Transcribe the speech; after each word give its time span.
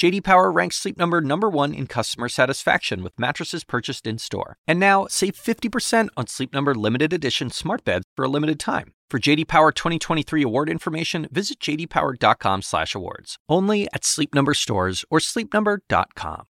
JD 0.00 0.24
Power 0.24 0.50
ranks 0.50 0.76
Sleep 0.76 0.96
Number 0.96 1.20
number 1.20 1.50
1 1.50 1.74
in 1.74 1.86
customer 1.86 2.30
satisfaction 2.30 3.02
with 3.02 3.18
mattresses 3.18 3.64
purchased 3.64 4.06
in-store. 4.06 4.56
And 4.66 4.80
now, 4.80 5.06
save 5.10 5.34
50% 5.34 6.08
on 6.16 6.26
Sleep 6.26 6.54
Number 6.54 6.74
limited 6.74 7.12
edition 7.12 7.50
smart 7.50 7.84
beds 7.84 8.06
for 8.16 8.24
a 8.24 8.28
limited 8.28 8.58
time. 8.58 8.94
For 9.10 9.18
JD 9.18 9.46
Power 9.46 9.72
2023 9.72 10.42
award 10.42 10.70
information, 10.70 11.28
visit 11.30 11.60
jdpower.com/awards. 11.60 13.36
Only 13.46 13.88
at 13.92 14.04
Sleep 14.04 14.34
Number 14.34 14.54
stores 14.54 15.04
or 15.10 15.18
sleepnumber.com. 15.18 16.46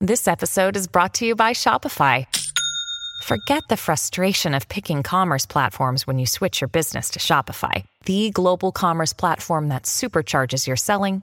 This 0.00 0.28
episode 0.28 0.76
is 0.76 0.86
brought 0.86 1.14
to 1.14 1.26
you 1.26 1.34
by 1.34 1.54
Shopify. 1.54 2.26
Forget 3.24 3.64
the 3.70 3.76
frustration 3.76 4.54
of 4.54 4.68
picking 4.68 5.02
commerce 5.02 5.46
platforms 5.46 6.06
when 6.06 6.20
you 6.20 6.26
switch 6.26 6.60
your 6.60 6.68
business 6.68 7.10
to 7.10 7.18
Shopify, 7.18 7.84
the 8.04 8.30
global 8.30 8.70
commerce 8.70 9.12
platform 9.12 9.68
that 9.68 9.82
supercharges 9.82 10.68
your 10.68 10.76
selling 10.76 11.22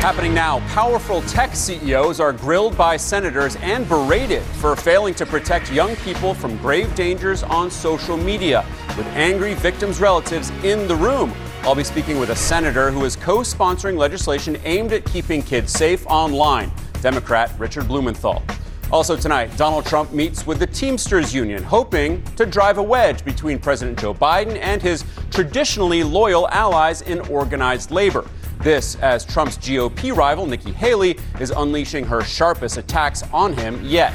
Happening 0.00 0.32
now, 0.32 0.60
powerful 0.68 1.20
tech 1.22 1.54
CEOs 1.54 2.20
are 2.20 2.32
grilled 2.32 2.74
by 2.74 2.96
senators 2.96 3.56
and 3.56 3.86
berated 3.86 4.42
for 4.42 4.74
failing 4.74 5.12
to 5.12 5.26
protect 5.26 5.70
young 5.70 5.94
people 5.96 6.32
from 6.32 6.56
grave 6.56 6.92
dangers 6.94 7.42
on 7.42 7.70
social 7.70 8.16
media, 8.16 8.64
with 8.96 9.06
angry 9.08 9.52
victims' 9.52 10.00
relatives 10.00 10.48
in 10.64 10.88
the 10.88 10.96
room. 10.96 11.34
I'll 11.64 11.74
be 11.74 11.84
speaking 11.84 12.18
with 12.18 12.30
a 12.30 12.34
senator 12.34 12.90
who 12.90 13.04
is 13.04 13.14
co 13.14 13.40
sponsoring 13.40 13.98
legislation 13.98 14.56
aimed 14.64 14.94
at 14.94 15.04
keeping 15.04 15.42
kids 15.42 15.70
safe 15.70 16.06
online, 16.06 16.72
Democrat 17.02 17.52
Richard 17.58 17.86
Blumenthal. 17.86 18.42
Also 18.90 19.16
tonight, 19.16 19.54
Donald 19.58 19.84
Trump 19.84 20.14
meets 20.14 20.46
with 20.46 20.58
the 20.58 20.66
Teamsters 20.66 21.34
Union, 21.34 21.62
hoping 21.62 22.22
to 22.36 22.46
drive 22.46 22.78
a 22.78 22.82
wedge 22.82 23.22
between 23.22 23.58
President 23.58 23.98
Joe 23.98 24.14
Biden 24.14 24.56
and 24.62 24.80
his 24.80 25.04
traditionally 25.30 26.02
loyal 26.02 26.48
allies 26.48 27.02
in 27.02 27.20
organized 27.28 27.90
labor. 27.90 28.24
This 28.60 28.96
as 28.96 29.24
Trump's 29.24 29.56
GOP 29.56 30.14
rival, 30.14 30.44
Nikki 30.44 30.70
Haley, 30.70 31.18
is 31.40 31.50
unleashing 31.50 32.04
her 32.04 32.22
sharpest 32.22 32.76
attacks 32.76 33.22
on 33.32 33.54
him 33.54 33.80
yet. 33.82 34.12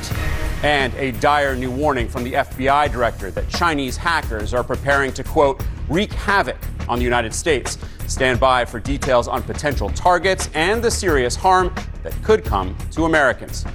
And 0.61 0.93
a 0.95 1.13
dire 1.13 1.55
new 1.55 1.71
warning 1.71 2.07
from 2.07 2.23
the 2.23 2.33
FBI 2.33 2.91
director 2.91 3.31
that 3.31 3.49
Chinese 3.49 3.97
hackers 3.97 4.53
are 4.53 4.63
preparing 4.63 5.11
to, 5.13 5.23
quote, 5.23 5.65
wreak 5.89 6.13
havoc 6.13 6.57
on 6.87 6.99
the 6.99 7.03
United 7.03 7.33
States. 7.33 7.79
Stand 8.05 8.39
by 8.39 8.65
for 8.65 8.79
details 8.79 9.27
on 9.27 9.41
potential 9.41 9.89
targets 9.89 10.47
and 10.53 10.83
the 10.83 10.91
serious 10.91 11.35
harm 11.35 11.73
that 12.03 12.13
could 12.21 12.45
come 12.45 12.77
to 12.91 13.05
Americans. 13.05 13.65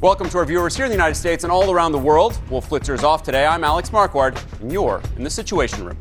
Welcome 0.00 0.28
to 0.30 0.38
our 0.38 0.44
viewers 0.44 0.74
here 0.74 0.84
in 0.84 0.90
the 0.90 0.96
United 0.96 1.14
States 1.14 1.44
and 1.44 1.52
all 1.52 1.70
around 1.70 1.92
the 1.92 1.98
world. 1.98 2.40
Wolf 2.50 2.68
Blitzer 2.68 2.94
is 2.94 3.04
off 3.04 3.22
today. 3.22 3.46
I'm 3.46 3.62
Alex 3.62 3.90
Marquardt, 3.90 4.36
and 4.60 4.72
you're 4.72 5.00
in 5.16 5.22
the 5.22 5.30
Situation 5.30 5.84
Room. 5.84 5.96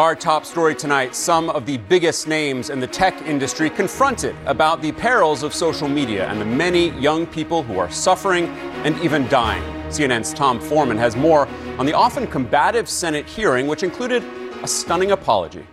Our 0.00 0.16
top 0.16 0.46
story 0.46 0.74
tonight 0.74 1.14
some 1.14 1.50
of 1.50 1.66
the 1.66 1.76
biggest 1.76 2.26
names 2.26 2.70
in 2.70 2.80
the 2.80 2.86
tech 2.86 3.20
industry 3.26 3.68
confronted 3.68 4.34
about 4.46 4.80
the 4.80 4.92
perils 4.92 5.42
of 5.42 5.52
social 5.52 5.88
media 5.88 6.26
and 6.28 6.40
the 6.40 6.44
many 6.46 6.98
young 6.98 7.26
people 7.26 7.62
who 7.62 7.78
are 7.78 7.90
suffering 7.90 8.46
and 8.86 8.98
even 9.00 9.28
dying. 9.28 9.62
CNN's 9.90 10.32
Tom 10.32 10.58
Foreman 10.58 10.96
has 10.96 11.16
more 11.16 11.46
on 11.76 11.84
the 11.84 11.92
often 11.92 12.26
combative 12.26 12.88
Senate 12.88 13.26
hearing, 13.26 13.66
which 13.66 13.82
included 13.82 14.24
a 14.62 14.66
stunning 14.66 15.10
apology. 15.10 15.66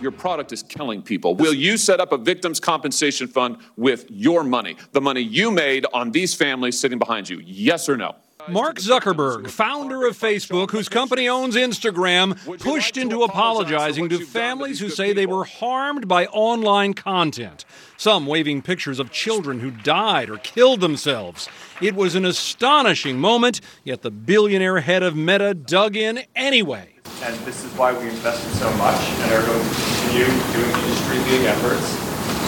Your 0.00 0.12
product 0.12 0.50
is 0.50 0.62
killing 0.62 1.02
people. 1.02 1.36
Will 1.36 1.52
you 1.52 1.76
set 1.76 2.00
up 2.00 2.12
a 2.12 2.16
victims 2.16 2.60
compensation 2.60 3.26
fund 3.26 3.58
with 3.76 4.06
your 4.10 4.42
money, 4.42 4.78
the 4.92 5.02
money 5.02 5.20
you 5.20 5.50
made 5.50 5.84
on 5.92 6.12
these 6.12 6.32
families 6.32 6.80
sitting 6.80 6.98
behind 6.98 7.28
you? 7.28 7.42
Yes 7.44 7.90
or 7.90 7.98
no? 7.98 8.16
Mark 8.48 8.76
Zuckerberg, 8.76 9.48
founder 9.48 10.06
of 10.06 10.18
Facebook, 10.18 10.70
whose 10.70 10.88
company 10.88 11.28
owns 11.28 11.56
Instagram, 11.56 12.36
pushed 12.60 12.96
into 12.96 13.22
apologizing 13.22 14.08
to 14.10 14.24
families 14.24 14.80
who 14.80 14.90
say 14.90 15.12
they 15.12 15.24
were 15.24 15.44
harmed 15.44 16.06
by 16.06 16.26
online 16.26 16.92
content. 16.92 17.64
Some 17.96 18.26
waving 18.26 18.62
pictures 18.62 18.98
of 18.98 19.10
children 19.10 19.60
who 19.60 19.70
died 19.70 20.28
or 20.28 20.36
killed 20.38 20.80
themselves. 20.80 21.48
It 21.80 21.94
was 21.94 22.14
an 22.14 22.26
astonishing 22.26 23.18
moment, 23.18 23.60
yet 23.82 24.02
the 24.02 24.10
billionaire 24.10 24.80
head 24.80 25.02
of 25.02 25.16
Meta 25.16 25.54
dug 25.54 25.96
in 25.96 26.22
anyway. 26.36 26.96
And 27.22 27.34
this 27.46 27.64
is 27.64 27.72
why 27.72 27.96
we 27.98 28.08
invested 28.08 28.52
so 28.54 28.70
much 28.74 29.00
and 29.00 29.32
are 29.32 29.46
going 29.46 29.62
to 29.62 29.74
continue 29.74 30.26
doing 30.26 30.70
industry-leading 30.84 31.46
efforts 31.46 31.96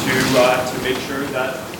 to, 0.04 0.40
uh, 0.40 0.72
to 0.74 0.82
make 0.82 0.98
sure 1.06 1.22
that 1.28 1.75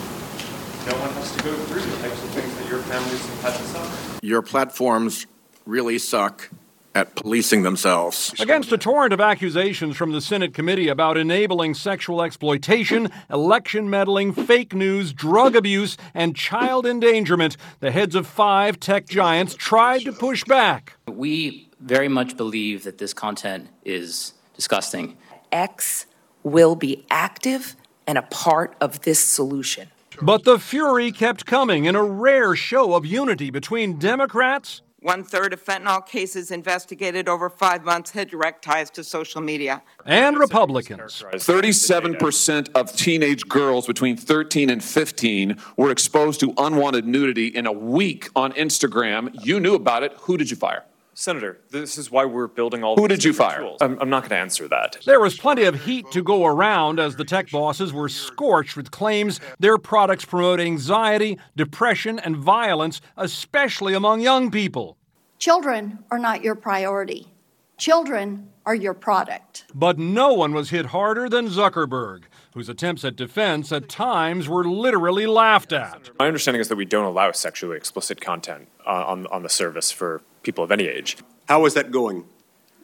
no 0.87 0.97
one 0.99 1.09
has 1.11 1.35
to 1.35 1.43
go 1.43 1.53
through 1.53 1.81
the 1.81 1.97
types 1.97 2.23
of 2.23 2.29
things 2.29 2.57
that 2.57 2.69
your 2.69 2.79
families 2.83 3.25
have 3.27 3.41
had 3.41 3.53
to 3.57 3.63
suffer. 3.63 4.25
Your 4.25 4.41
platforms 4.41 5.27
really 5.65 5.97
suck 5.97 6.49
at 6.95 7.13
policing 7.13 7.63
themselves. 7.63 8.33
Against 8.39 8.71
a 8.71 8.77
torrent 8.77 9.11
of 9.11 9.19
accusations 9.19 9.97
from 9.97 10.13
the 10.13 10.21
Senate 10.21 10.53
committee 10.53 10.87
about 10.87 11.17
enabling 11.17 11.73
sexual 11.73 12.21
exploitation, 12.23 13.09
election 13.29 13.89
meddling, 13.89 14.31
fake 14.31 14.73
news, 14.73 15.11
drug 15.11 15.57
abuse, 15.57 15.97
and 16.13 16.35
child 16.35 16.85
endangerment, 16.85 17.57
the 17.81 17.91
heads 17.91 18.15
of 18.15 18.25
five 18.25 18.79
tech 18.79 19.05
giants 19.07 19.55
tried 19.55 20.01
to 20.03 20.13
push 20.13 20.45
back. 20.45 20.93
We 21.05 21.69
very 21.81 22.07
much 22.07 22.37
believe 22.37 22.85
that 22.85 22.97
this 22.97 23.13
content 23.13 23.67
is 23.83 24.33
disgusting. 24.55 25.17
X 25.51 26.05
will 26.43 26.75
be 26.75 27.05
active 27.11 27.75
and 28.07 28.17
a 28.17 28.23
part 28.23 28.75
of 28.79 29.01
this 29.01 29.19
solution. 29.19 29.89
But 30.21 30.43
the 30.45 30.57
fury 30.57 31.11
kept 31.11 31.45
coming 31.45 31.85
in 31.85 31.95
a 31.95 32.03
rare 32.03 32.55
show 32.55 32.95
of 32.95 33.05
unity 33.05 33.51
between 33.51 33.99
Democrats. 33.99 34.81
One 34.99 35.23
third 35.23 35.53
of 35.53 35.63
fentanyl 35.63 36.05
cases 36.05 36.49
investigated 36.49 37.29
over 37.29 37.51
five 37.51 37.85
months 37.85 38.11
had 38.11 38.29
direct 38.29 38.63
ties 38.63 38.89
to 38.91 39.03
social 39.03 39.41
media. 39.41 39.83
And 40.05 40.39
Republicans. 40.39 41.23
37% 41.33 42.69
of 42.73 42.95
teenage 42.95 43.47
girls 43.47 43.85
between 43.85 44.17
13 44.17 44.71
and 44.71 44.83
15 44.83 45.55
were 45.77 45.91
exposed 45.91 46.39
to 46.39 46.53
unwanted 46.57 47.05
nudity 47.05 47.47
in 47.47 47.67
a 47.67 47.71
week 47.71 48.29
on 48.35 48.53
Instagram. 48.53 49.29
You 49.45 49.59
knew 49.59 49.75
about 49.75 50.01
it. 50.01 50.13
Who 50.21 50.35
did 50.35 50.49
you 50.49 50.57
fire? 50.57 50.83
Senator, 51.19 51.59
this 51.71 51.97
is 51.97 52.11
why 52.11 52.25
we're 52.25 52.45
building 52.45 52.83
all. 52.83 52.95
These 52.95 53.01
Who 53.01 53.07
did 53.07 53.23
you 53.23 53.33
fire? 53.33 53.61
Tools. 53.61 53.79
I'm, 53.81 53.97
I'm 53.99 54.07
not 54.07 54.21
going 54.21 54.29
to 54.29 54.37
answer 54.37 54.67
that. 54.67 54.97
There 55.03 55.19
was 55.19 55.35
plenty 55.35 55.63
of 55.63 55.83
heat 55.83 56.11
to 56.11 56.21
go 56.21 56.45
around 56.45 56.99
as 56.99 57.15
the 57.15 57.23
tech 57.25 57.49
bosses 57.49 57.91
were 57.91 58.07
scorched 58.07 58.77
with 58.77 58.91
claims 58.91 59.39
their 59.59 59.79
products 59.79 60.25
promote 60.25 60.59
anxiety, 60.59 61.39
depression, 61.55 62.19
and 62.19 62.37
violence, 62.37 63.01
especially 63.17 63.95
among 63.95 64.21
young 64.21 64.51
people. 64.51 64.95
Children 65.39 65.97
are 66.11 66.19
not 66.19 66.43
your 66.43 66.53
priority. 66.53 67.33
Children 67.77 68.51
are 68.67 68.75
your 68.75 68.93
product. 68.93 69.65
But 69.73 69.97
no 69.97 70.33
one 70.33 70.53
was 70.53 70.69
hit 70.69 70.87
harder 70.87 71.27
than 71.27 71.47
Zuckerberg, 71.47 72.25
whose 72.53 72.69
attempts 72.69 73.03
at 73.03 73.15
defense 73.15 73.71
at 73.71 73.89
times 73.89 74.47
were 74.47 74.65
literally 74.65 75.25
laughed 75.25 75.73
at. 75.73 76.11
My 76.19 76.27
understanding 76.27 76.61
is 76.61 76.67
that 76.67 76.75
we 76.75 76.85
don't 76.85 77.05
allow 77.05 77.31
sexually 77.31 77.75
explicit 77.75 78.21
content 78.21 78.67
uh, 78.85 79.05
on, 79.07 79.25
on 79.27 79.41
the 79.41 79.49
service 79.49 79.89
for 79.89 80.21
people 80.47 80.63
of 80.63 80.71
any 80.71 80.87
age. 80.87 81.17
How 81.47 81.65
is 81.65 81.73
that 81.73 81.91
going? 81.91 82.23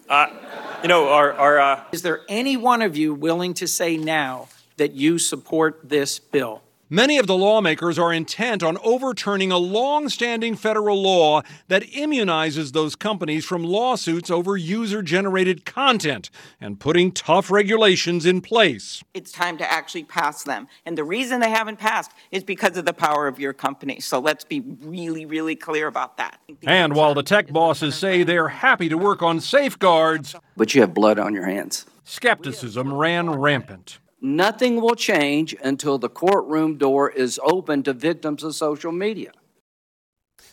Uh, 0.09 0.27
you 0.81 0.89
know, 0.89 1.07
our. 1.07 1.31
our 1.33 1.59
uh... 1.59 1.83
Is 1.93 2.01
there 2.01 2.21
any 2.27 2.57
one 2.57 2.81
of 2.81 2.97
you 2.97 3.13
willing 3.13 3.53
to 3.55 3.67
say 3.67 3.95
now 3.95 4.49
that 4.75 4.91
you 4.91 5.17
support 5.17 5.79
this 5.81 6.19
bill? 6.19 6.61
Many 6.93 7.17
of 7.17 7.25
the 7.25 7.35
lawmakers 7.35 7.97
are 7.97 8.13
intent 8.13 8.61
on 8.61 8.77
overturning 8.83 9.51
a 9.51 9.57
long 9.57 10.09
standing 10.09 10.55
federal 10.55 11.01
law 11.01 11.41
that 11.67 11.81
immunizes 11.81 12.71
those 12.71 12.95
companies 12.95 13.45
from 13.45 13.63
lawsuits 13.63 14.29
over 14.29 14.55
user 14.55 15.01
generated 15.01 15.65
content 15.65 16.29
and 16.61 16.79
putting 16.79 17.11
tough 17.11 17.49
regulations 17.49 18.27
in 18.27 18.41
place. 18.41 19.03
It's 19.15 19.31
time 19.31 19.57
to 19.57 19.71
actually 19.71 20.03
pass 20.03 20.43
them. 20.43 20.67
And 20.85 20.95
the 20.95 21.03
reason 21.03 21.39
they 21.39 21.49
haven't 21.49 21.79
passed 21.79 22.11
is 22.29 22.43
because 22.43 22.77
of 22.77 22.85
the 22.85 22.93
power 22.93 23.25
of 23.25 23.39
your 23.39 23.53
company. 23.53 23.99
So 23.99 24.19
let's 24.19 24.43
be 24.43 24.59
really, 24.59 25.25
really 25.25 25.55
clear 25.55 25.87
about 25.87 26.17
that. 26.17 26.41
And 26.61 26.93
while 26.93 27.15
the 27.15 27.23
tech 27.23 27.47
bosses 27.47 27.95
say 27.95 28.21
they're 28.21 28.49
happy 28.49 28.87
to 28.89 28.99
work 28.99 29.23
on 29.23 29.39
safeguards, 29.39 30.35
but 30.55 30.75
you 30.75 30.81
have 30.81 30.93
blood 30.93 31.17
on 31.17 31.33
your 31.33 31.47
hands. 31.47 31.87
Skepticism 32.03 32.93
ran 32.93 33.31
rampant. 33.31 33.97
Nothing 34.25 34.79
will 34.79 34.95
change 34.95 35.53
until 35.61 35.97
the 35.97 36.07
courtroom 36.07 36.77
door 36.77 37.09
is 37.09 37.41
open 37.43 37.83
to 37.83 37.91
victims 37.91 38.41
of 38.41 38.55
social 38.55 38.93
media. 38.93 39.33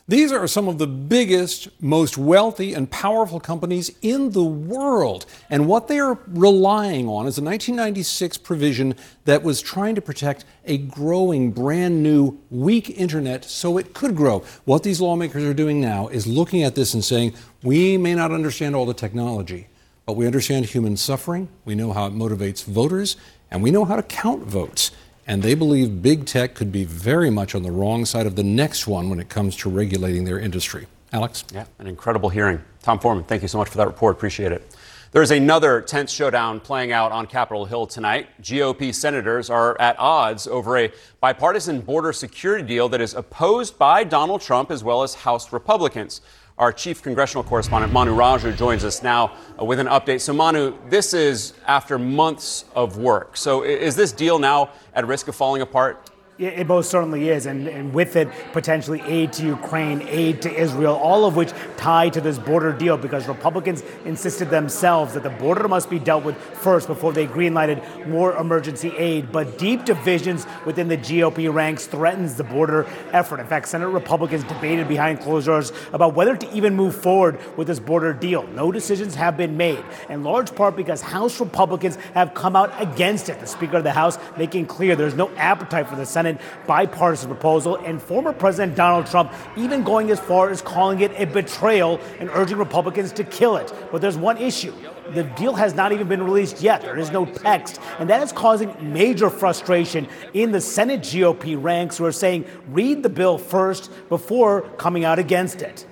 These 0.08 0.32
are 0.32 0.48
some 0.48 0.66
of 0.66 0.78
the 0.78 0.88
biggest, 0.88 1.68
most 1.80 2.18
wealthy, 2.18 2.74
and 2.74 2.90
powerful 2.90 3.38
companies 3.38 3.92
in 4.02 4.30
the 4.32 4.42
world. 4.42 5.24
And 5.48 5.68
what 5.68 5.86
they 5.86 6.00
are 6.00 6.18
relying 6.26 7.06
on 7.06 7.28
is 7.28 7.38
a 7.38 7.44
1996 7.44 8.38
provision 8.38 8.96
that 9.24 9.44
was 9.44 9.62
trying 9.62 9.94
to 9.94 10.02
protect 10.02 10.44
a 10.64 10.78
growing, 10.78 11.52
brand 11.52 12.02
new, 12.02 12.40
weak 12.50 12.90
internet 12.90 13.44
so 13.44 13.78
it 13.78 13.94
could 13.94 14.16
grow. 14.16 14.40
What 14.64 14.82
these 14.82 15.00
lawmakers 15.00 15.44
are 15.44 15.54
doing 15.54 15.80
now 15.80 16.08
is 16.08 16.26
looking 16.26 16.64
at 16.64 16.74
this 16.74 16.92
and 16.92 17.04
saying, 17.04 17.34
we 17.62 17.96
may 17.96 18.16
not 18.16 18.32
understand 18.32 18.74
all 18.74 18.86
the 18.86 18.94
technology, 18.94 19.68
but 20.10 20.16
we 20.16 20.26
understand 20.26 20.64
human 20.64 20.96
suffering, 20.96 21.48
we 21.64 21.76
know 21.76 21.92
how 21.92 22.04
it 22.04 22.12
motivates 22.12 22.64
voters, 22.64 23.16
and 23.48 23.62
we 23.62 23.70
know 23.70 23.84
how 23.84 23.94
to 23.94 24.02
count 24.02 24.42
votes. 24.42 24.90
And 25.24 25.40
they 25.40 25.54
believe 25.54 26.02
big 26.02 26.26
tech 26.26 26.56
could 26.56 26.72
be 26.72 26.82
very 26.82 27.30
much 27.30 27.54
on 27.54 27.62
the 27.62 27.70
wrong 27.70 28.04
side 28.04 28.26
of 28.26 28.34
the 28.34 28.42
next 28.42 28.88
one 28.88 29.08
when 29.08 29.20
it 29.20 29.28
comes 29.28 29.54
to 29.58 29.70
regulating 29.70 30.24
their 30.24 30.40
industry. 30.40 30.88
Alex? 31.12 31.44
Yeah, 31.54 31.64
an 31.78 31.86
incredible 31.86 32.28
hearing. 32.28 32.60
Tom 32.82 32.98
Foreman, 32.98 33.22
thank 33.22 33.42
you 33.42 33.46
so 33.46 33.58
much 33.58 33.68
for 33.68 33.76
that 33.76 33.86
report. 33.86 34.16
Appreciate 34.16 34.50
it. 34.50 34.74
There's 35.12 35.30
another 35.30 35.80
tense 35.80 36.10
showdown 36.10 36.58
playing 36.58 36.90
out 36.90 37.12
on 37.12 37.28
Capitol 37.28 37.64
Hill 37.64 37.86
tonight. 37.86 38.26
GOP 38.42 38.92
senators 38.92 39.48
are 39.48 39.80
at 39.80 39.96
odds 39.96 40.48
over 40.48 40.76
a 40.76 40.92
bipartisan 41.20 41.82
border 41.82 42.12
security 42.12 42.66
deal 42.66 42.88
that 42.88 43.00
is 43.00 43.14
opposed 43.14 43.78
by 43.78 44.02
Donald 44.02 44.40
Trump 44.40 44.72
as 44.72 44.82
well 44.82 45.04
as 45.04 45.14
House 45.14 45.52
Republicans. 45.52 46.20
Our 46.60 46.74
chief 46.74 47.02
congressional 47.02 47.42
correspondent, 47.42 47.90
Manu 47.90 48.14
Raju, 48.14 48.54
joins 48.54 48.84
us 48.84 49.02
now 49.02 49.32
uh, 49.58 49.64
with 49.64 49.78
an 49.78 49.86
update. 49.86 50.20
So, 50.20 50.34
Manu, 50.34 50.74
this 50.90 51.14
is 51.14 51.54
after 51.66 51.98
months 51.98 52.66
of 52.74 52.98
work. 52.98 53.38
So, 53.38 53.62
is 53.62 53.96
this 53.96 54.12
deal 54.12 54.38
now 54.38 54.68
at 54.94 55.06
risk 55.06 55.28
of 55.28 55.34
falling 55.34 55.62
apart? 55.62 56.10
It 56.40 56.66
most 56.66 56.88
certainly 56.88 57.28
is, 57.28 57.44
and, 57.44 57.68
and 57.68 57.92
with 57.92 58.16
it, 58.16 58.26
potentially 58.54 59.02
aid 59.02 59.34
to 59.34 59.44
Ukraine, 59.44 60.00
aid 60.08 60.40
to 60.40 60.50
Israel, 60.50 60.94
all 60.96 61.26
of 61.26 61.36
which 61.36 61.52
tie 61.76 62.08
to 62.08 62.18
this 62.18 62.38
border 62.38 62.72
deal 62.72 62.96
because 62.96 63.28
Republicans 63.28 63.82
insisted 64.06 64.48
themselves 64.48 65.12
that 65.12 65.22
the 65.22 65.28
border 65.28 65.68
must 65.68 65.90
be 65.90 65.98
dealt 65.98 66.24
with 66.24 66.38
first 66.38 66.86
before 66.86 67.12
they 67.12 67.26
greenlighted 67.26 68.08
more 68.08 68.34
emergency 68.38 68.90
aid. 68.96 69.30
But 69.30 69.58
deep 69.58 69.84
divisions 69.84 70.46
within 70.64 70.88
the 70.88 70.96
GOP 70.96 71.52
ranks 71.52 71.86
threatens 71.86 72.36
the 72.36 72.44
border 72.44 72.86
effort. 73.12 73.38
In 73.38 73.46
fact, 73.46 73.68
Senate 73.68 73.88
Republicans 73.88 74.42
debated 74.44 74.88
behind 74.88 75.20
closed 75.20 75.46
doors 75.46 75.74
about 75.92 76.14
whether 76.14 76.38
to 76.38 76.50
even 76.54 76.74
move 76.74 76.96
forward 76.96 77.38
with 77.58 77.66
this 77.66 77.80
border 77.80 78.14
deal. 78.14 78.46
No 78.46 78.72
decisions 78.72 79.14
have 79.14 79.36
been 79.36 79.58
made, 79.58 79.84
in 80.08 80.24
large 80.24 80.54
part 80.54 80.74
because 80.74 81.02
House 81.02 81.38
Republicans 81.38 81.96
have 82.14 82.32
come 82.32 82.56
out 82.56 82.72
against 82.80 83.28
it. 83.28 83.40
The 83.40 83.46
Speaker 83.46 83.76
of 83.76 83.84
the 83.84 83.92
House 83.92 84.18
making 84.38 84.64
clear 84.64 84.96
there's 84.96 85.12
no 85.12 85.28
appetite 85.36 85.86
for 85.86 85.96
the 85.96 86.06
Senate 86.06 86.29
bipartisan 86.66 87.28
proposal, 87.28 87.76
and 87.76 88.00
former 88.00 88.32
President 88.32 88.76
Donald 88.76 89.06
Trump 89.06 89.32
even 89.56 89.82
going 89.82 90.10
as 90.10 90.20
far 90.20 90.50
as 90.50 90.60
calling 90.60 91.00
it 91.00 91.12
a 91.16 91.24
betrayal 91.24 92.00
and 92.18 92.30
urging 92.34 92.58
Republicans 92.58 93.12
to 93.12 93.24
kill 93.24 93.56
it. 93.56 93.72
But 93.90 94.00
there's 94.00 94.18
one 94.18 94.36
issue. 94.36 94.72
The 95.14 95.24
deal 95.24 95.54
has 95.54 95.74
not 95.74 95.92
even 95.92 96.06
been 96.06 96.22
released 96.22 96.62
yet. 96.62 96.82
There 96.82 96.98
is 96.98 97.10
no 97.10 97.26
text. 97.26 97.80
And 97.98 98.08
that 98.10 98.22
is 98.22 98.30
causing 98.30 98.74
major 98.92 99.28
frustration 99.28 100.06
in 100.34 100.52
the 100.52 100.60
Senate 100.60 101.00
GOP 101.00 101.60
ranks 101.60 101.98
who 101.98 102.04
are 102.04 102.12
saying, 102.12 102.44
read 102.68 103.02
the 103.02 103.08
bill 103.08 103.36
first 103.36 103.90
before 104.08 104.62
coming 104.76 105.04
out 105.04 105.18
against 105.18 105.62
it. 105.62 105.86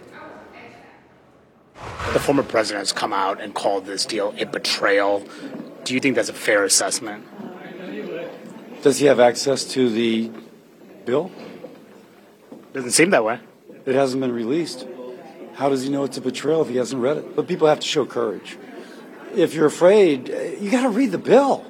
The 2.12 2.20
former 2.20 2.42
president 2.42 2.80
has 2.80 2.92
come 2.92 3.12
out 3.12 3.40
and 3.40 3.54
called 3.54 3.86
this 3.86 4.04
deal 4.04 4.34
a 4.38 4.46
betrayal. 4.46 5.24
Do 5.84 5.94
you 5.94 6.00
think 6.00 6.16
that's 6.16 6.28
a 6.28 6.34
fair 6.34 6.64
assessment? 6.64 7.24
Does 8.82 8.98
he 8.98 9.06
have 9.06 9.18
access 9.18 9.64
to 9.72 9.90
the 9.90 10.30
bill? 11.04 11.30
Doesn't 12.72 12.92
seem 12.92 13.10
that 13.10 13.24
way. 13.24 13.40
It 13.86 13.94
hasn't 13.94 14.20
been 14.20 14.32
released. 14.32 14.86
How 15.54 15.68
does 15.68 15.82
he 15.82 15.88
know 15.88 16.04
it's 16.04 16.16
a 16.16 16.20
betrayal 16.20 16.62
if 16.62 16.68
he 16.68 16.76
hasn't 16.76 17.02
read 17.02 17.16
it? 17.16 17.34
But 17.34 17.48
people 17.48 17.66
have 17.66 17.80
to 17.80 17.86
show 17.86 18.06
courage. 18.06 18.56
If 19.34 19.54
you're 19.54 19.66
afraid, 19.66 20.30
eh, 20.30 20.56
you 20.60 20.70
got 20.70 20.82
to 20.82 20.90
read 20.90 21.10
the 21.10 21.18
bill. 21.18 21.66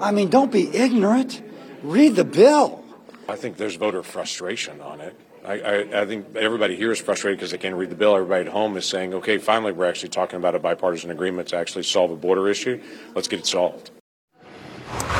I 0.00 0.12
mean, 0.12 0.30
don't 0.30 0.50
be 0.50 0.74
ignorant. 0.74 1.42
Read 1.82 2.16
the 2.16 2.24
bill. 2.24 2.84
I 3.28 3.36
think 3.36 3.58
there's 3.58 3.76
voter 3.76 4.02
frustration 4.02 4.80
on 4.80 5.00
it. 5.02 5.14
I, 5.44 5.60
I, 5.60 6.02
I 6.02 6.06
think 6.06 6.34
everybody 6.36 6.76
here 6.76 6.90
is 6.90 7.00
frustrated 7.00 7.38
because 7.38 7.50
they 7.50 7.58
can't 7.58 7.74
read 7.74 7.90
the 7.90 7.96
bill. 7.96 8.16
Everybody 8.16 8.46
at 8.46 8.52
home 8.52 8.76
is 8.76 8.86
saying, 8.86 9.12
okay, 9.14 9.38
finally, 9.38 9.72
we're 9.72 9.88
actually 9.88 10.08
talking 10.10 10.38
about 10.38 10.54
a 10.54 10.58
bipartisan 10.58 11.10
agreement 11.10 11.48
to 11.48 11.56
actually 11.56 11.84
solve 11.84 12.10
a 12.10 12.16
border 12.16 12.48
issue. 12.48 12.82
Let's 13.14 13.28
get 13.28 13.40
it 13.40 13.46
solved. 13.46 13.90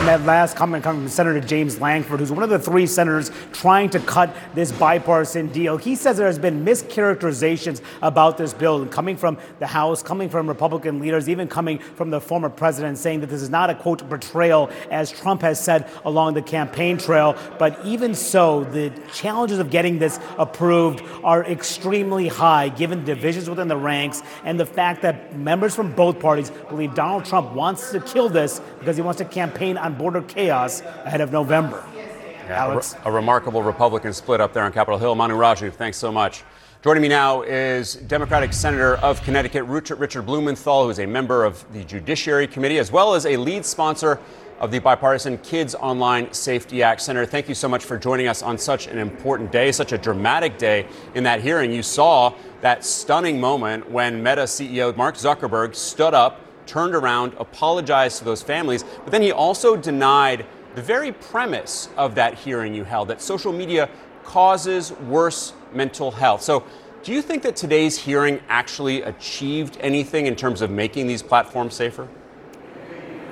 That 0.09 0.25
last 0.25 0.57
comment 0.57 0.83
coming 0.83 1.03
from 1.03 1.11
Senator 1.11 1.39
James 1.39 1.83
Lankford, 1.83 2.21
who's 2.21 2.33
one 2.33 2.43
of 2.43 2.49
the 2.49 2.59
three 2.59 2.87
senators 2.87 3.31
trying 3.53 3.91
to 3.91 4.01
cut 4.01 4.35
this 4.55 4.73
bipartisan 4.73 5.49
deal. 5.49 5.77
He 5.77 5.97
says 5.97 6.17
there 6.17 6.27
has 6.27 6.39
been 6.39 6.65
mischaracterizations 6.65 7.83
about 8.01 8.39
this 8.39 8.55
bill, 8.55 8.87
coming 8.87 9.19
from 9.19 9.37
the 9.59 9.67
House, 9.67 10.03
coming 10.03 10.31
from 10.31 10.49
Republican 10.49 10.99
leaders, 10.99 11.29
even 11.29 11.47
coming 11.47 11.79
from 11.79 12.09
the 12.09 12.23
former 12.23 12.49
president, 12.49 12.97
saying 12.97 13.21
that 13.21 13.27
this 13.27 13.43
is 13.43 13.51
not 13.51 13.69
a 13.69 13.75
quote 13.75 14.09
betrayal, 14.09 14.71
as 14.91 15.11
Trump 15.13 15.43
has 15.43 15.63
said 15.63 15.91
along 16.07 16.33
the 16.33 16.41
campaign 16.41 16.97
trail. 16.97 17.37
But 17.59 17.79
even 17.85 18.15
so, 18.15 18.65
the 18.65 18.91
challenges 19.13 19.59
of 19.59 19.69
getting 19.69 19.99
this 19.99 20.19
approved 20.39 21.03
are 21.23 21.45
extremely 21.45 22.29
high, 22.29 22.71
given 22.71 23.05
divisions 23.05 23.51
within 23.51 23.69
the 23.69 23.77
ranks 23.77 24.23
and 24.45 24.59
the 24.59 24.65
fact 24.65 25.03
that 25.03 25.37
members 25.37 25.75
from 25.75 25.93
both 25.95 26.19
parties 26.19 26.49
believe 26.71 26.95
Donald 26.95 27.27
Trump 27.27 27.53
wants 27.53 27.91
to 27.91 28.01
kill 28.01 28.31
this 28.31 28.63
because 28.79 28.97
he 28.97 29.03
wants 29.03 29.19
to 29.19 29.27
campaign 29.27 29.77
on 29.77 29.98
border 29.99 30.23
chaos 30.23 30.81
ahead 31.05 31.21
of 31.21 31.33
November. 31.33 31.85
Yeah, 31.95 32.65
Alex? 32.65 32.95
A, 33.05 33.09
a, 33.09 33.13
remarkable 33.13 33.63
Republican 33.63 34.13
split 34.13 34.41
up 34.41 34.53
there 34.53 34.63
on 34.63 34.73
Capitol 34.73 34.99
Hill. 34.99 35.15
Manu 35.15 35.35
Raju, 35.35 35.73
thanks 35.73 35.99
so 35.99 36.11
much. 36.11 36.45
Joining 36.83 37.03
me 37.03 37.09
now 37.09 37.43
is 37.43 37.97
Democratic 37.97 38.53
Senator 38.53 38.97
of 38.99 39.21
Connecticut, 39.25 39.65
Richard 39.65 40.25
Blumenthal, 40.25 40.85
who 40.85 40.91
is 40.91 41.01
a 41.01 41.07
member 41.07 41.45
of 41.45 41.71
the 41.73 41.83
Judiciary 41.83 42.47
Committee, 42.47 42.79
as 42.79 42.93
well 42.93 43.15
as 43.15 43.27
a 43.27 43.37
lead 43.37 43.67
sponsor 43.67 44.21
of 44.61 44.71
the 44.71 44.79
bipartisan 44.79 45.39
Kids 45.39 45.75
Online 45.75 46.33
Safety 46.33 46.83
Act. 46.83 47.01
Senator, 47.01 47.27
thank 47.27 47.49
you 47.49 47.55
so 47.55 47.69
much 47.69 47.85
for 47.85 47.99
joining 47.99 48.29
us 48.29 48.43
on 48.43 48.57
such 48.57 48.87
an 48.87 48.99
important 48.99 49.53
day, 49.53 49.73
such 49.73 49.93
a 49.93 49.99
dramatic 49.99 50.57
day 50.57 50.87
in 51.15 51.25
that 51.25 51.43
hearing. 51.43 51.73
You 51.73 51.83
saw 51.83 52.33
that 52.61 52.85
stunning 52.85 53.41
moment 53.41 53.91
when 53.91 54.23
Meta 54.23 54.43
CEO 54.43 54.97
Mark 54.97 55.17
Zuckerberg 55.17 55.75
stood 55.75 56.15
up 56.15 56.41
turned 56.69 56.95
around, 56.95 57.33
apologized 57.39 58.19
to 58.19 58.25
those 58.25 58.43
families, 58.43 58.85
but 59.03 59.11
then 59.11 59.23
he 59.23 59.33
also 59.33 59.75
denied 59.75 60.47
the 60.77 60.83
very 60.83 61.11
premise 61.11 61.89
of 61.97 62.15
that 62.15 62.35
hearing 62.35 62.75
you 62.75 62.85
held 62.85 63.09
that 63.09 63.21
social 63.21 63.53
media 63.53 63.89
causes 64.23 64.93
worse 64.93 65.55
mental 65.73 66.13
health. 66.13 66.43
So, 66.43 66.65
do 67.03 67.13
you 67.13 67.23
think 67.23 67.43
that 67.45 67.57
today's 67.57 67.97
hearing 67.97 68.41
actually 68.49 69.03
achieved 69.03 69.79
anything 69.81 70.27
in 70.27 70.37
terms 70.37 70.61
of 70.61 70.71
making 70.71 71.07
these 71.07 71.23
platforms 71.23 71.75
safer? 71.75 72.07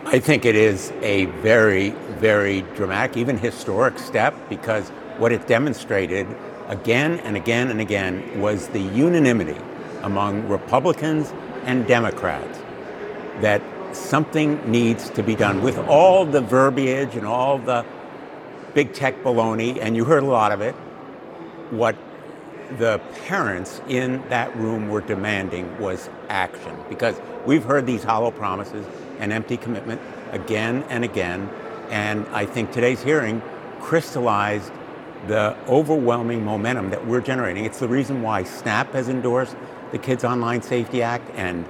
I 0.06 0.20
think 0.20 0.44
it 0.44 0.54
is 0.54 0.92
a 1.02 1.26
very, 1.26 1.90
very 2.20 2.62
dramatic, 2.74 3.16
even 3.16 3.36
historic 3.36 3.98
step 3.98 4.34
because 4.48 4.88
what 5.18 5.32
it 5.32 5.46
demonstrated 5.46 6.26
again 6.68 7.18
and 7.20 7.36
again 7.36 7.70
and 7.70 7.80
again 7.80 8.40
was 8.40 8.68
the 8.68 8.80
unanimity 8.80 9.60
among 10.02 10.48
Republicans 10.48 11.32
and 11.64 11.86
Democrats 11.86 12.60
that 13.40 13.62
something 13.94 14.70
needs 14.70 15.10
to 15.10 15.22
be 15.22 15.34
done 15.34 15.62
with 15.62 15.78
all 15.78 16.24
the 16.24 16.40
verbiage 16.40 17.14
and 17.14 17.26
all 17.26 17.58
the 17.58 17.84
big 18.74 18.92
tech 18.92 19.22
baloney, 19.22 19.78
and 19.80 19.96
you 19.96 20.04
heard 20.04 20.22
a 20.22 20.26
lot 20.26 20.52
of 20.52 20.60
it. 20.60 20.74
What 21.70 21.96
the 22.78 23.00
parents 23.26 23.80
in 23.88 24.28
that 24.28 24.54
room 24.56 24.88
were 24.88 25.00
demanding 25.00 25.78
was 25.80 26.10
action 26.28 26.76
because 26.88 27.20
we've 27.46 27.64
heard 27.64 27.86
these 27.86 28.02
hollow 28.02 28.30
promises 28.30 28.84
and 29.18 29.32
empty 29.32 29.56
commitment 29.56 30.00
again 30.32 30.84
and 30.88 31.04
again. 31.04 31.48
And 31.90 32.26
I 32.28 32.44
think 32.44 32.72
today's 32.72 33.02
hearing 33.02 33.40
crystallized 33.80 34.72
the 35.28 35.56
overwhelming 35.68 36.44
momentum 36.44 36.90
that 36.90 37.06
we're 37.06 37.20
generating. 37.20 37.64
It's 37.64 37.78
the 37.78 37.88
reason 37.88 38.22
why 38.22 38.42
SNAP 38.42 38.92
has 38.92 39.08
endorsed 39.08 39.56
the 39.92 39.98
Kids 39.98 40.24
Online 40.24 40.60
Safety 40.60 41.02
Act 41.02 41.30
and 41.34 41.64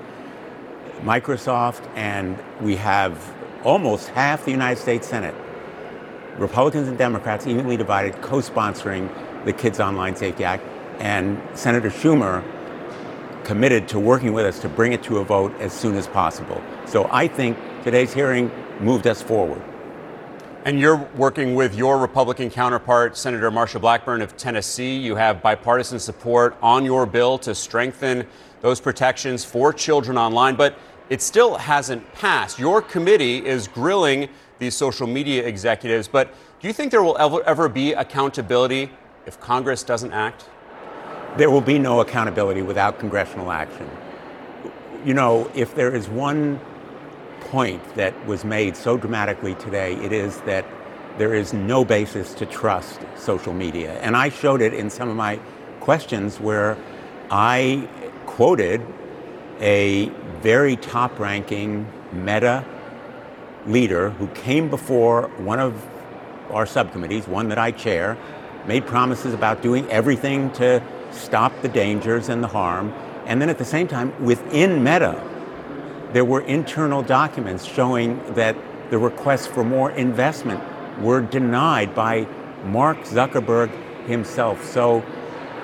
Microsoft, 1.02 1.88
and 1.94 2.38
we 2.60 2.76
have 2.76 3.34
almost 3.64 4.08
half 4.08 4.44
the 4.44 4.50
United 4.50 4.80
States 4.80 5.06
Senate, 5.06 5.34
Republicans 6.38 6.88
and 6.88 6.98
Democrats 6.98 7.46
evenly 7.46 7.76
divided, 7.76 8.20
co 8.22 8.38
sponsoring 8.38 9.08
the 9.44 9.52
Kids 9.52 9.80
Online 9.80 10.14
Safety 10.16 10.44
Act. 10.44 10.64
And 10.98 11.40
Senator 11.54 11.90
Schumer 11.90 12.42
committed 13.44 13.88
to 13.88 13.98
working 13.98 14.32
with 14.32 14.44
us 14.44 14.58
to 14.60 14.68
bring 14.68 14.92
it 14.92 15.02
to 15.04 15.18
a 15.18 15.24
vote 15.24 15.54
as 15.60 15.72
soon 15.72 15.94
as 15.94 16.06
possible. 16.06 16.60
So 16.86 17.08
I 17.10 17.28
think 17.28 17.56
today's 17.84 18.12
hearing 18.12 18.50
moved 18.80 19.06
us 19.06 19.22
forward. 19.22 19.62
And 20.66 20.80
you're 20.80 20.96
working 21.14 21.54
with 21.54 21.76
your 21.76 21.96
Republican 21.96 22.50
counterpart, 22.50 23.16
Senator 23.16 23.52
Marsha 23.52 23.80
Blackburn 23.80 24.20
of 24.20 24.36
Tennessee. 24.36 24.96
You 24.96 25.14
have 25.14 25.40
bipartisan 25.40 26.00
support 26.00 26.56
on 26.60 26.84
your 26.84 27.06
bill 27.06 27.38
to 27.38 27.54
strengthen 27.54 28.26
those 28.62 28.80
protections 28.80 29.44
for 29.44 29.72
children 29.72 30.18
online, 30.18 30.56
but 30.56 30.76
it 31.08 31.22
still 31.22 31.56
hasn't 31.56 32.12
passed. 32.14 32.58
Your 32.58 32.82
committee 32.82 33.46
is 33.46 33.68
grilling 33.68 34.28
these 34.58 34.74
social 34.74 35.06
media 35.06 35.46
executives. 35.46 36.08
But 36.08 36.34
do 36.58 36.66
you 36.66 36.72
think 36.72 36.90
there 36.90 37.04
will 37.04 37.16
ever, 37.16 37.44
ever 37.44 37.68
be 37.68 37.92
accountability 37.92 38.90
if 39.24 39.38
Congress 39.38 39.84
doesn't 39.84 40.12
act? 40.12 40.46
There 41.36 41.48
will 41.48 41.60
be 41.60 41.78
no 41.78 42.00
accountability 42.00 42.62
without 42.62 42.98
congressional 42.98 43.52
action. 43.52 43.88
You 45.04 45.14
know, 45.14 45.48
if 45.54 45.76
there 45.76 45.94
is 45.94 46.08
one 46.08 46.58
point 47.46 47.82
that 47.94 48.26
was 48.26 48.44
made 48.44 48.76
so 48.76 48.96
dramatically 48.96 49.54
today, 49.54 49.94
it 49.96 50.12
is 50.12 50.40
that 50.42 50.64
there 51.18 51.34
is 51.34 51.52
no 51.52 51.84
basis 51.84 52.34
to 52.34 52.46
trust 52.46 53.00
social 53.16 53.54
media. 53.54 53.98
And 54.00 54.16
I 54.16 54.28
showed 54.28 54.60
it 54.60 54.74
in 54.74 54.90
some 54.90 55.08
of 55.08 55.16
my 55.16 55.38
questions 55.80 56.38
where 56.38 56.76
I 57.30 57.88
quoted 58.26 58.82
a 59.60 60.08
very 60.42 60.76
top 60.76 61.18
ranking 61.18 61.86
meta 62.12 62.64
leader 63.66 64.10
who 64.10 64.26
came 64.28 64.68
before 64.68 65.28
one 65.38 65.58
of 65.60 65.74
our 66.50 66.66
subcommittees, 66.66 67.26
one 67.26 67.48
that 67.48 67.58
I 67.58 67.70
chair, 67.70 68.16
made 68.66 68.86
promises 68.86 69.32
about 69.32 69.62
doing 69.62 69.88
everything 69.90 70.50
to 70.52 70.82
stop 71.12 71.52
the 71.62 71.68
dangers 71.68 72.28
and 72.28 72.42
the 72.42 72.48
harm. 72.48 72.92
And 73.26 73.40
then 73.40 73.48
at 73.48 73.58
the 73.58 73.64
same 73.64 73.88
time, 73.88 74.12
within 74.24 74.84
Meta, 74.84 75.20
there 76.16 76.24
were 76.24 76.40
internal 76.40 77.02
documents 77.02 77.62
showing 77.66 78.18
that 78.32 78.56
the 78.88 78.96
requests 78.96 79.46
for 79.46 79.62
more 79.62 79.90
investment 79.90 80.58
were 80.98 81.20
denied 81.20 81.94
by 81.94 82.26
Mark 82.64 82.96
Zuckerberg 83.00 83.68
himself. 84.06 84.64
So, 84.64 85.02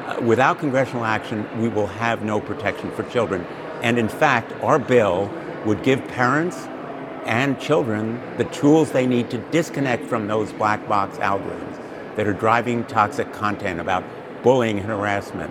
uh, 0.07 0.21
without 0.21 0.59
congressional 0.59 1.07
action, 1.07 1.49
we 1.59 1.71
will 1.71 1.87
have 1.87 2.23
no 2.23 2.39
protection 2.39 2.91
for 2.91 3.03
children. 3.05 3.47
And 3.81 3.99
in 3.99 4.11
fact, 4.11 4.53
our 4.63 4.79
bill 4.79 5.31
would 5.65 5.83
give 5.83 6.07
parents 6.09 6.59
and 7.25 7.59
children 7.59 8.21
the 8.37 8.45
tools 8.45 8.93
they 8.93 9.07
need 9.07 9.31
to 9.31 9.39
disconnect 9.53 10.05
from 10.05 10.27
those 10.27 10.53
black 10.53 10.87
box 10.87 11.17
algorithms 11.17 11.81
that 12.17 12.27
are 12.27 12.35
driving 12.35 12.85
toxic 12.85 13.33
content 13.33 13.81
about 13.81 14.05
bullying 14.43 14.81
and 14.81 14.87
harassment, 14.89 15.51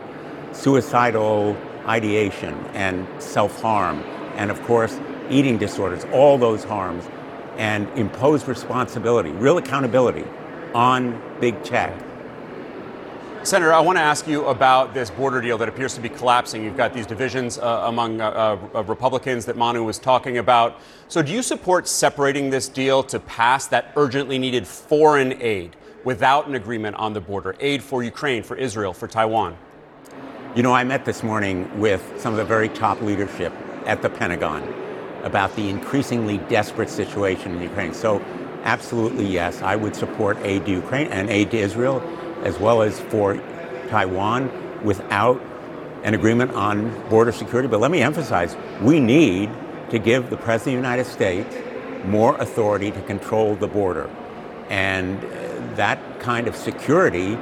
suicidal 0.52 1.58
ideation 1.88 2.54
and 2.76 3.08
self 3.20 3.60
harm, 3.64 4.04
and 4.36 4.52
of 4.52 4.62
course, 4.64 5.00
eating 5.30 5.58
disorders, 5.58 6.06
all 6.12 6.38
those 6.38 6.64
harms, 6.64 7.06
and 7.58 7.88
impose 7.98 8.48
responsibility, 8.48 9.30
real 9.32 9.58
accountability 9.58 10.26
on 10.74 11.22
big 11.40 11.64
tech. 11.64 11.94
Senator, 13.44 13.74
I 13.74 13.80
want 13.80 13.98
to 13.98 14.04
ask 14.04 14.28
you 14.28 14.46
about 14.46 14.94
this 14.94 15.10
border 15.10 15.42
deal 15.42 15.58
that 15.58 15.68
appears 15.68 15.96
to 15.96 16.00
be 16.00 16.10
collapsing. 16.10 16.64
You've 16.64 16.78
got 16.78 16.94
these 16.94 17.08
divisions 17.08 17.58
uh, 17.58 17.86
among 17.86 18.22
uh, 18.22 18.58
uh, 18.76 18.84
Republicans 18.84 19.46
that 19.46 19.58
Manu 19.58 19.84
was 19.84 19.98
talking 19.98 20.38
about. 20.38 20.80
So, 21.08 21.24
do 21.24 21.32
you 21.32 21.42
support 21.42 21.88
separating 21.88 22.52
this 22.52 22.70
deal 22.70 23.02
to 23.06 23.20
pass 23.20 23.66
that 23.68 23.94
urgently 23.96 24.38
needed 24.38 24.68
foreign 24.68 25.42
aid 25.42 25.76
without 26.04 26.48
an 26.48 26.54
agreement 26.54 26.98
on 26.98 27.14
the 27.14 27.22
border? 27.22 27.56
Aid 27.60 27.82
for 27.82 28.04
Ukraine, 28.04 28.44
for 28.44 28.56
Israel, 28.56 28.94
for 28.94 29.08
Taiwan? 29.08 29.58
You 30.56 30.62
know, 30.62 30.74
I 30.74 30.84
met 30.84 31.04
this 31.04 31.24
morning 31.24 31.80
with 31.80 32.22
some 32.22 32.34
of 32.34 32.38
the 32.38 32.46
very 32.46 32.70
top 32.70 33.02
leadership 33.02 33.54
at 33.86 34.02
the 34.02 34.10
Pentagon 34.10 34.74
about 35.24 35.56
the 35.56 35.70
increasingly 35.70 36.38
desperate 36.50 36.90
situation 36.90 37.56
in 37.56 37.62
Ukraine. 37.62 37.94
So, 37.94 38.20
absolutely, 38.64 39.26
yes, 39.26 39.62
I 39.62 39.76
would 39.76 39.96
support 39.96 40.38
aid 40.44 40.66
to 40.66 40.72
Ukraine 40.72 41.08
and 41.08 41.30
aid 41.30 41.52
to 41.52 41.58
Israel 41.58 42.02
as 42.44 42.60
well 42.60 42.82
as 42.82 43.00
for 43.00 43.36
Taiwan 43.90 44.50
without 44.84 45.40
an 46.04 46.14
agreement 46.14 46.52
on 46.52 47.10
border 47.10 47.32
security. 47.32 47.68
But 47.68 47.80
let 47.80 47.92
me 47.92 48.02
emphasize 48.02 48.56
we 48.82 49.00
need 49.00 49.50
to 49.90 50.00
give 50.00 50.30
the 50.30 50.38
President 50.38 50.78
of 50.78 50.84
the 50.84 50.90
United 50.90 51.06
States 51.06 51.56
more 52.06 52.36
authority 52.38 52.92
to 52.92 53.02
control 53.02 53.56
the 53.56 53.68
border. 53.68 54.10
And 54.70 55.24
uh, 55.24 55.76
that 55.76 56.20
kind 56.20 56.48
of 56.48 56.56
security 56.56 57.38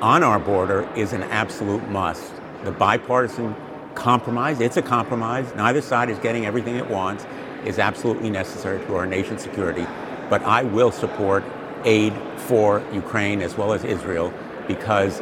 on 0.00 0.22
our 0.22 0.38
border 0.38 0.88
is 0.96 1.12
an 1.12 1.22
absolute 1.24 1.86
must. 1.90 2.32
The 2.64 2.72
bipartisan 2.72 3.54
compromise, 3.94 4.60
it's 4.60 4.76
a 4.76 4.82
compromise. 4.82 5.52
Neither 5.54 5.80
side 5.80 6.10
is 6.10 6.18
getting 6.18 6.46
everything 6.46 6.76
it 6.76 6.88
wants, 6.88 7.26
is 7.64 7.78
absolutely 7.78 8.30
necessary 8.30 8.84
to 8.86 8.94
our 8.96 9.06
nation's 9.06 9.42
security. 9.42 9.86
But 10.28 10.42
I 10.42 10.62
will 10.62 10.90
support 10.90 11.44
aid 11.84 12.12
for 12.36 12.82
Ukraine 12.92 13.42
as 13.42 13.56
well 13.56 13.72
as 13.72 13.84
Israel 13.84 14.32
because 14.66 15.20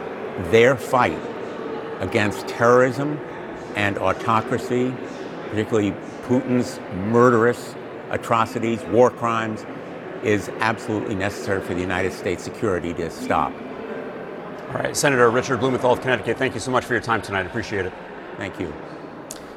their 0.51 0.77
fight 0.77 1.19
against 2.01 2.47
terrorism 2.47 3.19
and 3.75 3.99
autocracy, 3.99 4.95
particularly 5.51 5.93
Putin's 6.27 6.81
murderous 7.11 7.75
atrocities, 8.11 8.83
war 8.85 9.11
crimes, 9.11 9.65
is 10.23 10.49
absolutely 10.61 11.15
necessary 11.15 11.61
for 11.61 11.75
the 11.75 11.81
United 11.81 12.13
States 12.13 12.43
security 12.43 12.93
to 12.95 13.11
stop. 13.11 13.53
All 14.69 14.75
right, 14.75 14.97
Senator 14.97 15.31
Richard 15.31 15.61
Blumenthal 15.61 15.93
of 15.93 16.01
Connecticut, 16.01 16.37
thank 16.37 16.55
you 16.55 16.61
so 16.61 16.71
much 16.71 16.85
for 16.85 16.93
your 16.93 17.03
time 17.03 17.23
tonight. 17.23 17.47
Appreciate 17.47 17.87
it. 17.87 17.93
Thank 18.39 18.59
you. 18.59 18.73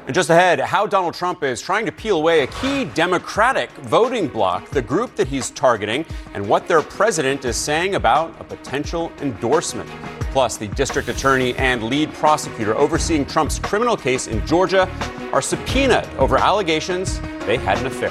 And 0.06 0.14
just 0.14 0.30
ahead, 0.30 0.58
how 0.58 0.88
Donald 0.88 1.14
Trump 1.14 1.44
is 1.44 1.62
trying 1.62 1.86
to 1.86 1.92
peel 1.92 2.16
away 2.18 2.40
a 2.40 2.48
key 2.48 2.84
Democratic 2.86 3.70
voting 3.82 4.26
bloc, 4.26 4.68
the 4.70 4.82
group 4.82 5.14
that 5.14 5.28
he's 5.28 5.50
targeting, 5.50 6.04
and 6.34 6.48
what 6.48 6.66
their 6.66 6.82
president 6.82 7.44
is 7.44 7.56
saying 7.56 7.94
about 7.94 8.34
a 8.40 8.44
potential 8.44 9.12
endorsement. 9.20 9.88
Plus, 10.32 10.56
the 10.56 10.66
district 10.68 11.08
attorney 11.08 11.54
and 11.54 11.84
lead 11.84 12.12
prosecutor 12.14 12.76
overseeing 12.76 13.24
Trump's 13.24 13.60
criminal 13.60 13.96
case 13.96 14.26
in 14.26 14.44
Georgia 14.44 14.90
are 15.32 15.40
subpoenaed 15.40 16.08
over 16.18 16.36
allegations 16.36 17.20
they 17.46 17.56
had 17.56 17.78
an 17.78 17.86
affair. 17.86 18.10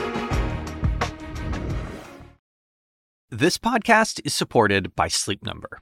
This 3.30 3.58
podcast 3.58 4.22
is 4.24 4.34
supported 4.34 4.96
by 4.96 5.10
Sleep 5.10 5.44
Number. 5.44 5.82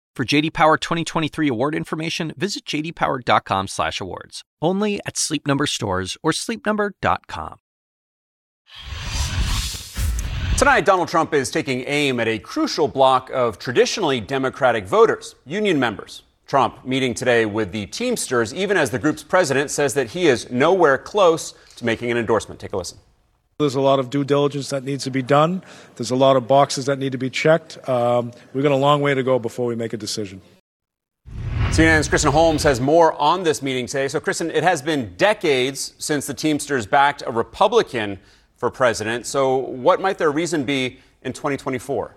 For 0.13 0.25
JD 0.25 0.51
Power 0.51 0.77
2023 0.77 1.47
award 1.47 1.73
information, 1.73 2.33
visit 2.37 2.65
jdpower.com/awards. 2.65 4.41
Only 4.61 4.99
at 5.05 5.17
Sleep 5.17 5.47
Number 5.47 5.65
stores 5.65 6.17
or 6.21 6.31
sleepnumber.com. 6.33 7.55
Tonight, 10.57 10.85
Donald 10.85 11.07
Trump 11.07 11.33
is 11.33 11.49
taking 11.49 11.85
aim 11.87 12.19
at 12.19 12.27
a 12.27 12.37
crucial 12.37 12.87
bloc 12.87 13.31
of 13.33 13.57
traditionally 13.57 14.19
Democratic 14.19 14.85
voters, 14.85 15.35
union 15.45 15.79
members. 15.79 16.23
Trump 16.45 16.85
meeting 16.85 17.13
today 17.13 17.45
with 17.45 17.71
the 17.71 17.85
Teamsters, 17.85 18.53
even 18.53 18.75
as 18.75 18.89
the 18.89 18.99
group's 18.99 19.23
president 19.23 19.71
says 19.71 19.93
that 19.93 20.09
he 20.09 20.27
is 20.27 20.51
nowhere 20.51 20.97
close 20.97 21.53
to 21.77 21.85
making 21.85 22.11
an 22.11 22.17
endorsement. 22.17 22.59
Take 22.59 22.73
a 22.73 22.77
listen. 22.77 22.99
There's 23.61 23.75
a 23.75 23.81
lot 23.81 23.99
of 23.99 24.09
due 24.09 24.23
diligence 24.23 24.69
that 24.69 24.83
needs 24.83 25.03
to 25.05 25.11
be 25.11 25.21
done. 25.21 25.63
There's 25.95 26.11
a 26.11 26.15
lot 26.15 26.35
of 26.35 26.47
boxes 26.47 26.85
that 26.85 26.99
need 26.99 27.13
to 27.13 27.17
be 27.17 27.29
checked. 27.29 27.77
Um, 27.87 28.31
we've 28.53 28.63
got 28.63 28.71
a 28.71 28.75
long 28.75 29.01
way 29.01 29.13
to 29.13 29.23
go 29.23 29.39
before 29.39 29.65
we 29.65 29.75
make 29.75 29.93
a 29.93 29.97
decision. 29.97 30.41
CNN's 31.71 32.09
Kristen 32.09 32.33
Holmes 32.33 32.63
has 32.63 32.81
more 32.81 33.13
on 33.13 33.43
this 33.43 33.61
meeting 33.61 33.85
today. 33.85 34.09
So, 34.09 34.19
Kristen, 34.19 34.51
it 34.51 34.61
has 34.63 34.81
been 34.81 35.13
decades 35.15 35.93
since 35.99 36.27
the 36.27 36.33
Teamsters 36.33 36.85
backed 36.85 37.23
a 37.25 37.31
Republican 37.31 38.19
for 38.57 38.69
president. 38.69 39.25
So, 39.25 39.55
what 39.55 40.01
might 40.01 40.17
their 40.17 40.31
reason 40.31 40.65
be 40.65 40.99
in 41.21 41.31
2024? 41.31 42.15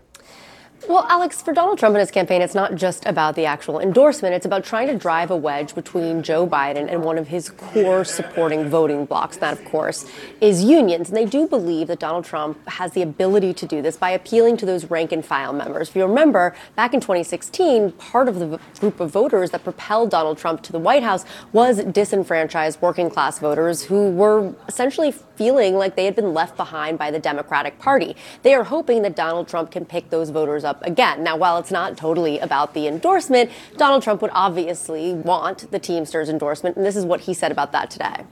Well, 0.86 1.06
Alex, 1.08 1.40
for 1.40 1.54
Donald 1.54 1.78
Trump 1.78 1.94
and 1.94 2.00
his 2.00 2.10
campaign, 2.10 2.42
it's 2.42 2.54
not 2.54 2.74
just 2.74 3.06
about 3.06 3.36
the 3.36 3.46
actual 3.46 3.80
endorsement. 3.80 4.34
It's 4.34 4.44
about 4.44 4.64
trying 4.64 4.88
to 4.88 4.96
drive 4.96 5.30
a 5.30 5.36
wedge 5.36 5.74
between 5.74 6.22
Joe 6.22 6.46
Biden 6.46 6.92
and 6.92 7.02
one 7.02 7.16
of 7.16 7.28
his 7.28 7.48
core 7.48 8.04
supporting 8.04 8.68
voting 8.68 9.06
blocs. 9.06 9.38
That, 9.38 9.54
of 9.54 9.64
course, 9.64 10.04
is 10.42 10.62
unions. 10.62 11.08
And 11.08 11.16
they 11.16 11.24
do 11.24 11.48
believe 11.48 11.86
that 11.86 12.00
Donald 12.00 12.26
Trump 12.26 12.68
has 12.68 12.92
the 12.92 13.00
ability 13.00 13.54
to 13.54 13.66
do 13.66 13.80
this 13.80 13.96
by 13.96 14.10
appealing 14.10 14.58
to 14.58 14.66
those 14.66 14.90
rank 14.90 15.10
and 15.10 15.24
file 15.24 15.54
members. 15.54 15.88
If 15.88 15.96
you 15.96 16.04
remember, 16.04 16.54
back 16.76 16.92
in 16.92 17.00
2016, 17.00 17.92
part 17.92 18.28
of 18.28 18.38
the 18.38 18.60
group 18.78 19.00
of 19.00 19.10
voters 19.10 19.52
that 19.52 19.64
propelled 19.64 20.10
Donald 20.10 20.36
Trump 20.36 20.62
to 20.64 20.72
the 20.72 20.78
White 20.78 21.02
House 21.02 21.24
was 21.52 21.82
disenfranchised 21.82 22.82
working 22.82 23.08
class 23.08 23.38
voters 23.38 23.84
who 23.84 24.10
were 24.10 24.54
essentially 24.68 25.12
feeling 25.36 25.74
like 25.76 25.96
they 25.96 26.04
had 26.04 26.14
been 26.14 26.34
left 26.34 26.56
behind 26.56 26.98
by 26.98 27.10
the 27.10 27.18
Democratic 27.18 27.78
Party. 27.78 28.14
They 28.42 28.54
are 28.54 28.64
hoping 28.64 29.02
that 29.02 29.16
Donald 29.16 29.48
Trump 29.48 29.70
can 29.70 29.84
pick 29.84 30.10
those 30.10 30.30
voters 30.30 30.63
up 30.64 30.74
up 30.74 30.86
again. 30.86 31.22
Now, 31.22 31.36
while 31.36 31.58
it's 31.58 31.70
not 31.70 31.96
totally 31.96 32.38
about 32.38 32.74
the 32.74 32.86
endorsement, 32.86 33.50
Donald 33.76 34.02
Trump 34.02 34.22
would 34.22 34.30
obviously 34.34 35.14
want 35.14 35.70
the 35.70 35.78
Teamsters 35.78 36.28
endorsement, 36.28 36.76
and 36.76 36.84
this 36.84 36.96
is 36.96 37.04
what 37.04 37.20
he 37.20 37.34
said 37.34 37.52
about 37.52 37.72
that 37.72 37.90
today. 37.90 38.24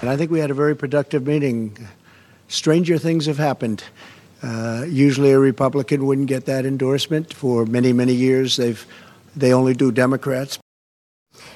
And 0.00 0.10
I 0.10 0.16
think 0.16 0.30
we 0.30 0.40
had 0.40 0.50
a 0.50 0.54
very 0.54 0.74
productive 0.74 1.26
meeting. 1.26 1.76
Stranger 2.48 2.98
things 2.98 3.26
have 3.26 3.38
happened. 3.38 3.84
Uh, 4.42 4.84
usually, 4.88 5.30
a 5.30 5.38
Republican 5.38 6.06
wouldn't 6.06 6.26
get 6.26 6.46
that 6.46 6.66
endorsement. 6.66 7.32
For 7.32 7.64
many, 7.64 7.92
many 7.92 8.12
years, 8.12 8.56
they've 8.56 8.84
they 9.36 9.52
only 9.52 9.72
do 9.72 9.92
Democrats. 9.92 10.58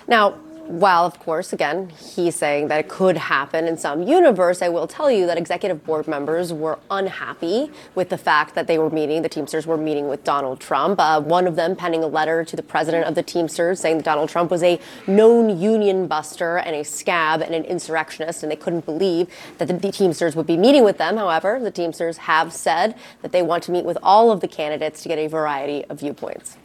Now, 0.09 0.39
while, 0.69 1.05
of 1.05 1.19
course, 1.19 1.53
again, 1.53 1.91
he's 1.91 2.35
saying 2.35 2.69
that 2.69 2.81
it 2.81 2.89
could 2.89 3.17
happen 3.17 3.67
in 3.67 3.77
some 3.79 4.03
universe, 4.03 4.63
I 4.63 4.69
will 4.69 4.87
tell 4.87 5.11
you 5.11 5.27
that 5.27 5.39
executive 5.39 5.85
board 5.85 6.07
members 6.07 6.53
were 6.53 6.79
unhappy 6.91 7.71
with 7.95 8.09
the 8.09 8.19
fact 8.19 8.55
that 8.55 8.67
they 8.67 8.79
were 8.79 8.91
meeting, 8.91 9.23
the 9.23 9.29
Teamsters 9.29 9.67
were 9.67 9.77
meeting 9.77 10.09
with 10.09 10.25
Donald 10.25 10.61
Trump. 10.61 11.01
Uh, 11.01 11.21
one 11.21 11.47
of 11.47 11.57
them 11.57 11.77
penning 11.77 12.03
a 12.03 12.07
letter 12.07 12.45
to 12.45 12.57
the 12.57 12.63
president 12.63 13.05
of 13.07 13.15
the 13.15 13.23
Teamsters 13.23 13.81
saying 13.81 13.99
that 13.99 14.05
Donald 14.05 14.29
Trump 14.29 14.51
was 14.51 14.63
a 14.63 14.81
known 15.07 15.59
union 15.61 16.07
buster 16.07 16.59
and 16.59 16.75
a 16.77 16.85
scab 16.85 17.43
and 17.43 17.55
an 17.55 17.65
insurrectionist, 17.65 18.43
and 18.43 18.53
they 18.53 18.57
couldn't 18.57 18.85
believe 18.85 19.29
that 19.59 19.69
the, 19.69 19.75
the 19.75 19.93
Teamsters 19.93 20.37
would 20.37 20.47
be 20.47 20.57
meeting 20.57 20.85
with 20.85 20.99
them. 20.99 21.17
However, 21.17 21.61
the 21.61 21.71
Teamsters 21.71 22.19
have 22.19 22.53
said 22.53 22.95
that 23.23 23.33
they 23.33 23.43
want 23.43 23.63
to 23.65 23.73
meet 23.73 23.85
with 23.85 23.99
all 24.03 24.31
of 24.31 24.41
the 24.41 24.49
candidates 24.49 25.03
to 25.03 25.09
get 25.09 25.19
a 25.19 25.27
variety 25.27 25.85
of 25.87 26.01
viewpoints. 26.01 26.57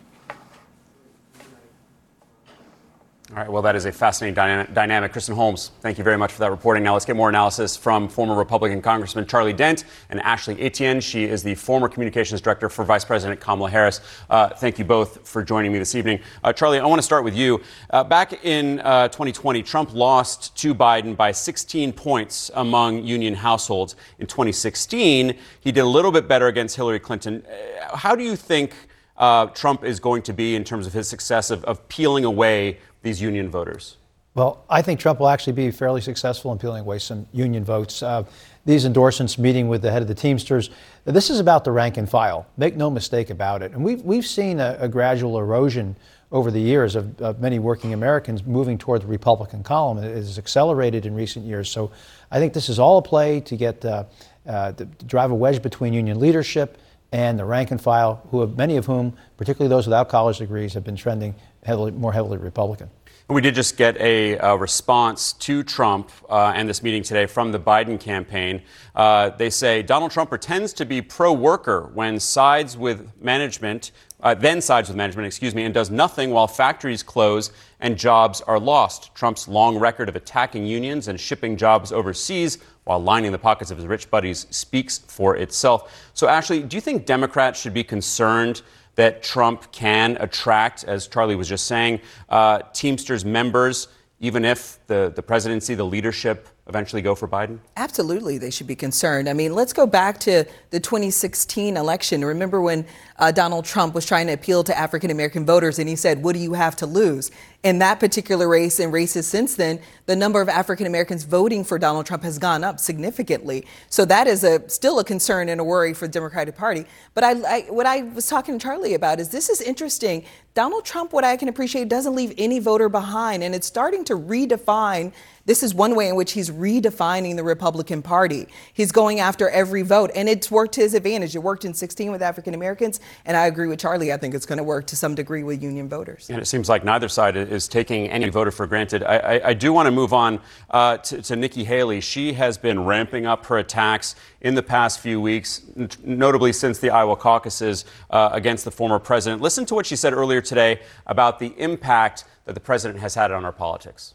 All 3.31 3.37
right, 3.37 3.49
well, 3.49 3.61
that 3.61 3.77
is 3.77 3.85
a 3.85 3.93
fascinating 3.93 4.33
dyna- 4.33 4.67
dynamic. 4.73 5.13
Kristen 5.13 5.33
Holmes, 5.33 5.71
thank 5.79 5.97
you 5.97 6.03
very 6.03 6.17
much 6.17 6.33
for 6.33 6.39
that 6.39 6.51
reporting. 6.51 6.83
Now 6.83 6.91
let's 6.91 7.05
get 7.05 7.15
more 7.15 7.29
analysis 7.29 7.77
from 7.77 8.09
former 8.09 8.35
Republican 8.35 8.81
Congressman 8.81 9.25
Charlie 9.25 9.53
Dent 9.53 9.85
and 10.09 10.19
Ashley 10.19 10.59
Etienne. 10.59 10.99
She 10.99 11.23
is 11.23 11.41
the 11.41 11.55
former 11.55 11.87
communications 11.87 12.41
director 12.41 12.67
for 12.67 12.83
Vice 12.83 13.05
President 13.05 13.39
Kamala 13.39 13.69
Harris. 13.69 14.01
Uh, 14.29 14.49
thank 14.49 14.77
you 14.77 14.83
both 14.83 15.25
for 15.25 15.43
joining 15.43 15.71
me 15.71 15.79
this 15.79 15.95
evening. 15.95 16.19
Uh, 16.43 16.51
Charlie, 16.51 16.77
I 16.77 16.85
want 16.85 16.99
to 16.99 17.05
start 17.05 17.23
with 17.23 17.33
you. 17.33 17.61
Uh, 17.89 18.03
back 18.03 18.43
in 18.43 18.79
2020, 18.79 19.61
uh, 19.61 19.63
Trump 19.63 19.93
lost 19.93 20.57
to 20.57 20.75
Biden 20.75 21.15
by 21.15 21.31
16 21.31 21.93
points 21.93 22.51
among 22.55 23.05
union 23.05 23.33
households. 23.33 23.95
In 24.19 24.27
2016, 24.27 25.37
he 25.61 25.71
did 25.71 25.79
a 25.79 25.85
little 25.85 26.11
bit 26.11 26.27
better 26.27 26.47
against 26.47 26.75
Hillary 26.75 26.99
Clinton. 26.99 27.45
Uh, 27.47 27.95
how 27.95 28.13
do 28.13 28.25
you 28.25 28.35
think 28.35 28.73
uh, 29.15 29.45
Trump 29.45 29.83
is 29.83 29.99
going 29.99 30.23
to 30.23 30.33
be 30.33 30.55
in 30.55 30.63
terms 30.63 30.87
of 30.87 30.93
his 30.93 31.07
success 31.07 31.51
of, 31.51 31.63
of 31.65 31.87
peeling 31.87 32.25
away 32.25 32.79
these 33.01 33.21
union 33.21 33.49
voters? 33.49 33.97
Well, 34.33 34.63
I 34.69 34.81
think 34.81 34.99
Trump 34.99 35.19
will 35.19 35.27
actually 35.27 35.53
be 35.53 35.71
fairly 35.71 35.99
successful 35.99 36.53
in 36.53 36.57
peeling 36.57 36.81
away 36.81 36.99
some 36.99 37.27
union 37.33 37.65
votes. 37.65 38.01
Uh, 38.01 38.23
these 38.65 38.85
endorsements, 38.85 39.37
meeting 39.37 39.67
with 39.67 39.81
the 39.81 39.91
head 39.91 40.01
of 40.01 40.07
the 40.07 40.15
Teamsters, 40.15 40.69
this 41.03 41.29
is 41.29 41.39
about 41.39 41.65
the 41.65 41.71
rank 41.71 41.97
and 41.97 42.09
file. 42.09 42.47
Make 42.55 42.77
no 42.77 42.89
mistake 42.89 43.29
about 43.29 43.61
it. 43.61 43.73
And 43.73 43.83
we've, 43.83 44.01
we've 44.03 44.25
seen 44.25 44.61
a, 44.61 44.77
a 44.79 44.87
gradual 44.87 45.37
erosion 45.37 45.97
over 46.31 46.49
the 46.49 46.61
years 46.61 46.95
of, 46.95 47.19
of, 47.21 47.41
many 47.41 47.59
working 47.59 47.91
Americans 47.91 48.45
moving 48.45 48.77
toward 48.77 49.01
the 49.01 49.07
Republican 49.07 49.63
column. 49.63 49.97
It 49.97 50.15
has 50.15 50.37
accelerated 50.37 51.05
in 51.05 51.13
recent 51.13 51.45
years. 51.45 51.69
So 51.69 51.91
I 52.29 52.39
think 52.39 52.53
this 52.53 52.69
is 52.69 52.79
all 52.79 52.99
a 52.99 53.01
play 53.01 53.41
to 53.41 53.57
get 53.57 53.83
uh, 53.83 54.05
uh, 54.47 54.71
to 54.71 54.85
drive 54.85 55.31
a 55.31 55.35
wedge 55.35 55.61
between 55.61 55.93
union 55.93 56.19
leadership 56.19 56.77
and 57.11 57.37
the 57.37 57.45
rank 57.45 57.71
and 57.71 57.81
file, 57.81 58.25
who 58.31 58.39
have, 58.41 58.55
many 58.55 58.77
of 58.77 58.85
whom, 58.85 59.13
particularly 59.35 59.69
those 59.69 59.85
without 59.85 60.07
college 60.07 60.37
degrees, 60.37 60.73
have 60.73 60.83
been 60.83 60.95
trending 60.95 61.35
heavily, 61.63 61.91
more 61.91 62.13
heavily 62.13 62.37
Republican. 62.37 62.89
We 63.31 63.39
did 63.39 63.55
just 63.55 63.77
get 63.77 63.95
a, 63.97 64.33
a 64.39 64.57
response 64.57 65.31
to 65.33 65.63
Trump 65.63 66.11
uh, 66.29 66.51
and 66.53 66.67
this 66.67 66.83
meeting 66.83 67.01
today 67.01 67.25
from 67.27 67.53
the 67.53 67.59
Biden 67.59 67.97
campaign. 67.97 68.61
Uh, 68.93 69.29
they 69.29 69.49
say 69.49 69.81
Donald 69.81 70.11
Trump 70.11 70.29
pretends 70.29 70.73
to 70.73 70.85
be 70.85 71.01
pro 71.01 71.31
worker 71.31 71.89
when 71.93 72.19
sides 72.19 72.75
with 72.75 73.09
management, 73.21 73.91
uh, 74.19 74.33
then 74.33 74.59
sides 74.59 74.89
with 74.89 74.97
management, 74.97 75.27
excuse 75.27 75.55
me, 75.55 75.63
and 75.63 75.73
does 75.73 75.89
nothing 75.89 76.31
while 76.31 76.45
factories 76.45 77.03
close 77.03 77.51
and 77.79 77.97
jobs 77.97 78.41
are 78.41 78.59
lost. 78.59 79.15
Trump's 79.15 79.47
long 79.47 79.77
record 79.77 80.09
of 80.09 80.17
attacking 80.17 80.65
unions 80.65 81.07
and 81.07 81.17
shipping 81.17 81.55
jobs 81.55 81.93
overseas 81.93 82.57
while 82.83 82.99
lining 82.99 83.31
the 83.31 83.39
pockets 83.39 83.71
of 83.71 83.77
his 83.77 83.87
rich 83.87 84.11
buddies 84.11 84.45
speaks 84.49 84.97
for 84.97 85.37
itself. 85.37 86.09
So, 86.13 86.27
Ashley, 86.27 86.63
do 86.63 86.75
you 86.75 86.81
think 86.81 87.05
Democrats 87.05 87.61
should 87.61 87.73
be 87.73 87.83
concerned? 87.83 88.61
That 88.95 89.23
Trump 89.23 89.71
can 89.71 90.17
attract, 90.19 90.83
as 90.83 91.07
Charlie 91.07 91.35
was 91.35 91.47
just 91.47 91.67
saying, 91.67 92.01
uh, 92.29 92.59
Teamsters 92.73 93.23
members, 93.25 93.87
even 94.19 94.45
if 94.45 94.79
the, 94.87 95.11
the 95.15 95.23
presidency, 95.23 95.73
the 95.73 95.85
leadership 95.85 96.47
eventually 96.67 97.01
go 97.01 97.15
for 97.15 97.27
Biden? 97.27 97.59
Absolutely, 97.75 98.37
they 98.37 98.49
should 98.49 98.67
be 98.67 98.75
concerned. 98.75 99.27
I 99.27 99.33
mean, 99.33 99.53
let's 99.53 99.73
go 99.73 99.85
back 99.85 100.19
to 100.21 100.45
the 100.69 100.79
2016 100.79 101.75
election. 101.75 102.23
Remember 102.23 102.61
when 102.61 102.85
uh, 103.17 103.31
Donald 103.31 103.65
Trump 103.65 103.93
was 103.93 104.05
trying 104.05 104.27
to 104.27 104.33
appeal 104.33 104.63
to 104.63 104.77
African 104.77 105.09
American 105.09 105.45
voters 105.45 105.79
and 105.79 105.89
he 105.89 105.95
said, 105.95 106.23
What 106.23 106.33
do 106.33 106.39
you 106.39 106.53
have 106.53 106.75
to 106.77 106.85
lose? 106.85 107.31
In 107.63 107.77
that 107.77 107.99
particular 107.99 108.47
race 108.47 108.79
and 108.79 108.91
races 108.91 109.27
since 109.27 109.53
then, 109.53 109.79
the 110.07 110.15
number 110.15 110.41
of 110.41 110.49
African 110.49 110.87
Americans 110.87 111.25
voting 111.25 111.63
for 111.63 111.77
Donald 111.77 112.07
Trump 112.07 112.23
has 112.23 112.39
gone 112.39 112.63
up 112.63 112.79
significantly. 112.79 113.67
So 113.87 114.03
that 114.05 114.25
is 114.25 114.43
a 114.43 114.67
still 114.67 114.97
a 114.97 115.03
concern 115.03 115.47
and 115.47 115.61
a 115.61 115.63
worry 115.63 115.93
for 115.93 116.07
the 116.07 116.11
Democratic 116.11 116.55
Party. 116.57 116.85
But 117.13 117.23
I, 117.23 117.31
I, 117.31 117.61
what 117.69 117.85
I 117.85 118.01
was 118.01 118.25
talking 118.25 118.57
to 118.57 118.63
Charlie 118.63 118.95
about 118.95 119.19
is 119.19 119.29
this 119.29 119.47
is 119.47 119.61
interesting. 119.61 120.25
Donald 120.55 120.85
Trump, 120.85 121.13
what 121.13 121.23
I 121.23 121.37
can 121.37 121.49
appreciate, 121.49 121.87
doesn't 121.87 122.15
leave 122.15 122.33
any 122.37 122.57
voter 122.57 122.89
behind, 122.89 123.43
and 123.43 123.53
it's 123.53 123.67
starting 123.67 124.03
to 124.05 124.15
redefine 124.15 125.13
this 125.45 125.63
is 125.63 125.73
one 125.73 125.95
way 125.95 126.07
in 126.07 126.15
which 126.15 126.33
he's 126.33 126.51
redefining 126.51 127.35
the 127.35 127.43
Republican 127.43 128.01
Party. 128.01 128.47
He's 128.73 128.91
going 128.91 129.19
after 129.19 129.49
every 129.49 129.81
vote, 129.81 130.11
and 130.13 130.29
it's 130.29 130.51
worked 130.51 130.73
to 130.75 130.81
his 130.81 130.93
advantage. 130.93 131.35
It 131.35 131.39
worked 131.39 131.65
in 131.65 131.73
16 131.73 132.11
with 132.11 132.21
African 132.21 132.53
Americans, 132.53 132.99
and 133.25 133.35
I 133.35 133.47
agree 133.47 133.67
with 133.67 133.79
Charlie. 133.79 134.13
I 134.13 134.17
think 134.17 134.35
it's 134.35 134.45
going 134.45 134.57
to 134.57 134.63
work 134.63 134.87
to 134.87 134.95
some 134.95 135.15
degree 135.15 135.43
with 135.43 135.63
union 135.63 135.89
voters. 135.89 136.29
And 136.29 136.39
it 136.39 136.45
seems 136.45 136.69
like 136.69 136.83
neither 136.83 137.09
side 137.09 137.35
is 137.51 137.67
taking 137.67 138.09
any 138.09 138.29
voter 138.29 138.51
for 138.51 138.65
granted. 138.65 139.03
I, 139.03 139.17
I, 139.17 139.47
I 139.49 139.53
do 139.53 139.73
want 139.73 139.87
to 139.87 139.91
move 139.91 140.13
on 140.13 140.39
uh, 140.69 140.97
to, 140.97 141.21
to 141.21 141.35
Nikki 141.35 141.63
Haley. 141.63 142.01
She 142.01 142.33
has 142.33 142.57
been 142.57 142.85
ramping 142.85 143.25
up 143.25 143.45
her 143.47 143.57
attacks 143.57 144.15
in 144.39 144.55
the 144.55 144.63
past 144.63 144.99
few 144.99 145.19
weeks, 145.19 145.61
notably 146.03 146.53
since 146.53 146.79
the 146.79 146.89
Iowa 146.89 147.15
caucuses 147.15 147.85
uh, 148.09 148.29
against 148.31 148.65
the 148.65 148.71
former 148.71 148.99
president. 148.99 149.41
Listen 149.41 149.65
to 149.65 149.75
what 149.75 149.85
she 149.85 149.95
said 149.95 150.13
earlier 150.13 150.41
today 150.41 150.79
about 151.05 151.39
the 151.39 151.53
impact 151.57 152.23
that 152.45 152.53
the 152.53 152.59
president 152.59 152.99
has 153.01 153.15
had 153.15 153.31
on 153.31 153.45
our 153.45 153.51
politics. 153.51 154.13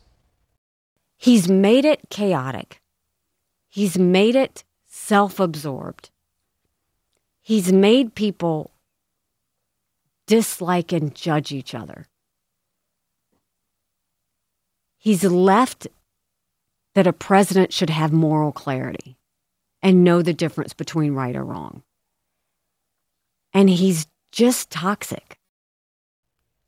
He's 1.17 1.49
made 1.49 1.85
it 1.85 2.09
chaotic. 2.11 2.81
He's 3.69 3.99
made 3.99 4.35
it 4.35 4.65
self 4.87 5.39
absorbed. 5.39 6.11
He's 7.43 7.73
made 7.73 8.15
people 8.15 8.73
dislike 10.27 10.93
and 10.93 11.15
judge 11.15 11.53
each 11.53 11.75
other. 11.75 12.07
He's 15.07 15.23
left 15.23 15.87
that 16.97 17.07
a 17.07 17.13
president 17.13 17.73
should 17.73 17.91
have 17.91 18.13
moral 18.13 18.51
clarity 18.51 19.17
and 19.81 20.03
know 20.03 20.21
the 20.21 20.33
difference 20.33 20.75
between 20.75 21.13
right 21.13 21.37
or 21.37 21.45
wrong. 21.45 21.85
And 23.53 23.71
he's 23.71 24.09
just 24.33 24.69
toxic. 24.69 25.39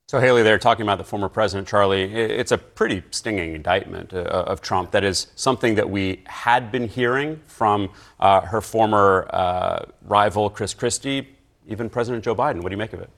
So, 0.07 0.20
Haley, 0.20 0.44
they're 0.44 0.57
talking 0.57 0.85
about 0.85 0.98
the 0.98 1.05
former 1.05 1.29
president, 1.29 1.66
Charlie. 1.66 2.05
It's 2.14 2.53
a 2.53 2.59
pretty 2.59 3.03
stinging 3.11 3.57
indictment 3.57 4.14
uh, 4.14 4.18
of 4.20 4.61
Trump. 4.61 4.92
That 4.92 5.03
is 5.03 5.27
something 5.35 5.74
that 5.74 5.90
we 5.90 6.22
had 6.27 6.70
been 6.70 6.87
hearing 6.87 7.40
from 7.48 7.90
uh, 8.20 8.42
her 8.42 8.61
former 8.61 9.29
uh, 9.31 9.87
rival, 10.03 10.48
Chris 10.48 10.74
Christie, 10.74 11.37
even 11.66 11.90
President 11.90 12.22
Joe 12.22 12.37
Biden. 12.37 12.62
What 12.62 12.68
do 12.68 12.74
you 12.74 12.79
make 12.79 12.92
of 12.92 13.01
it? 13.01 13.11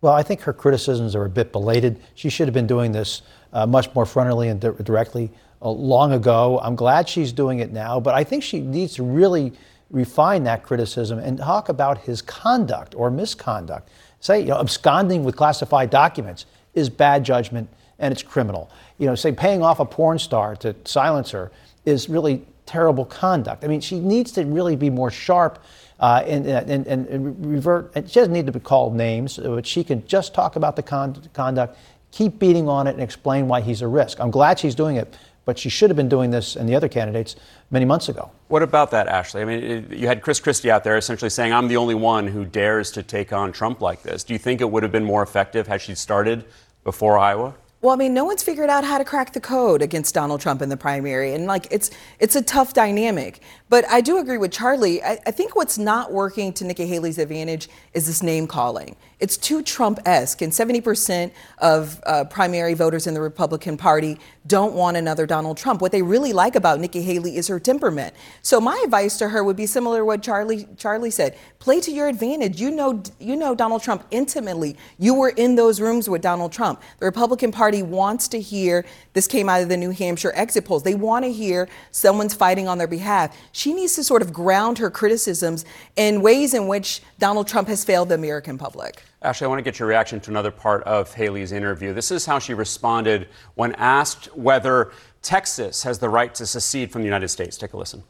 Well, 0.00 0.12
I 0.12 0.22
think 0.22 0.42
her 0.42 0.52
criticisms 0.52 1.14
are 1.14 1.24
a 1.24 1.30
bit 1.30 1.52
belated. 1.52 2.00
She 2.14 2.28
should 2.28 2.46
have 2.46 2.54
been 2.54 2.66
doing 2.66 2.92
this 2.92 3.22
uh, 3.52 3.66
much 3.66 3.94
more 3.94 4.04
frontally 4.04 4.50
and 4.50 4.60
di- 4.60 4.82
directly 4.82 5.30
uh, 5.62 5.70
long 5.70 6.12
ago. 6.12 6.60
I'm 6.62 6.76
glad 6.76 7.08
she's 7.08 7.32
doing 7.32 7.60
it 7.60 7.72
now, 7.72 7.98
but 7.98 8.14
I 8.14 8.22
think 8.22 8.42
she 8.42 8.60
needs 8.60 8.94
to 8.94 9.02
really 9.02 9.52
refine 9.90 10.44
that 10.44 10.62
criticism 10.62 11.18
and 11.18 11.38
talk 11.38 11.68
about 11.68 11.98
his 11.98 12.20
conduct 12.20 12.94
or 12.94 13.10
misconduct 13.10 13.88
say, 14.20 14.40
you 14.40 14.46
know, 14.46 14.60
absconding 14.60 15.24
with 15.24 15.36
classified 15.36 15.90
documents 15.90 16.46
is 16.74 16.90
bad 16.90 17.24
judgment 17.24 17.68
and 17.98 18.12
it's 18.12 18.22
criminal. 18.22 18.70
You 18.98 19.06
know, 19.06 19.14
say 19.14 19.32
paying 19.32 19.62
off 19.62 19.80
a 19.80 19.84
porn 19.84 20.18
star 20.18 20.56
to 20.56 20.74
silence 20.84 21.30
her 21.30 21.50
is 21.84 22.08
really 22.08 22.44
terrible 22.66 23.04
conduct. 23.04 23.64
I 23.64 23.68
mean, 23.68 23.80
she 23.80 23.98
needs 24.00 24.32
to 24.32 24.44
really 24.44 24.76
be 24.76 24.90
more 24.90 25.10
sharp 25.10 25.62
uh, 26.00 26.22
and, 26.26 26.46
and, 26.46 26.86
and, 26.86 27.06
and, 27.06 27.46
revert. 27.46 27.92
And 27.94 28.08
she 28.08 28.20
doesn't 28.20 28.32
need 28.32 28.46
to 28.46 28.52
be 28.52 28.60
called 28.60 28.94
names, 28.94 29.38
but 29.38 29.66
she 29.66 29.82
can 29.82 30.06
just 30.06 30.34
talk 30.34 30.56
about 30.56 30.76
the 30.76 30.82
con- 30.82 31.22
conduct, 31.32 31.78
keep 32.10 32.38
beating 32.38 32.68
on 32.68 32.86
it, 32.86 32.92
and 32.92 33.02
explain 33.02 33.48
why 33.48 33.60
he's 33.60 33.82
a 33.82 33.88
risk. 33.88 34.20
I'm 34.20 34.30
glad 34.30 34.58
she's 34.58 34.74
doing 34.74 34.96
it, 34.96 35.16
but 35.44 35.58
she 35.58 35.68
should 35.68 35.88
have 35.90 35.96
been 35.96 36.08
doing 36.08 36.30
this 36.30 36.56
and 36.56 36.68
the 36.68 36.74
other 36.74 36.88
candidates 36.88 37.36
many 37.70 37.84
months 37.84 38.08
ago. 38.08 38.30
What 38.48 38.62
about 38.62 38.90
that, 38.90 39.08
Ashley? 39.08 39.42
I 39.42 39.44
mean, 39.44 39.88
you 39.90 40.06
had 40.06 40.22
Chris 40.22 40.38
Christie 40.38 40.70
out 40.70 40.84
there 40.84 40.96
essentially 40.96 41.30
saying, 41.30 41.52
I'm 41.52 41.68
the 41.68 41.76
only 41.76 41.94
one 41.94 42.26
who 42.26 42.44
dares 42.44 42.90
to 42.92 43.02
take 43.02 43.32
on 43.32 43.52
Trump 43.52 43.80
like 43.80 44.02
this. 44.02 44.22
Do 44.22 44.34
you 44.34 44.38
think 44.38 44.60
it 44.60 44.70
would 44.70 44.82
have 44.82 44.92
been 44.92 45.04
more 45.04 45.22
effective 45.22 45.66
had 45.66 45.80
she 45.80 45.94
started 45.94 46.44
before 46.84 47.18
Iowa? 47.18 47.54
Well, 47.86 47.94
I 47.94 47.98
mean, 47.98 48.14
no 48.14 48.24
one's 48.24 48.42
figured 48.42 48.68
out 48.68 48.82
how 48.82 48.98
to 48.98 49.04
crack 49.04 49.32
the 49.32 49.38
code 49.38 49.80
against 49.80 50.12
Donald 50.12 50.40
Trump 50.40 50.60
in 50.60 50.70
the 50.70 50.76
primary, 50.76 51.34
and 51.34 51.46
like 51.46 51.68
it's 51.70 51.92
it's 52.18 52.34
a 52.34 52.42
tough 52.42 52.74
dynamic. 52.74 53.40
But 53.68 53.88
I 53.88 54.00
do 54.00 54.18
agree 54.18 54.38
with 54.38 54.50
Charlie. 54.50 55.00
I, 55.04 55.20
I 55.24 55.30
think 55.30 55.54
what's 55.54 55.78
not 55.78 56.12
working 56.12 56.52
to 56.54 56.64
Nikki 56.64 56.86
Haley's 56.86 57.18
advantage 57.18 57.68
is 57.94 58.08
this 58.08 58.24
name 58.24 58.48
calling. 58.48 58.96
It's 59.18 59.36
too 59.36 59.62
Trump-esque, 59.62 60.42
and 60.42 60.52
70% 60.52 61.32
of 61.58 62.00
uh, 62.04 62.24
primary 62.24 62.74
voters 62.74 63.06
in 63.06 63.14
the 63.14 63.20
Republican 63.20 63.76
Party 63.76 64.18
don't 64.46 64.74
want 64.74 64.96
another 64.96 65.26
Donald 65.26 65.56
Trump. 65.56 65.80
What 65.80 65.90
they 65.90 66.02
really 66.02 66.32
like 66.32 66.54
about 66.54 66.80
Nikki 66.80 67.02
Haley 67.02 67.36
is 67.36 67.48
her 67.48 67.58
temperament. 67.58 68.14
So 68.42 68.60
my 68.60 68.80
advice 68.84 69.16
to 69.18 69.28
her 69.30 69.42
would 69.42 69.56
be 69.56 69.66
similar 69.66 70.00
to 70.00 70.04
what 70.04 70.22
Charlie 70.22 70.68
Charlie 70.76 71.10
said: 71.10 71.38
play 71.60 71.80
to 71.80 71.92
your 71.92 72.08
advantage. 72.08 72.60
You 72.60 72.70
know, 72.70 73.02
you 73.18 73.36
know 73.36 73.54
Donald 73.54 73.82
Trump 73.82 74.04
intimately. 74.10 74.76
You 74.98 75.14
were 75.14 75.30
in 75.30 75.54
those 75.54 75.80
rooms 75.80 76.08
with 76.08 76.20
Donald 76.20 76.52
Trump. 76.52 76.82
The 76.98 77.06
Republican 77.06 77.52
Party 77.52 77.75
wants 77.82 78.28
to 78.28 78.40
hear. 78.40 78.84
This 79.12 79.26
came 79.26 79.48
out 79.48 79.62
of 79.62 79.68
the 79.68 79.76
New 79.76 79.90
Hampshire 79.90 80.32
exit 80.34 80.64
polls. 80.64 80.82
They 80.82 80.94
want 80.94 81.24
to 81.24 81.32
hear 81.32 81.68
someone's 81.90 82.34
fighting 82.34 82.68
on 82.68 82.78
their 82.78 82.86
behalf. 82.86 83.36
She 83.52 83.72
needs 83.72 83.94
to 83.96 84.04
sort 84.04 84.22
of 84.22 84.32
ground 84.32 84.78
her 84.78 84.90
criticisms 84.90 85.64
in 85.96 86.22
ways 86.22 86.54
in 86.54 86.68
which 86.68 87.02
Donald 87.18 87.48
Trump 87.48 87.68
has 87.68 87.84
failed 87.84 88.08
the 88.08 88.14
American 88.14 88.58
public. 88.58 89.02
Ashley, 89.22 89.46
I 89.46 89.48
want 89.48 89.58
to 89.58 89.62
get 89.62 89.78
your 89.78 89.88
reaction 89.88 90.20
to 90.20 90.30
another 90.30 90.50
part 90.50 90.82
of 90.84 91.12
Haley's 91.12 91.52
interview. 91.52 91.92
This 91.92 92.10
is 92.10 92.26
how 92.26 92.38
she 92.38 92.54
responded 92.54 93.28
when 93.54 93.74
asked 93.74 94.26
whether 94.36 94.92
Texas 95.22 95.82
has 95.82 95.98
the 95.98 96.08
right 96.08 96.34
to 96.36 96.46
secede 96.46 96.92
from 96.92 97.02
the 97.02 97.06
United 97.06 97.28
States. 97.28 97.56
Take 97.56 97.72
a 97.72 97.76
listen. 97.76 98.04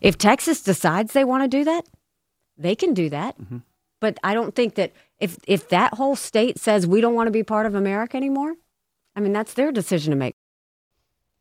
If 0.00 0.18
Texas 0.18 0.62
decides 0.62 1.12
they 1.12 1.24
want 1.24 1.44
to 1.44 1.48
do 1.48 1.64
that, 1.64 1.86
they 2.58 2.74
can 2.74 2.94
do 2.94 3.08
that. 3.10 3.40
Mm-hmm. 3.40 3.58
But 4.00 4.18
I 4.22 4.34
don't 4.34 4.54
think 4.54 4.74
that 4.74 4.92
if 5.20 5.38
if 5.46 5.68
that 5.68 5.94
whole 5.94 6.16
state 6.16 6.58
says 6.58 6.86
we 6.86 7.00
don't 7.00 7.14
want 7.14 7.26
to 7.28 7.32
be 7.32 7.42
part 7.42 7.66
of 7.66 7.74
America 7.74 8.16
anymore, 8.16 8.54
I 9.16 9.20
mean 9.20 9.32
that's 9.32 9.54
their 9.54 9.72
decision 9.72 10.10
to 10.10 10.16
make. 10.16 10.34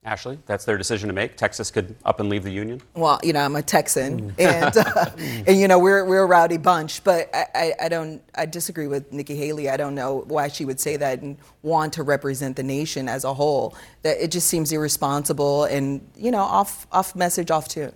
Ashley, 0.06 0.38
that's 0.46 0.66
their 0.66 0.78
decision 0.78 1.08
to 1.08 1.14
make. 1.14 1.38
Texas 1.38 1.72
could 1.72 1.96
up 2.04 2.20
and 2.20 2.28
leave 2.28 2.44
the 2.44 2.52
union. 2.52 2.82
Well, 2.94 3.22
you 3.24 3.32
know, 3.32 3.40
I'm 3.40 3.56
a 3.56 3.62
Texan, 3.62 4.32
mm. 4.32 4.34
and 4.38 4.78
uh, 4.78 5.06
and 5.48 5.58
you 5.58 5.68
know 5.68 5.80
we're 5.80 6.04
we're 6.04 6.24
a 6.24 6.26
rowdy 6.26 6.58
bunch, 6.58 7.04
but 7.06 7.34
I, 7.34 7.46
I, 7.56 7.74
I, 7.84 7.90
don't 7.90 8.22
I 8.36 8.46
disagree 8.46 8.88
with 8.88 9.14
Nikki 9.14 9.36
Haley. 9.36 9.70
I 9.70 9.78
don't 9.78 9.96
know 9.96 10.26
why 10.28 10.50
she 10.50 10.66
would 10.66 10.82
say 10.82 10.98
that 10.98 11.22
and 11.22 11.38
want 11.62 11.94
to 11.94 12.04
represent 12.04 12.58
the 12.58 12.64
nation 12.64 13.08
as 13.08 13.24
a 13.24 13.34
whole. 13.34 13.78
That 14.02 14.22
it 14.22 14.32
just 14.32 14.48
seems 14.48 14.74
irresponsible 14.74 15.64
and 15.66 16.06
you 16.18 16.32
know 16.32 16.40
off 16.42 16.86
off 16.92 17.16
message, 17.16 17.50
off 17.50 17.70
tune. 17.70 17.94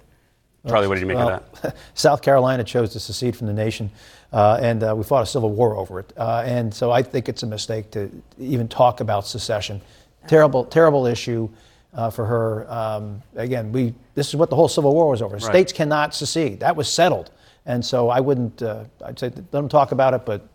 Charlie, 0.67 0.87
what 0.87 0.95
did 0.95 1.01
you 1.01 1.07
make 1.07 1.17
well, 1.17 1.29
of 1.29 1.61
that? 1.61 1.77
South 1.93 2.21
Carolina 2.21 2.63
chose 2.63 2.91
to 2.93 2.99
secede 2.99 3.35
from 3.35 3.47
the 3.47 3.53
nation, 3.53 3.91
uh, 4.33 4.59
and 4.61 4.83
uh, 4.83 4.93
we 4.95 5.03
fought 5.03 5.23
a 5.23 5.25
civil 5.25 5.51
war 5.51 5.75
over 5.75 5.99
it. 5.99 6.13
Uh, 6.17 6.43
and 6.45 6.73
so 6.73 6.91
I 6.91 7.03
think 7.03 7.29
it's 7.29 7.43
a 7.43 7.47
mistake 7.47 7.91
to 7.91 8.11
even 8.37 8.67
talk 8.67 8.99
about 8.99 9.27
secession. 9.27 9.81
Terrible, 10.27 10.65
terrible 10.65 11.05
issue 11.05 11.49
uh, 11.93 12.09
for 12.09 12.25
her. 12.25 12.71
Um, 12.71 13.21
again, 13.35 13.71
we 13.71 13.93
this 14.15 14.29
is 14.29 14.35
what 14.35 14.49
the 14.49 14.55
whole 14.55 14.67
Civil 14.67 14.93
War 14.93 15.09
was 15.09 15.21
over. 15.21 15.35
Right. 15.35 15.43
States 15.43 15.73
cannot 15.73 16.13
secede. 16.13 16.59
That 16.59 16.75
was 16.75 16.91
settled. 16.91 17.31
And 17.65 17.83
so 17.83 18.09
I 18.09 18.19
wouldn't. 18.19 18.61
Uh, 18.61 18.85
I'd 19.03 19.19
say 19.19 19.27
let 19.27 19.51
them 19.51 19.69
talk 19.69 19.91
about 19.91 20.13
it, 20.13 20.25
but 20.25 20.47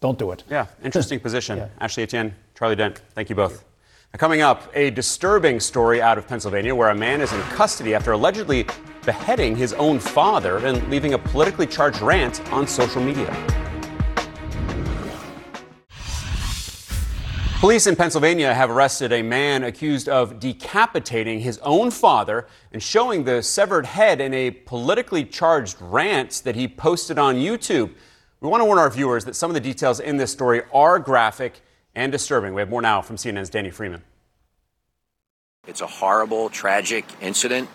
don't 0.00 0.18
do 0.18 0.30
it. 0.30 0.44
Yeah, 0.48 0.66
interesting 0.82 1.20
position. 1.20 1.58
Yeah. 1.58 1.68
Ashley 1.80 2.04
Etienne, 2.04 2.34
Charlie 2.54 2.76
Dent. 2.76 3.02
Thank 3.14 3.28
you 3.28 3.36
both. 3.36 3.64
Now, 4.12 4.18
coming 4.18 4.40
up, 4.40 4.70
a 4.74 4.90
disturbing 4.90 5.60
story 5.60 6.00
out 6.00 6.16
of 6.18 6.26
Pennsylvania 6.26 6.74
where 6.74 6.88
a 6.88 6.94
man 6.94 7.20
is 7.20 7.32
in 7.32 7.40
custody 7.42 7.94
after 7.94 8.12
allegedly 8.12 8.66
beheading 9.10 9.56
his 9.56 9.72
own 9.72 9.98
father 9.98 10.58
and 10.58 10.88
leaving 10.88 11.14
a 11.14 11.18
politically 11.18 11.66
charged 11.66 12.00
rant 12.00 12.40
on 12.52 12.64
social 12.64 13.02
media. 13.02 13.26
Police 17.58 17.88
in 17.88 17.96
Pennsylvania 17.96 18.54
have 18.54 18.70
arrested 18.70 19.12
a 19.12 19.20
man 19.20 19.64
accused 19.64 20.08
of 20.08 20.38
decapitating 20.38 21.40
his 21.40 21.58
own 21.58 21.90
father 21.90 22.46
and 22.72 22.80
showing 22.80 23.24
the 23.24 23.42
severed 23.42 23.84
head 23.84 24.20
in 24.20 24.32
a 24.32 24.52
politically 24.52 25.24
charged 25.24 25.78
rant 25.80 26.42
that 26.44 26.54
he 26.54 26.68
posted 26.68 27.18
on 27.18 27.34
YouTube. 27.34 27.92
We 28.40 28.48
want 28.48 28.60
to 28.60 28.64
warn 28.64 28.78
our 28.78 28.90
viewers 28.90 29.24
that 29.24 29.34
some 29.34 29.50
of 29.50 29.54
the 29.54 29.60
details 29.60 29.98
in 29.98 30.18
this 30.18 30.30
story 30.30 30.62
are 30.72 31.00
graphic 31.00 31.62
and 31.96 32.12
disturbing. 32.12 32.54
We 32.54 32.62
have 32.62 32.70
more 32.70 32.80
now 32.80 33.02
from 33.02 33.16
CNN's 33.16 33.50
Danny 33.50 33.70
Freeman. 33.70 34.04
It's 35.66 35.80
a 35.80 35.88
horrible, 35.88 36.48
tragic 36.48 37.04
incident. 37.20 37.68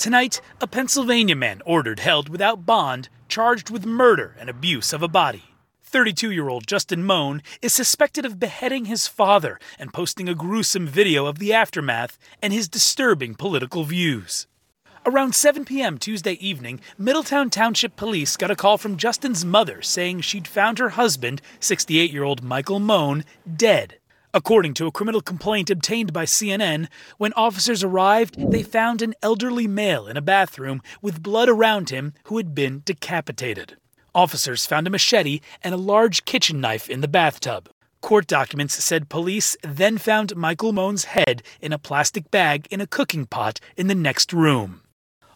Tonight, 0.00 0.40
a 0.62 0.66
Pennsylvania 0.66 1.36
man 1.36 1.60
ordered 1.66 2.00
held 2.00 2.30
without 2.30 2.64
bond, 2.64 3.10
charged 3.28 3.68
with 3.68 3.84
murder 3.84 4.34
and 4.40 4.48
abuse 4.48 4.94
of 4.94 5.02
a 5.02 5.08
body. 5.08 5.42
32 5.82 6.30
year 6.30 6.48
old 6.48 6.66
Justin 6.66 7.04
Mohn 7.04 7.42
is 7.60 7.74
suspected 7.74 8.24
of 8.24 8.40
beheading 8.40 8.86
his 8.86 9.06
father 9.06 9.60
and 9.78 9.92
posting 9.92 10.26
a 10.26 10.34
gruesome 10.34 10.86
video 10.86 11.26
of 11.26 11.38
the 11.38 11.52
aftermath 11.52 12.16
and 12.40 12.50
his 12.50 12.66
disturbing 12.66 13.34
political 13.34 13.84
views. 13.84 14.46
Around 15.04 15.34
7 15.34 15.66
p.m. 15.66 15.98
Tuesday 15.98 16.38
evening, 16.40 16.80
Middletown 16.96 17.50
Township 17.50 17.94
Police 17.96 18.38
got 18.38 18.50
a 18.50 18.56
call 18.56 18.78
from 18.78 18.96
Justin's 18.96 19.44
mother 19.44 19.82
saying 19.82 20.22
she'd 20.22 20.48
found 20.48 20.78
her 20.78 20.90
husband, 20.90 21.42
68 21.60 22.10
year 22.10 22.24
old 22.24 22.42
Michael 22.42 22.80
Mohn, 22.80 23.22
dead. 23.54 23.99
According 24.32 24.74
to 24.74 24.86
a 24.86 24.92
criminal 24.92 25.20
complaint 25.20 25.70
obtained 25.70 26.12
by 26.12 26.24
CNN, 26.24 26.86
when 27.18 27.32
officers 27.32 27.82
arrived, 27.82 28.36
they 28.52 28.62
found 28.62 29.02
an 29.02 29.14
elderly 29.22 29.66
male 29.66 30.06
in 30.06 30.16
a 30.16 30.22
bathroom 30.22 30.82
with 31.02 31.22
blood 31.22 31.48
around 31.48 31.90
him 31.90 32.14
who 32.24 32.36
had 32.36 32.54
been 32.54 32.82
decapitated. 32.84 33.76
Officers 34.14 34.66
found 34.66 34.86
a 34.86 34.90
machete 34.90 35.40
and 35.64 35.74
a 35.74 35.78
large 35.78 36.24
kitchen 36.24 36.60
knife 36.60 36.88
in 36.88 37.00
the 37.00 37.08
bathtub. 37.08 37.70
Court 38.02 38.28
documents 38.28 38.82
said 38.82 39.08
police 39.08 39.56
then 39.64 39.98
found 39.98 40.36
Michael 40.36 40.72
Mohn's 40.72 41.04
head 41.04 41.42
in 41.60 41.72
a 41.72 41.78
plastic 41.78 42.30
bag 42.30 42.68
in 42.70 42.80
a 42.80 42.86
cooking 42.86 43.26
pot 43.26 43.58
in 43.76 43.88
the 43.88 43.94
next 43.96 44.32
room. 44.32 44.82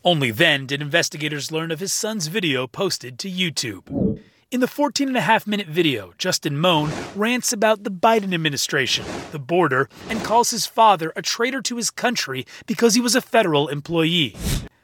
Only 0.04 0.30
then 0.30 0.66
did 0.66 0.80
investigators 0.80 1.50
learn 1.50 1.72
of 1.72 1.80
his 1.80 1.92
son's 1.92 2.28
video 2.28 2.66
posted 2.68 3.18
to 3.18 3.30
YouTube. 3.30 4.20
In 4.54 4.60
the 4.60 4.68
14 4.68 5.08
and 5.08 5.16
a 5.16 5.20
half 5.20 5.48
minute 5.48 5.66
video, 5.66 6.12
Justin 6.16 6.56
Mohn 6.56 6.92
rants 7.16 7.52
about 7.52 7.82
the 7.82 7.90
Biden 7.90 8.32
administration, 8.32 9.04
the 9.32 9.40
border, 9.40 9.88
and 10.08 10.22
calls 10.22 10.52
his 10.52 10.64
father 10.64 11.12
a 11.16 11.22
traitor 11.22 11.60
to 11.62 11.76
his 11.76 11.90
country 11.90 12.46
because 12.64 12.94
he 12.94 13.00
was 13.00 13.16
a 13.16 13.20
federal 13.20 13.66
employee. 13.66 14.36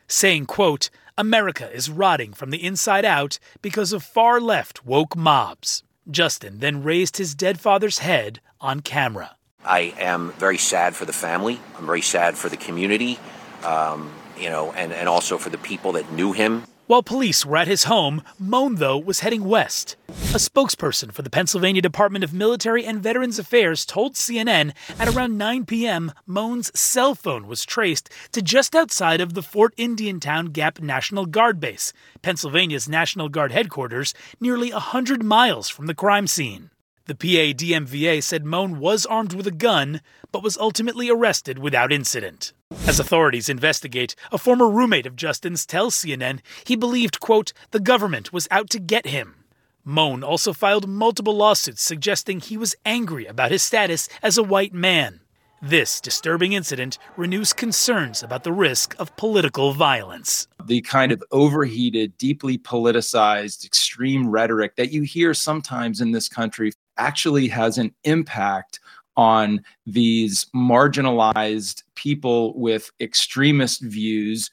Saying, 0.09 0.46
quote, 0.46 0.90
America 1.16 1.72
is 1.72 1.88
rotting 1.88 2.33
from 2.33 2.50
the 2.50 2.66
inside 2.66 3.04
out 3.04 3.38
because 3.62 3.92
of 3.92 4.02
far 4.02 4.40
left 4.40 4.85
woke 4.85 5.14
mobs. 5.14 5.85
Justin 6.11 6.59
then 6.59 6.83
raised 6.83 7.18
his 7.18 7.37
dead 7.37 7.61
father's 7.61 8.00
head 8.00 8.40
on 8.61 8.80
camera. 8.80 9.37
I 9.64 9.94
am 10.00 10.33
very 10.33 10.59
sad 10.59 10.96
for 10.96 11.04
the 11.04 11.12
family. 11.12 11.61
I'm 11.78 11.87
very 11.87 12.02
sad 12.02 12.37
for 12.37 12.48
the 12.48 12.56
community, 12.56 13.20
um, 13.62 14.11
you 14.37 14.50
know, 14.50 14.72
and, 14.72 14.92
and 14.92 15.09
also 15.09 15.38
for 15.38 15.48
the 15.48 15.59
people 15.59 15.92
that 15.92 16.11
knew 16.11 16.33
him. 16.33 16.64
While 16.90 17.05
police 17.05 17.46
were 17.46 17.57
at 17.57 17.68
his 17.68 17.85
home, 17.85 18.20
Mohn, 18.37 18.74
though, 18.74 18.98
was 18.98 19.20
heading 19.20 19.44
west. 19.44 19.94
A 20.09 20.40
spokesperson 20.42 21.12
for 21.12 21.22
the 21.22 21.31
Pennsylvania 21.31 21.81
Department 21.81 22.24
of 22.24 22.33
Military 22.35 22.85
and 22.85 23.00
Veterans 23.00 23.38
Affairs 23.38 23.87
told 23.87 24.14
CNN 24.14 24.72
at 24.98 25.07
around 25.07 25.38
9 25.38 25.66
p.m. 25.66 26.11
Mohn's 26.26 26.76
cell 26.76 27.14
phone 27.14 27.46
was 27.46 27.64
traced 27.64 28.11
to 28.33 28.42
just 28.42 28.74
outside 28.74 29.20
of 29.20 29.35
the 29.35 29.42
Fort 29.42 29.72
Indiantown 29.76 30.46
Gap 30.46 30.81
National 30.81 31.26
Guard 31.26 31.61
Base, 31.61 31.92
Pennsylvania's 32.22 32.88
National 32.88 33.29
Guard 33.29 33.53
headquarters, 33.53 34.12
nearly 34.40 34.72
100 34.72 35.22
miles 35.22 35.68
from 35.68 35.87
the 35.87 35.94
crime 35.94 36.26
scene. 36.26 36.70
The 37.07 37.15
PA 37.15 37.57
DMVA 37.57 38.23
said 38.23 38.45
Mohn 38.45 38.79
was 38.79 39.07
armed 39.07 39.33
with 39.33 39.47
a 39.47 39.53
gun, 39.53 40.01
but 40.31 40.43
was 40.43 40.59
ultimately 40.59 41.11
arrested 41.11 41.59
without 41.59 41.93
incident. 41.93 42.53
As 42.87 43.01
authorities 43.01 43.49
investigate, 43.49 44.15
a 44.31 44.39
former 44.39 44.69
roommate 44.69 45.07
of 45.07 45.17
Justin's 45.17 45.67
tells 45.67 45.97
CNN 45.97 46.41
he 46.65 46.77
believed, 46.77 47.19
quote, 47.19 47.53
the 47.73 47.81
government 47.81 48.33
was 48.33 48.47
out 48.51 48.71
to 48.71 48.79
get 48.79 49.07
him. 49.07 49.45
Mohn 49.85 50.23
also 50.23 50.53
filed 50.53 50.89
multiple 50.89 51.35
lawsuits 51.35 51.83
suggesting 51.83 52.39
he 52.39 52.57
was 52.57 52.77
angry 52.85 53.27
about 53.27 53.51
his 53.51 53.63
status 53.63 54.09
as 54.23 54.39
a 54.39 54.43
white 54.43 54.75
man. 54.75 55.21
This 55.63 56.01
disturbing 56.01 56.55
incident 56.55 56.97
renews 57.19 57.53
concerns 57.53 58.23
about 58.23 58.45
the 58.45 58.53
risk 58.53 58.95
of 58.99 59.15
political 59.17 59.75
violence. 59.75 60.49
The 60.65 60.81
kind 60.81 61.13
of 61.13 61.23
overheated, 61.33 62.17
deeply 62.17 62.57
politicized, 62.57 63.67
extreme 63.67 64.31
rhetoric 64.31 64.77
that 64.77 64.91
you 64.91 65.03
hear 65.03 65.35
sometimes 65.35 66.01
in 66.01 66.13
this 66.13 66.31
country 66.31 66.73
actually 67.01 67.49
has 67.49 67.79
an 67.79 67.95
impact 68.05 68.79
on 69.17 69.63
these 69.87 70.47
marginalized 70.55 71.83
people 71.95 72.59
with 72.59 72.91
extremist 73.01 73.83
views 73.83 74.51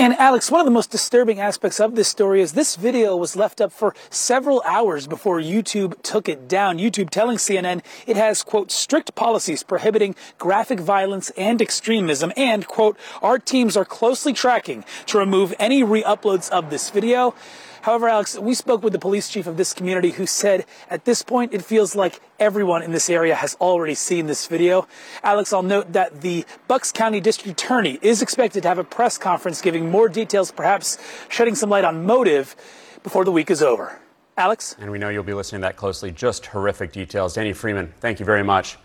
And 0.00 0.14
Alex, 0.14 0.50
one 0.50 0.62
of 0.62 0.64
the 0.64 0.70
most 0.70 0.90
disturbing 0.90 1.40
aspects 1.40 1.78
of 1.78 1.94
this 1.94 2.08
story 2.08 2.40
is 2.40 2.52
this 2.52 2.74
video 2.74 3.14
was 3.14 3.36
left 3.36 3.60
up 3.60 3.70
for 3.70 3.94
several 4.08 4.62
hours 4.64 5.06
before 5.06 5.42
YouTube 5.42 6.00
took 6.00 6.26
it 6.26 6.48
down. 6.48 6.78
YouTube 6.78 7.10
telling 7.10 7.36
CNN 7.36 7.82
it 8.06 8.16
has, 8.16 8.42
quote, 8.42 8.70
strict 8.70 9.14
policies 9.14 9.62
prohibiting 9.62 10.16
graphic 10.38 10.80
violence 10.80 11.28
and 11.36 11.60
extremism, 11.60 12.32
and, 12.34 12.66
quote, 12.66 12.96
our 13.20 13.38
teams 13.38 13.76
are 13.76 13.84
closely 13.84 14.32
tracking 14.32 14.86
to 15.04 15.18
remove 15.18 15.52
any 15.58 15.82
re 15.82 16.02
uploads 16.02 16.48
of 16.48 16.70
this 16.70 16.88
video. 16.88 17.34
However, 17.82 18.08
Alex, 18.08 18.38
we 18.38 18.54
spoke 18.54 18.82
with 18.82 18.92
the 18.92 18.98
police 18.98 19.28
chief 19.28 19.46
of 19.46 19.56
this 19.56 19.72
community 19.72 20.10
who 20.10 20.26
said 20.26 20.66
at 20.90 21.04
this 21.04 21.22
point 21.22 21.54
it 21.54 21.62
feels 21.62 21.94
like 21.94 22.20
everyone 22.38 22.82
in 22.82 22.92
this 22.92 23.08
area 23.08 23.34
has 23.34 23.56
already 23.60 23.94
seen 23.94 24.26
this 24.26 24.46
video. 24.46 24.86
Alex, 25.22 25.52
I'll 25.52 25.62
note 25.62 25.92
that 25.92 26.20
the 26.20 26.44
Bucks 26.68 26.92
County 26.92 27.20
District 27.20 27.60
Attorney 27.60 27.98
is 28.02 28.22
expected 28.22 28.62
to 28.62 28.68
have 28.68 28.78
a 28.78 28.84
press 28.84 29.16
conference 29.16 29.60
giving 29.60 29.90
more 29.90 30.08
details, 30.08 30.50
perhaps 30.52 30.98
shedding 31.28 31.54
some 31.54 31.70
light 31.70 31.84
on 31.84 32.04
motive 32.04 32.54
before 33.02 33.24
the 33.24 33.32
week 33.32 33.50
is 33.50 33.62
over. 33.62 33.98
Alex? 34.36 34.76
And 34.78 34.90
we 34.90 34.98
know 34.98 35.08
you'll 35.08 35.22
be 35.22 35.34
listening 35.34 35.60
to 35.62 35.68
that 35.68 35.76
closely. 35.76 36.10
Just 36.10 36.46
horrific 36.46 36.92
details. 36.92 37.34
Danny 37.34 37.52
Freeman, 37.52 37.92
thank 38.00 38.20
you 38.20 38.26
very 38.26 38.42
much. 38.42 38.78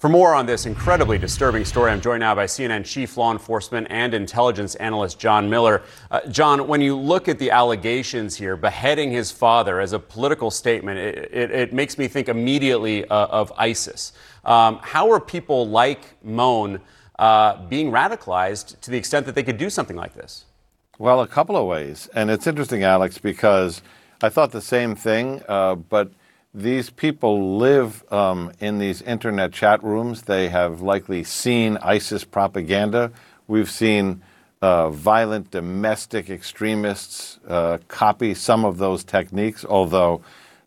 For 0.00 0.08
more 0.08 0.34
on 0.34 0.46
this 0.46 0.64
incredibly 0.64 1.18
disturbing 1.18 1.66
story, 1.66 1.92
I'm 1.92 2.00
joined 2.00 2.20
now 2.20 2.34
by 2.34 2.46
CNN 2.46 2.86
Chief 2.86 3.18
Law 3.18 3.32
Enforcement 3.32 3.86
and 3.90 4.14
Intelligence 4.14 4.74
Analyst 4.76 5.18
John 5.18 5.50
Miller. 5.50 5.82
Uh, 6.10 6.26
John, 6.30 6.66
when 6.66 6.80
you 6.80 6.96
look 6.96 7.28
at 7.28 7.38
the 7.38 7.50
allegations 7.50 8.34
here, 8.34 8.56
beheading 8.56 9.10
his 9.10 9.30
father 9.30 9.78
as 9.78 9.92
a 9.92 9.98
political 9.98 10.50
statement, 10.50 10.98
it, 10.98 11.28
it, 11.30 11.50
it 11.50 11.72
makes 11.74 11.98
me 11.98 12.08
think 12.08 12.30
immediately 12.30 13.04
uh, 13.04 13.26
of 13.26 13.52
ISIS. 13.58 14.14
Um, 14.42 14.78
how 14.82 15.10
are 15.12 15.20
people 15.20 15.68
like 15.68 16.00
Mohn 16.24 16.80
uh, 17.18 17.66
being 17.66 17.90
radicalized 17.90 18.80
to 18.80 18.90
the 18.90 18.96
extent 18.96 19.26
that 19.26 19.34
they 19.34 19.42
could 19.42 19.58
do 19.58 19.68
something 19.68 19.96
like 19.96 20.14
this? 20.14 20.46
Well, 20.98 21.20
a 21.20 21.28
couple 21.28 21.58
of 21.58 21.66
ways. 21.66 22.08
And 22.14 22.30
it's 22.30 22.46
interesting, 22.46 22.84
Alex, 22.84 23.18
because 23.18 23.82
I 24.22 24.30
thought 24.30 24.50
the 24.50 24.62
same 24.62 24.94
thing, 24.94 25.42
uh, 25.46 25.74
but 25.74 26.10
these 26.52 26.90
people 26.90 27.58
live 27.58 28.04
um, 28.12 28.52
in 28.58 28.78
these 28.78 29.02
internet 29.02 29.52
chat 29.52 29.82
rooms. 29.84 30.22
They 30.22 30.48
have 30.48 30.80
likely 30.80 31.22
seen 31.22 31.76
ISIS 31.78 32.24
propaganda. 32.24 33.12
We've 33.46 33.70
seen 33.70 34.22
uh, 34.60 34.90
violent 34.90 35.50
domestic 35.50 36.28
extremists 36.28 37.38
uh, 37.46 37.78
copy 37.88 38.34
some 38.34 38.64
of 38.64 38.78
those 38.78 39.04
techniques, 39.04 39.64
although 39.64 40.22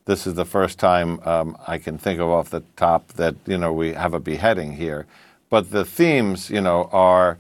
this 0.05 0.25
is 0.25 0.33
the 0.35 0.45
first 0.45 0.79
time 0.79 1.19
um, 1.23 1.57
I 1.67 1.77
can 1.77 1.97
think 1.97 2.19
of 2.19 2.29
off 2.29 2.49
the 2.49 2.63
top 2.75 3.09
that 3.13 3.35
you 3.45 3.57
know 3.57 3.71
we 3.73 3.93
have 3.93 4.13
a 4.13 4.19
beheading 4.19 4.73
here. 4.73 5.05
But 5.49 5.69
the 5.69 5.85
themes, 5.85 6.49
you 6.49 6.61
know, 6.61 6.89
are 6.91 7.37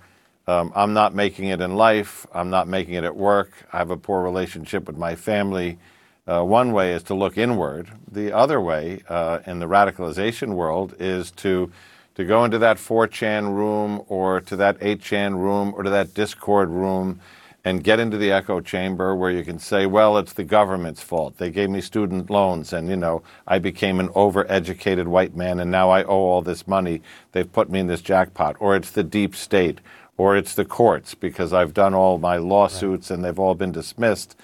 um, 0.47 0.71
I'm 0.75 0.93
not 0.93 1.15
making 1.15 1.47
it 1.47 1.61
in 1.61 1.75
life. 1.75 2.27
I'm 2.33 2.49
not 2.49 2.67
making 2.67 2.95
it 2.95 3.03
at 3.05 3.15
work. 3.15 3.51
I 3.71 3.77
have 3.77 3.89
a 3.89 3.97
poor 3.97 4.21
relationship 4.21 4.85
with 4.85 4.97
my 4.97 5.15
family. 5.15 5.79
Uh, 6.25 6.43
one 6.43 6.71
way 6.71 6.93
is 6.93 7.03
to 7.03 7.13
look 7.13 7.37
inward. 7.37 7.91
The 8.09 8.31
other 8.31 8.61
way, 8.61 9.01
uh, 9.09 9.39
in 9.45 9.59
the 9.59 9.65
radicalization 9.65 10.53
world, 10.53 10.95
is 10.99 11.31
to 11.31 11.71
to 12.15 12.25
go 12.25 12.45
into 12.45 12.59
that 12.59 12.77
4chan 12.77 13.55
room 13.55 14.03
or 14.07 14.39
to 14.41 14.55
that 14.55 14.79
8chan 14.79 15.35
room 15.35 15.73
or 15.75 15.81
to 15.81 15.89
that 15.89 16.13
Discord 16.13 16.69
room 16.69 17.19
and 17.65 17.83
get 17.83 17.99
into 17.99 18.17
the 18.17 18.31
echo 18.31 18.59
chamber 18.59 19.15
where 19.15 19.31
you 19.31 19.43
can 19.43 19.57
say, 19.57 19.85
well, 19.85 20.17
it's 20.17 20.33
the 20.33 20.43
government's 20.43 21.01
fault. 21.01 21.37
They 21.37 21.49
gave 21.49 21.69
me 21.69 21.81
student 21.81 22.29
loans 22.29 22.73
and, 22.73 22.89
you 22.89 22.97
know, 22.97 23.23
I 23.47 23.59
became 23.59 23.99
an 23.99 24.09
overeducated 24.09 25.07
white 25.07 25.35
man 25.35 25.59
and 25.59 25.71
now 25.71 25.89
I 25.89 26.03
owe 26.03 26.09
all 26.09 26.41
this 26.41 26.67
money. 26.67 27.01
They've 27.31 27.51
put 27.51 27.69
me 27.69 27.79
in 27.79 27.87
this 27.87 28.01
jackpot. 28.01 28.57
Or 28.59 28.75
it's 28.75 28.91
the 28.91 29.03
deep 29.03 29.35
state. 29.35 29.79
Or 30.17 30.35
it's 30.37 30.53
the 30.53 30.65
courts 30.65 31.15
because 31.15 31.53
I've 31.53 31.73
done 31.73 31.95
all 31.95 32.19
my 32.19 32.37
lawsuits 32.37 33.09
right. 33.09 33.15
and 33.15 33.25
they've 33.25 33.39
all 33.39 33.55
been 33.55 33.71
dismissed. 33.71 34.35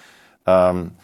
Um, 0.46 0.96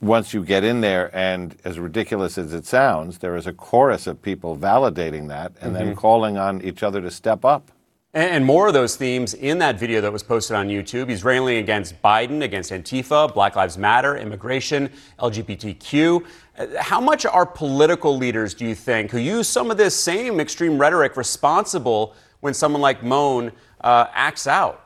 once 0.00 0.32
you 0.34 0.44
get 0.44 0.64
in 0.64 0.80
there, 0.80 1.10
and 1.16 1.56
as 1.64 1.78
ridiculous 1.78 2.38
as 2.38 2.52
it 2.52 2.66
sounds, 2.66 3.18
there 3.18 3.36
is 3.36 3.46
a 3.46 3.52
chorus 3.52 4.06
of 4.06 4.20
people 4.22 4.56
validating 4.56 5.28
that 5.28 5.52
and 5.60 5.74
mm-hmm. 5.74 5.86
then 5.86 5.96
calling 5.96 6.38
on 6.38 6.62
each 6.62 6.82
other 6.82 7.00
to 7.00 7.10
step 7.10 7.44
up. 7.44 7.70
And 8.14 8.44
more 8.44 8.68
of 8.68 8.74
those 8.74 8.94
themes 8.94 9.34
in 9.34 9.58
that 9.58 9.76
video 9.76 10.00
that 10.00 10.12
was 10.12 10.22
posted 10.22 10.54
on 10.54 10.68
YouTube. 10.68 11.08
He's 11.08 11.24
railing 11.24 11.56
against 11.56 12.00
Biden, 12.00 12.44
against 12.44 12.70
Antifa, 12.70 13.34
Black 13.34 13.56
Lives 13.56 13.76
Matter, 13.76 14.16
immigration, 14.16 14.88
LGBTQ. 15.18 16.24
Uh, 16.56 16.66
how 16.78 17.00
much 17.00 17.26
are 17.26 17.44
political 17.44 18.16
leaders, 18.16 18.54
do 18.54 18.64
you 18.64 18.76
think, 18.76 19.10
who 19.10 19.18
use 19.18 19.48
some 19.48 19.68
of 19.68 19.76
this 19.76 19.98
same 19.98 20.38
extreme 20.38 20.78
rhetoric 20.78 21.16
responsible 21.16 22.14
when 22.38 22.54
someone 22.54 22.80
like 22.80 23.02
Mohn 23.02 23.50
uh, 23.80 24.06
acts 24.12 24.46
out? 24.46 24.84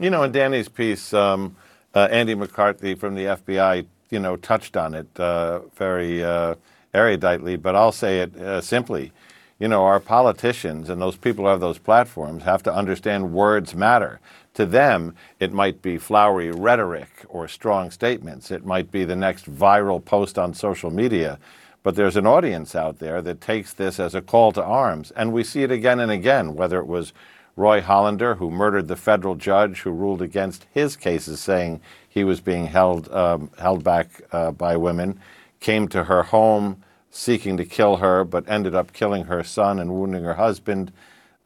You 0.00 0.08
know, 0.08 0.22
in 0.22 0.32
Danny's 0.32 0.70
piece, 0.70 1.12
um, 1.12 1.54
uh, 1.94 2.08
Andy 2.10 2.34
McCarthy 2.34 2.94
from 2.94 3.14
the 3.14 3.24
FBI 3.24 3.84
you 4.10 4.18
know, 4.18 4.36
touched 4.36 4.76
on 4.76 4.94
it 4.94 5.08
uh, 5.18 5.60
very 5.76 6.22
uh, 6.22 6.54
eruditely, 6.94 7.60
but 7.60 7.74
I'll 7.74 7.92
say 7.92 8.20
it 8.20 8.36
uh, 8.36 8.60
simply. 8.60 9.12
You 9.58 9.68
know, 9.68 9.84
our 9.84 10.00
politicians 10.00 10.90
and 10.90 11.00
those 11.00 11.16
people 11.16 11.44
who 11.44 11.50
have 11.50 11.60
those 11.60 11.78
platforms 11.78 12.42
have 12.42 12.62
to 12.64 12.74
understand 12.74 13.32
words 13.32 13.74
matter. 13.74 14.20
To 14.54 14.66
them, 14.66 15.14
it 15.40 15.52
might 15.52 15.82
be 15.82 15.98
flowery 15.98 16.50
rhetoric 16.50 17.08
or 17.28 17.48
strong 17.48 17.90
statements. 17.90 18.50
It 18.50 18.64
might 18.64 18.90
be 18.90 19.04
the 19.04 19.16
next 19.16 19.52
viral 19.52 20.04
post 20.04 20.38
on 20.38 20.54
social 20.54 20.90
media. 20.90 21.38
But 21.82 21.96
there's 21.96 22.16
an 22.16 22.26
audience 22.26 22.74
out 22.74 22.98
there 22.98 23.20
that 23.22 23.40
takes 23.40 23.72
this 23.72 24.00
as 24.00 24.14
a 24.14 24.22
call 24.22 24.52
to 24.52 24.64
arms. 24.64 25.10
And 25.12 25.32
we 25.32 25.44
see 25.44 25.62
it 25.62 25.70
again 25.70 26.00
and 26.00 26.10
again, 26.10 26.54
whether 26.54 26.78
it 26.78 26.86
was 26.86 27.12
Roy 27.56 27.80
Hollander, 27.80 28.36
who 28.36 28.50
murdered 28.50 28.88
the 28.88 28.96
federal 28.96 29.36
judge 29.36 29.80
who 29.80 29.90
ruled 29.90 30.22
against 30.22 30.66
his 30.72 30.96
cases, 30.96 31.40
saying 31.40 31.80
he 32.08 32.24
was 32.24 32.40
being 32.40 32.66
held 32.66 33.12
um, 33.12 33.50
held 33.58 33.84
back 33.84 34.08
uh, 34.32 34.50
by 34.50 34.76
women, 34.76 35.20
came 35.60 35.88
to 35.88 36.04
her 36.04 36.24
home 36.24 36.82
seeking 37.14 37.56
to 37.56 37.64
kill 37.64 37.98
her, 37.98 38.24
but 38.24 38.48
ended 38.48 38.74
up 38.74 38.92
killing 38.92 39.24
her 39.24 39.44
son 39.44 39.78
and 39.78 39.94
wounding 39.94 40.24
her 40.24 40.34
husband. 40.34 40.92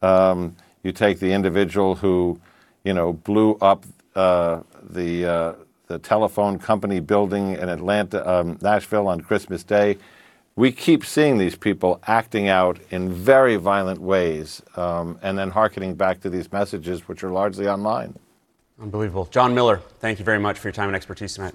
Um, 0.01 0.55
you 0.81 0.91
take 0.91 1.19
the 1.19 1.31
individual 1.31 1.95
who, 1.95 2.39
you 2.83 2.93
know, 2.93 3.13
blew 3.13 3.53
up 3.61 3.85
uh, 4.15 4.61
the 4.81 5.25
uh, 5.25 5.53
the 5.87 5.99
telephone 5.99 6.57
company 6.57 6.99
building 6.99 7.53
in 7.53 7.69
Atlanta, 7.69 8.27
um, 8.27 8.57
Nashville 8.61 9.07
on 9.07 9.21
Christmas 9.21 9.63
Day. 9.63 9.97
We 10.59 10.73
keep 10.73 11.05
seeing 11.05 11.37
these 11.37 11.55
people 11.55 12.01
acting 12.05 12.49
out 12.49 12.79
in 12.91 13.13
very 13.13 13.55
violent 13.55 14.01
ways, 14.01 14.61
um, 14.75 15.17
and 15.21 15.39
then 15.39 15.51
harkening 15.51 15.95
back 15.95 16.19
to 16.19 16.29
these 16.29 16.51
messages, 16.51 17.07
which 17.07 17.23
are 17.23 17.29
largely 17.29 17.65
online. 17.65 18.19
Unbelievable. 18.77 19.29
John 19.31 19.55
Miller, 19.55 19.77
thank 20.01 20.19
you 20.19 20.25
very 20.25 20.37
much 20.37 20.59
for 20.59 20.67
your 20.67 20.73
time 20.73 20.89
and 20.89 20.97
expertise 20.97 21.35
tonight. 21.35 21.53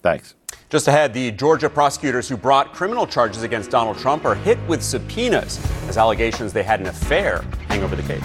Thanks. 0.00 0.34
Just 0.70 0.88
ahead, 0.88 1.12
the 1.12 1.30
Georgia 1.32 1.68
prosecutors 1.68 2.26
who 2.26 2.38
brought 2.38 2.72
criminal 2.72 3.06
charges 3.06 3.42
against 3.42 3.70
Donald 3.70 3.98
Trump 3.98 4.24
are 4.24 4.34
hit 4.34 4.58
with 4.66 4.82
subpoenas 4.82 5.60
as 5.86 5.98
allegations 5.98 6.54
they 6.54 6.62
had 6.62 6.80
an 6.80 6.86
affair 6.86 7.44
hang 7.68 7.82
over 7.82 7.94
the 7.94 8.02
case. 8.02 8.24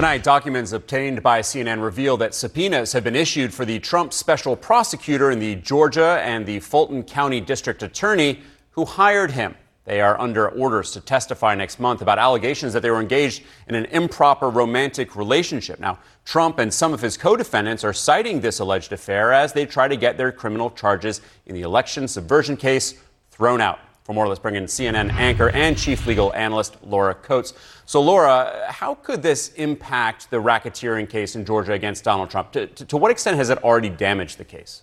Tonight, 0.00 0.22
documents 0.22 0.72
obtained 0.72 1.22
by 1.22 1.42
CNN 1.42 1.82
reveal 1.82 2.16
that 2.16 2.34
subpoenas 2.34 2.94
have 2.94 3.04
been 3.04 3.14
issued 3.14 3.52
for 3.52 3.66
the 3.66 3.78
Trump 3.80 4.14
special 4.14 4.56
prosecutor 4.56 5.30
in 5.30 5.38
the 5.38 5.56
Georgia 5.56 6.22
and 6.24 6.46
the 6.46 6.58
Fulton 6.60 7.02
County 7.02 7.38
District 7.38 7.82
Attorney 7.82 8.40
who 8.70 8.86
hired 8.86 9.32
him. 9.32 9.54
They 9.84 10.00
are 10.00 10.18
under 10.18 10.48
orders 10.48 10.92
to 10.92 11.02
testify 11.02 11.54
next 11.54 11.78
month 11.78 12.00
about 12.00 12.18
allegations 12.18 12.72
that 12.72 12.80
they 12.80 12.90
were 12.90 13.02
engaged 13.02 13.42
in 13.68 13.74
an 13.74 13.84
improper 13.90 14.48
romantic 14.48 15.16
relationship. 15.16 15.78
Now, 15.78 15.98
Trump 16.24 16.60
and 16.60 16.72
some 16.72 16.94
of 16.94 17.02
his 17.02 17.18
co 17.18 17.36
defendants 17.36 17.84
are 17.84 17.92
citing 17.92 18.40
this 18.40 18.58
alleged 18.58 18.94
affair 18.94 19.34
as 19.34 19.52
they 19.52 19.66
try 19.66 19.86
to 19.86 19.98
get 19.98 20.16
their 20.16 20.32
criminal 20.32 20.70
charges 20.70 21.20
in 21.44 21.54
the 21.54 21.60
election 21.60 22.08
subversion 22.08 22.56
case 22.56 22.94
thrown 23.30 23.60
out. 23.60 23.78
For 24.10 24.14
more, 24.14 24.26
let's 24.26 24.40
bring 24.40 24.56
in 24.56 24.64
CNN 24.64 25.12
anchor 25.12 25.50
and 25.50 25.78
chief 25.78 26.04
legal 26.04 26.34
analyst 26.34 26.76
Laura 26.82 27.14
Coates. 27.14 27.54
So, 27.86 28.02
Laura, 28.02 28.66
how 28.68 28.96
could 28.96 29.22
this 29.22 29.50
impact 29.50 30.32
the 30.32 30.38
racketeering 30.38 31.08
case 31.08 31.36
in 31.36 31.44
Georgia 31.44 31.74
against 31.74 32.02
Donald 32.02 32.28
Trump? 32.28 32.50
To, 32.50 32.66
to, 32.66 32.84
to 32.86 32.96
what 32.96 33.12
extent 33.12 33.36
has 33.36 33.50
it 33.50 33.62
already 33.62 33.88
damaged 33.88 34.38
the 34.38 34.44
case? 34.44 34.82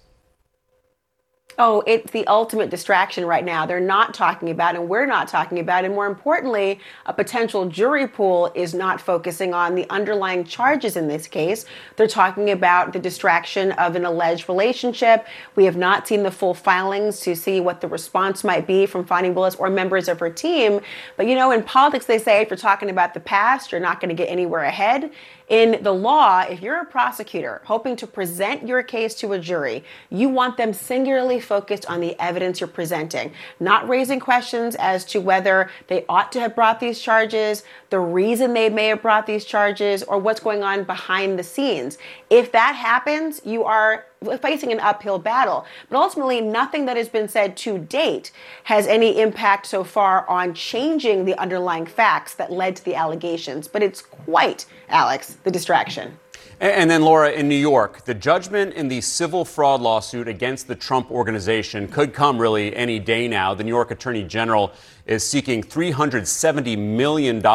Oh, 1.60 1.84
it's 1.88 2.12
the 2.12 2.26
ultimate 2.28 2.70
distraction 2.70 3.26
right 3.26 3.44
now. 3.44 3.66
They're 3.66 3.80
not 3.80 4.14
talking 4.14 4.52
about, 4.52 4.76
and 4.76 4.88
we're 4.88 5.08
not 5.08 5.28
talking 5.28 5.60
about, 5.60 5.86
and 5.86 5.94
more 5.96 6.06
importantly, 6.06 6.80
a 7.08 7.14
potential 7.14 7.68
jury 7.68 8.08
pool 8.08 8.52
is 8.54 8.76
not 8.76 9.02
focusing 9.02 9.56
on 9.56 9.74
the 9.74 9.90
underlying 9.90 10.44
charges 10.44 10.96
in 10.96 11.08
this 11.08 11.26
case. 11.26 11.66
They're 11.96 12.08
talking 12.08 12.52
about 12.52 12.94
the 12.94 13.00
distraction 13.00 13.72
of 13.74 13.96
an 13.96 14.06
alleged 14.06 14.48
relationship. 14.48 15.26
We 15.56 15.66
have 15.66 15.78
not 15.78 16.08
seen 16.08 16.22
the 16.22 16.32
full 16.32 16.54
filings 16.54 17.22
to 17.22 17.36
see 17.36 17.60
what 17.60 17.82
the 17.82 17.88
response 17.88 18.44
might 18.44 18.68
be 18.68 18.86
from 18.86 19.06
Fani 19.06 19.32
Willis 19.32 19.56
or 19.56 19.70
members 19.72 20.08
of 20.08 20.20
her 20.20 20.30
team. 20.30 20.80
But 21.16 21.26
you 21.26 21.34
know, 21.34 21.50
in 21.50 21.64
politics, 21.64 22.06
they 22.06 22.20
say 22.20 22.42
if 22.42 22.52
you're 22.52 22.58
talking 22.58 22.92
about 22.92 23.16
the 23.16 23.20
past, 23.20 23.72
you're 23.72 23.82
not 23.82 24.00
going 24.00 24.10
to 24.10 24.16
get 24.16 24.30
anywhere 24.30 24.64
ahead. 24.64 25.12
In 25.48 25.82
the 25.82 25.94
law, 25.94 26.42
if 26.42 26.62
you're 26.62 26.82
a 26.82 26.86
prosecutor 26.86 27.62
hoping 27.64 27.96
to 27.98 28.08
present 28.08 28.68
your 28.68 28.84
case 28.84 29.16
to 29.16 29.32
a 29.32 29.40
jury, 29.40 29.86
you 30.10 30.28
want 30.28 30.58
them 30.58 30.74
singularly 30.74 31.40
focused 31.40 31.86
on 31.86 32.02
the 32.02 32.20
evidence 32.22 32.60
you're 32.60 32.68
presenting, 32.68 33.32
not 33.58 33.88
raising 33.88 34.20
questions 34.20 34.76
as 34.76 35.06
to 35.06 35.22
whether 35.22 35.70
they 35.88 36.06
ought 36.10 36.34
to 36.34 36.42
have 36.42 36.54
brought 36.54 36.82
these 36.82 37.00
charges, 37.00 37.64
the 37.92 38.00
reason 38.00 38.54
they 38.54 38.68
may 38.68 38.88
have 38.88 39.02
brought 39.02 39.26
these 39.26 39.46
charges, 39.46 40.04
or 40.04 40.18
what's 40.18 40.42
going 40.42 40.64
on 40.64 40.84
behind 40.84 41.40
the 41.40 41.44
scenes. 41.44 41.98
If 42.30 42.52
that 42.52 42.76
happens, 42.76 43.40
you 43.46 43.64
are 43.64 44.06
facing 44.42 44.72
an 44.72 44.80
uphill 44.80 45.20
battle. 45.20 45.66
But 45.90 45.98
ultimately, 45.98 46.42
nothing 46.42 46.86
that 46.86 46.98
has 46.98 47.10
been 47.10 47.28
said 47.28 47.58
to 47.58 47.78
date 47.78 48.32
has 48.64 48.88
any 48.88 49.20
impact 49.20 49.68
so 49.68 49.84
far 49.84 50.28
on 50.30 50.54
changing 50.54 51.26
the 51.26 51.38
underlying 51.40 51.86
facts 51.86 52.36
that 52.36 52.52
led 52.52 52.76
to 52.78 52.86
the 52.86 52.96
allegations. 52.96 53.68
But 53.68 53.84
it's 53.84 54.02
quite, 54.02 54.66
Alex, 54.90 55.38
the 55.44 55.52
distraction. 55.52 56.18
And 56.60 56.90
then, 56.90 57.04
Laura, 57.04 57.30
in 57.30 57.48
New 57.48 57.56
York, 57.56 58.06
the 58.06 58.16
judgment 58.16 58.74
in 58.74 58.88
the 58.88 59.00
civil 59.02 59.46
fraud 59.46 59.80
lawsuit 59.80 60.28
against 60.28 60.68
the 60.68 60.74
Trump 60.74 61.12
organization 61.12 61.88
could 61.88 62.14
come 62.14 62.40
really 62.40 62.76
any 62.76 62.98
day 62.98 63.28
now. 63.28 63.54
The 63.54 63.64
New 63.64 63.70
York 63.70 63.92
Attorney 63.92 64.24
General 64.24 64.72
is 65.06 65.24
seeking 65.24 65.62
$370 65.62 66.76
million 66.76 67.46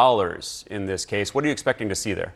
in 0.67 0.85
this 0.85 1.05
case. 1.05 1.33
What 1.33 1.43
are 1.43 1.47
you 1.47 1.51
expecting 1.51 1.89
to 1.89 1.95
see 1.95 2.13
there? 2.13 2.33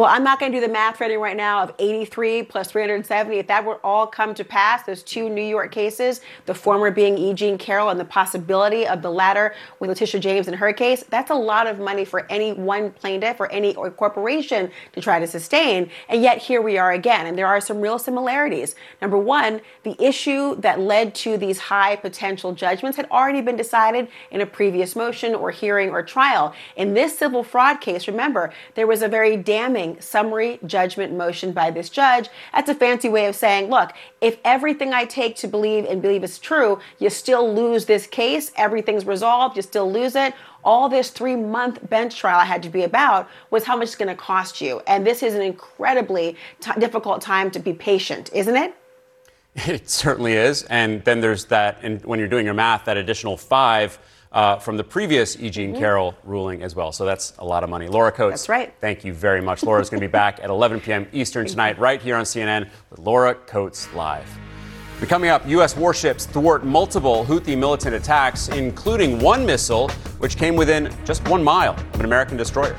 Well, 0.00 0.08
I'm 0.08 0.24
not 0.24 0.40
going 0.40 0.50
to 0.50 0.56
do 0.56 0.66
the 0.66 0.72
math 0.72 0.98
you 0.98 1.22
right 1.22 1.36
now 1.36 1.62
of 1.62 1.74
83 1.78 2.44
plus 2.44 2.70
370. 2.70 3.36
If 3.36 3.48
that 3.48 3.66
were 3.66 3.84
all 3.84 4.06
come 4.06 4.32
to 4.32 4.42
pass, 4.42 4.82
those 4.84 5.02
two 5.02 5.28
New 5.28 5.44
York 5.44 5.72
cases, 5.72 6.22
the 6.46 6.54
former 6.54 6.90
being 6.90 7.18
E. 7.18 7.34
Jean 7.34 7.58
Carroll 7.58 7.90
and 7.90 8.00
the 8.00 8.06
possibility 8.06 8.86
of 8.86 9.02
the 9.02 9.10
latter 9.10 9.54
with 9.78 9.90
Letitia 9.90 10.18
James 10.18 10.48
in 10.48 10.54
her 10.54 10.72
case, 10.72 11.04
that's 11.10 11.30
a 11.30 11.34
lot 11.34 11.66
of 11.66 11.78
money 11.78 12.06
for 12.06 12.26
any 12.30 12.54
one 12.54 12.92
plaintiff 12.92 13.40
or 13.40 13.52
any 13.52 13.74
or 13.76 13.90
corporation 13.90 14.70
to 14.94 15.02
try 15.02 15.20
to 15.20 15.26
sustain. 15.26 15.90
And 16.08 16.22
yet 16.22 16.38
here 16.38 16.62
we 16.62 16.78
are 16.78 16.92
again. 16.92 17.26
And 17.26 17.36
there 17.36 17.46
are 17.46 17.60
some 17.60 17.82
real 17.82 17.98
similarities. 17.98 18.76
Number 19.02 19.18
one, 19.18 19.60
the 19.82 20.02
issue 20.02 20.56
that 20.62 20.80
led 20.80 21.14
to 21.16 21.36
these 21.36 21.58
high 21.58 21.96
potential 21.96 22.54
judgments 22.54 22.96
had 22.96 23.06
already 23.10 23.42
been 23.42 23.56
decided 23.56 24.08
in 24.30 24.40
a 24.40 24.46
previous 24.46 24.96
motion 24.96 25.34
or 25.34 25.50
hearing 25.50 25.90
or 25.90 26.02
trial. 26.02 26.54
In 26.74 26.94
this 26.94 27.18
civil 27.18 27.44
fraud 27.44 27.82
case, 27.82 28.08
remember, 28.08 28.50
there 28.76 28.86
was 28.86 29.02
a 29.02 29.08
very 29.08 29.36
damning 29.36 29.89
summary 30.00 30.58
judgment 30.66 31.12
motion 31.16 31.52
by 31.52 31.70
this 31.70 31.88
judge. 31.88 32.28
That's 32.52 32.68
a 32.68 32.74
fancy 32.74 33.08
way 33.08 33.26
of 33.26 33.34
saying, 33.34 33.70
look, 33.70 33.92
if 34.20 34.38
everything 34.44 34.92
I 34.92 35.04
take 35.04 35.36
to 35.36 35.48
believe 35.48 35.84
and 35.84 36.02
believe 36.02 36.22
is 36.22 36.38
true, 36.38 36.78
you 36.98 37.10
still 37.10 37.52
lose 37.52 37.86
this 37.86 38.06
case, 38.06 38.52
everything's 38.56 39.06
resolved, 39.06 39.56
you 39.56 39.62
still 39.62 39.90
lose 39.90 40.14
it. 40.14 40.34
All 40.62 40.88
this 40.88 41.10
three 41.10 41.36
month 41.36 41.88
bench 41.88 42.16
trial 42.16 42.38
I 42.38 42.44
had 42.44 42.62
to 42.64 42.68
be 42.68 42.82
about 42.82 43.28
was 43.50 43.64
how 43.64 43.76
much 43.76 43.88
it's 43.88 43.96
going 43.96 44.08
to 44.08 44.14
cost 44.14 44.60
you. 44.60 44.82
And 44.86 45.06
this 45.06 45.22
is 45.22 45.34
an 45.34 45.42
incredibly 45.42 46.36
t- 46.60 46.72
difficult 46.78 47.22
time 47.22 47.50
to 47.52 47.58
be 47.58 47.72
patient, 47.72 48.30
isn't 48.32 48.56
it? 48.56 48.74
It 49.66 49.90
certainly 49.90 50.34
is. 50.34 50.62
And 50.64 51.04
then 51.04 51.20
there's 51.20 51.46
that, 51.46 51.78
and 51.82 52.04
when 52.04 52.18
you're 52.18 52.28
doing 52.28 52.44
your 52.44 52.54
math, 52.54 52.84
that 52.84 52.96
additional 52.96 53.36
five 53.36 53.98
uh, 54.32 54.56
from 54.58 54.76
the 54.76 54.84
previous 54.84 55.36
E. 55.40 55.50
Jean 55.50 55.70
mm-hmm. 55.70 55.80
Carroll 55.80 56.14
ruling 56.24 56.62
as 56.62 56.74
well. 56.74 56.92
So 56.92 57.04
that's 57.04 57.32
a 57.38 57.44
lot 57.44 57.64
of 57.64 57.70
money. 57.70 57.88
Laura 57.88 58.12
Coates. 58.12 58.32
That's 58.32 58.48
right. 58.48 58.72
Thank 58.80 59.04
you 59.04 59.12
very 59.12 59.40
much. 59.40 59.62
Laura's 59.62 59.90
going 59.90 60.00
to 60.00 60.06
be 60.06 60.10
back 60.12 60.40
at 60.42 60.50
11 60.50 60.80
p.m. 60.80 61.06
Eastern 61.12 61.46
tonight, 61.46 61.78
right 61.78 62.00
here 62.00 62.16
on 62.16 62.24
CNN 62.24 62.68
with 62.90 63.00
Laura 63.00 63.34
Coates 63.34 63.92
Live. 63.94 64.28
Coming 65.08 65.30
up, 65.30 65.48
U.S. 65.48 65.76
warships 65.76 66.26
thwart 66.26 66.64
multiple 66.64 67.24
Houthi 67.24 67.56
militant 67.56 67.94
attacks, 67.94 68.48
including 68.48 69.18
one 69.18 69.46
missile 69.46 69.88
which 70.18 70.36
came 70.36 70.56
within 70.56 70.94
just 71.06 71.26
one 71.28 71.42
mile 71.42 71.72
of 71.72 72.00
an 72.00 72.04
American 72.04 72.36
destroyer. 72.36 72.76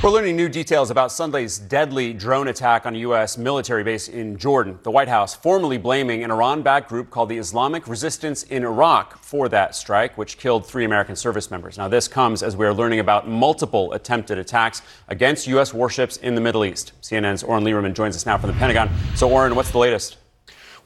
We're 0.00 0.10
learning 0.10 0.36
new 0.36 0.48
details 0.48 0.92
about 0.92 1.10
Sunday's 1.10 1.58
deadly 1.58 2.12
drone 2.12 2.46
attack 2.46 2.86
on 2.86 2.94
a 2.94 2.98
U.S. 2.98 3.36
military 3.36 3.82
base 3.82 4.06
in 4.06 4.38
Jordan. 4.38 4.78
The 4.84 4.92
White 4.92 5.08
House 5.08 5.34
formally 5.34 5.76
blaming 5.76 6.22
an 6.22 6.30
Iran 6.30 6.62
backed 6.62 6.88
group 6.88 7.10
called 7.10 7.28
the 7.28 7.36
Islamic 7.36 7.88
Resistance 7.88 8.44
in 8.44 8.62
Iraq 8.62 9.18
for 9.18 9.48
that 9.48 9.74
strike, 9.74 10.16
which 10.16 10.38
killed 10.38 10.64
three 10.64 10.84
American 10.84 11.16
service 11.16 11.50
members. 11.50 11.76
Now, 11.76 11.88
this 11.88 12.06
comes 12.06 12.44
as 12.44 12.56
we 12.56 12.64
are 12.64 12.72
learning 12.72 13.00
about 13.00 13.28
multiple 13.28 13.92
attempted 13.92 14.38
attacks 14.38 14.82
against 15.08 15.48
U.S. 15.48 15.74
warships 15.74 16.16
in 16.18 16.36
the 16.36 16.40
Middle 16.40 16.64
East. 16.64 16.92
CNN's 17.02 17.42
Oren 17.42 17.64
Liebermann 17.64 17.92
joins 17.92 18.14
us 18.14 18.24
now 18.24 18.38
from 18.38 18.52
the 18.52 18.56
Pentagon. 18.56 18.88
So, 19.16 19.28
Oren, 19.28 19.56
what's 19.56 19.72
the 19.72 19.78
latest? 19.78 20.16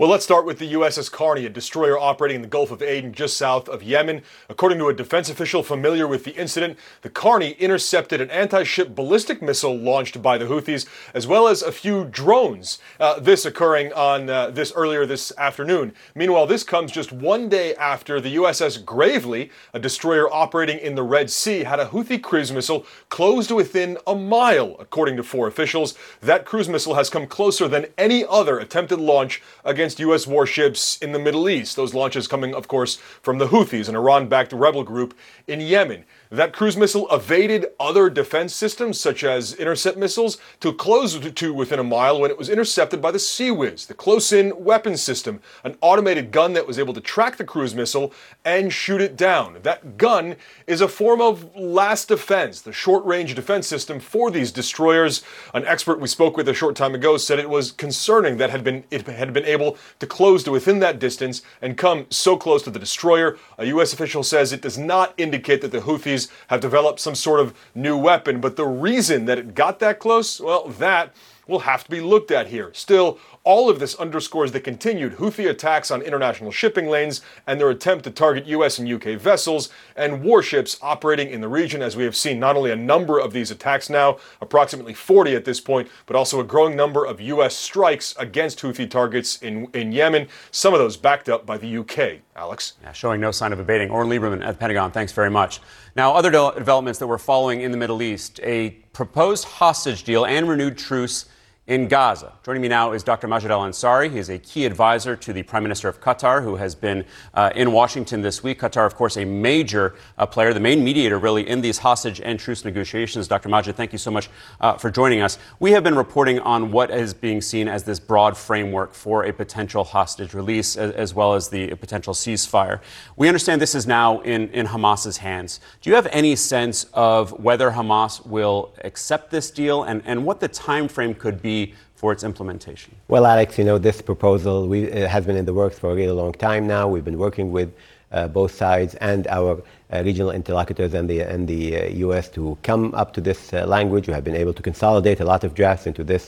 Well, 0.02 0.10
let's 0.10 0.24
start 0.24 0.44
with 0.44 0.58
the 0.58 0.72
USS 0.72 1.12
Carney, 1.12 1.46
a 1.46 1.48
destroyer 1.48 1.96
operating 1.96 2.34
in 2.34 2.42
the 2.42 2.48
Gulf 2.48 2.72
of 2.72 2.82
Aden 2.82 3.12
just 3.12 3.36
south 3.36 3.68
of 3.68 3.84
Yemen. 3.84 4.22
According 4.48 4.78
to 4.78 4.88
a 4.88 4.92
defense 4.92 5.30
official 5.30 5.62
familiar 5.62 6.08
with 6.08 6.24
the 6.24 6.34
incident, 6.34 6.76
the 7.02 7.08
Carney 7.08 7.52
intercepted 7.52 8.20
an 8.20 8.28
anti 8.28 8.64
ship 8.64 8.96
ballistic 8.96 9.40
missile 9.40 9.78
launched 9.78 10.20
by 10.20 10.38
the 10.38 10.46
Houthis, 10.46 10.88
as 11.14 11.28
well 11.28 11.46
as 11.46 11.62
a 11.62 11.70
few 11.70 12.04
drones. 12.04 12.80
Uh, 12.98 13.20
this 13.20 13.44
occurring 13.44 13.92
on 13.92 14.28
uh, 14.28 14.50
this 14.50 14.72
earlier 14.74 15.06
this 15.06 15.32
afternoon. 15.38 15.94
Meanwhile, 16.16 16.48
this 16.48 16.64
comes 16.64 16.90
just 16.90 17.12
one 17.12 17.48
day 17.48 17.76
after 17.76 18.20
the 18.20 18.34
USS 18.34 18.84
Gravely, 18.84 19.52
a 19.72 19.78
destroyer 19.78 20.28
operating 20.34 20.80
in 20.80 20.96
the 20.96 21.04
Red 21.04 21.30
Sea, 21.30 21.62
had 21.62 21.78
a 21.78 21.86
Houthi 21.86 22.20
cruise 22.20 22.50
missile 22.50 22.84
closed 23.08 23.52
within 23.52 23.96
a 24.08 24.16
mile, 24.16 24.74
according 24.80 25.16
to 25.18 25.22
four 25.22 25.46
officials. 25.46 25.94
That 26.20 26.44
cruise 26.44 26.68
missile 26.68 26.96
has 26.96 27.08
come 27.08 27.28
closer 27.28 27.68
than 27.68 27.86
any 27.96 28.24
other 28.28 28.58
attempted 28.58 28.98
launch 28.98 29.40
against 29.64 29.91
against 29.92 30.00
U.S. 30.00 30.26
warships 30.26 30.96
in 31.02 31.12
the 31.12 31.18
Middle 31.18 31.50
East. 31.50 31.76
Those 31.76 31.92
launches 31.92 32.26
coming, 32.26 32.54
of 32.54 32.66
course, 32.66 32.96
from 32.96 33.36
the 33.36 33.48
Houthis, 33.48 33.90
an 33.90 33.94
Iran 33.94 34.26
backed 34.26 34.52
rebel 34.54 34.84
group 34.84 35.12
in 35.46 35.60
Yemen. 35.60 36.04
That 36.32 36.54
cruise 36.54 36.78
missile 36.78 37.06
evaded 37.10 37.66
other 37.78 38.08
defense 38.08 38.54
systems, 38.54 38.98
such 38.98 39.22
as 39.22 39.52
intercept 39.52 39.98
missiles, 39.98 40.38
to 40.60 40.72
close 40.72 41.18
to 41.18 41.52
within 41.52 41.78
a 41.78 41.84
mile 41.84 42.18
when 42.18 42.30
it 42.30 42.38
was 42.38 42.48
intercepted 42.48 43.02
by 43.02 43.10
the 43.10 43.18
CIWS, 43.18 43.86
the 43.86 43.92
close 43.92 44.32
in 44.32 44.64
weapons 44.64 45.02
system, 45.02 45.42
an 45.62 45.76
automated 45.82 46.30
gun 46.30 46.54
that 46.54 46.66
was 46.66 46.78
able 46.78 46.94
to 46.94 47.02
track 47.02 47.36
the 47.36 47.44
cruise 47.44 47.74
missile 47.74 48.14
and 48.46 48.72
shoot 48.72 49.02
it 49.02 49.14
down. 49.14 49.58
That 49.62 49.98
gun 49.98 50.36
is 50.66 50.80
a 50.80 50.88
form 50.88 51.20
of 51.20 51.54
last 51.54 52.08
defense, 52.08 52.62
the 52.62 52.72
short 52.72 53.04
range 53.04 53.34
defense 53.34 53.66
system 53.66 54.00
for 54.00 54.30
these 54.30 54.50
destroyers. 54.50 55.22
An 55.52 55.66
expert 55.66 56.00
we 56.00 56.08
spoke 56.08 56.38
with 56.38 56.48
a 56.48 56.54
short 56.54 56.76
time 56.76 56.94
ago 56.94 57.18
said 57.18 57.40
it 57.40 57.50
was 57.50 57.72
concerning 57.72 58.38
that 58.38 58.48
had 58.48 58.64
been, 58.64 58.84
it 58.90 59.06
had 59.06 59.34
been 59.34 59.44
able 59.44 59.76
to 59.98 60.06
close 60.06 60.42
to 60.44 60.50
within 60.50 60.78
that 60.78 60.98
distance 60.98 61.42
and 61.60 61.76
come 61.76 62.06
so 62.08 62.38
close 62.38 62.62
to 62.62 62.70
the 62.70 62.78
destroyer. 62.78 63.36
A 63.58 63.66
U.S. 63.66 63.92
official 63.92 64.22
says 64.22 64.50
it 64.50 64.62
does 64.62 64.78
not 64.78 65.12
indicate 65.18 65.60
that 65.60 65.72
the 65.72 65.80
Houthis 65.80 66.21
have 66.48 66.60
developed 66.60 67.00
some 67.00 67.14
sort 67.14 67.40
of 67.40 67.54
new 67.74 67.96
weapon. 67.96 68.40
But 68.40 68.56
the 68.56 68.66
reason 68.66 69.24
that 69.26 69.38
it 69.38 69.54
got 69.54 69.78
that 69.80 69.98
close, 69.98 70.40
well, 70.40 70.68
that 70.68 71.14
will 71.46 71.60
have 71.60 71.84
to 71.84 71.90
be 71.90 72.00
looked 72.00 72.30
at 72.30 72.48
here. 72.48 72.70
Still, 72.74 73.18
all 73.44 73.68
of 73.68 73.80
this 73.80 73.94
underscores 73.96 74.52
the 74.52 74.60
continued 74.60 75.16
Houthi 75.16 75.48
attacks 75.48 75.90
on 75.90 76.00
international 76.02 76.52
shipping 76.52 76.86
lanes 76.86 77.20
and 77.46 77.58
their 77.58 77.70
attempt 77.70 78.04
to 78.04 78.10
target 78.10 78.46
US 78.46 78.78
and 78.78 78.90
UK 78.90 79.18
vessels 79.18 79.68
and 79.96 80.22
warships 80.22 80.78
operating 80.80 81.28
in 81.28 81.40
the 81.40 81.48
region, 81.48 81.82
as 81.82 81.96
we 81.96 82.04
have 82.04 82.14
seen 82.14 82.38
not 82.38 82.56
only 82.56 82.70
a 82.70 82.76
number 82.76 83.18
of 83.18 83.32
these 83.32 83.50
attacks 83.50 83.90
now, 83.90 84.18
approximately 84.40 84.94
40 84.94 85.34
at 85.34 85.44
this 85.44 85.60
point, 85.60 85.88
but 86.06 86.14
also 86.14 86.38
a 86.38 86.44
growing 86.44 86.76
number 86.76 87.04
of 87.04 87.20
US 87.20 87.56
strikes 87.56 88.14
against 88.18 88.60
Houthi 88.60 88.88
targets 88.88 89.42
in, 89.42 89.66
in 89.74 89.90
Yemen, 89.90 90.28
some 90.52 90.72
of 90.72 90.78
those 90.78 90.96
backed 90.96 91.28
up 91.28 91.44
by 91.44 91.58
the 91.58 91.78
UK. 91.78 92.20
Alex? 92.36 92.74
Yeah, 92.82 92.92
showing 92.92 93.20
no 93.20 93.32
sign 93.32 93.52
of 93.52 93.58
abating. 93.58 93.90
Oren 93.90 94.08
Liebermann 94.08 94.44
at 94.44 94.54
the 94.54 94.58
Pentagon, 94.58 94.92
thanks 94.92 95.12
very 95.12 95.30
much. 95.30 95.60
Now, 95.96 96.14
other 96.14 96.30
de- 96.30 96.52
developments 96.56 96.98
that 97.00 97.06
we're 97.06 97.18
following 97.18 97.62
in 97.62 97.72
the 97.72 97.76
Middle 97.76 98.02
East 98.02 98.40
a 98.42 98.70
proposed 98.92 99.44
hostage 99.44 100.04
deal 100.04 100.24
and 100.24 100.48
renewed 100.48 100.78
truce 100.78 101.26
in 101.68 101.86
Gaza. 101.86 102.32
Joining 102.44 102.60
me 102.60 102.66
now 102.66 102.90
is 102.90 103.04
Dr. 103.04 103.28
Majed 103.28 103.48
Al 103.48 103.60
Ansari. 103.60 104.10
He 104.10 104.18
is 104.18 104.28
a 104.28 104.38
key 104.38 104.66
advisor 104.66 105.14
to 105.14 105.32
the 105.32 105.44
Prime 105.44 105.62
Minister 105.62 105.88
of 105.88 106.00
Qatar, 106.00 106.42
who 106.42 106.56
has 106.56 106.74
been 106.74 107.04
uh, 107.34 107.52
in 107.54 107.70
Washington 107.70 108.20
this 108.20 108.42
week. 108.42 108.58
Qatar, 108.58 108.84
of 108.84 108.96
course, 108.96 109.16
a 109.16 109.24
major 109.24 109.94
uh, 110.18 110.26
player, 110.26 110.52
the 110.52 110.58
main 110.58 110.82
mediator, 110.82 111.20
really, 111.20 111.48
in 111.48 111.60
these 111.60 111.78
hostage 111.78 112.20
and 112.20 112.40
truce 112.40 112.64
negotiations. 112.64 113.28
Dr. 113.28 113.48
Majed, 113.48 113.76
thank 113.76 113.92
you 113.92 113.98
so 113.98 114.10
much 114.10 114.28
uh, 114.60 114.76
for 114.76 114.90
joining 114.90 115.20
us. 115.20 115.38
We 115.60 115.70
have 115.70 115.84
been 115.84 115.94
reporting 115.94 116.40
on 116.40 116.72
what 116.72 116.90
is 116.90 117.14
being 117.14 117.40
seen 117.40 117.68
as 117.68 117.84
this 117.84 118.00
broad 118.00 118.36
framework 118.36 118.92
for 118.92 119.26
a 119.26 119.32
potential 119.32 119.84
hostage 119.84 120.34
release, 120.34 120.76
as, 120.76 120.90
as 120.94 121.14
well 121.14 121.34
as 121.34 121.48
the 121.48 121.76
potential 121.76 122.12
ceasefire. 122.12 122.80
We 123.14 123.28
understand 123.28 123.62
this 123.62 123.76
is 123.76 123.86
now 123.86 124.20
in, 124.22 124.48
in 124.48 124.66
Hamas's 124.66 125.18
hands. 125.18 125.60
Do 125.80 125.90
you 125.90 125.94
have 125.94 126.08
any 126.10 126.34
sense 126.34 126.86
of 126.92 127.38
whether 127.38 127.70
Hamas 127.70 128.26
will 128.26 128.74
accept 128.82 129.30
this 129.30 129.52
deal 129.52 129.84
and, 129.84 130.02
and 130.04 130.26
what 130.26 130.40
the 130.40 130.48
time 130.48 130.88
frame 130.88 131.14
could 131.14 131.40
be? 131.40 131.51
Be 131.52 131.74
for 132.00 132.08
its 132.14 132.24
implementation? 132.24 132.90
Well, 133.14 133.24
Alex, 133.34 133.48
you 133.58 133.66
know, 133.70 133.78
this 133.88 133.98
proposal 134.12 134.56
we, 134.72 134.78
uh, 134.90 135.08
has 135.14 135.22
been 135.28 135.38
in 135.42 135.46
the 135.50 135.56
works 135.62 135.76
for 135.80 135.88
a 135.92 135.96
really 136.00 136.16
long 136.22 136.32
time 136.48 136.66
now. 136.76 136.84
We've 136.92 137.08
been 137.10 137.22
working 137.26 137.46
with 137.58 137.70
uh, 138.12 138.28
both 138.28 138.52
sides 138.64 138.92
and 139.10 139.26
our 139.38 139.52
uh, 139.92 140.02
regional 140.08 140.32
interlocutors 140.40 140.92
and 140.98 141.06
the, 141.08 141.20
and 141.20 141.42
the 141.54 141.64
US 142.06 142.28
uh, 142.28 142.34
to 142.36 142.58
come 142.62 142.84
up 143.02 143.08
to 143.16 143.20
this 143.28 143.40
uh, 143.52 143.56
language. 143.76 144.04
We 144.08 144.14
have 144.18 144.24
been 144.24 144.40
able 144.44 144.54
to 144.58 144.62
consolidate 144.70 145.18
a 145.20 145.24
lot 145.32 145.42
of 145.44 145.50
drafts 145.60 145.86
into 145.86 146.04
this 146.12 146.24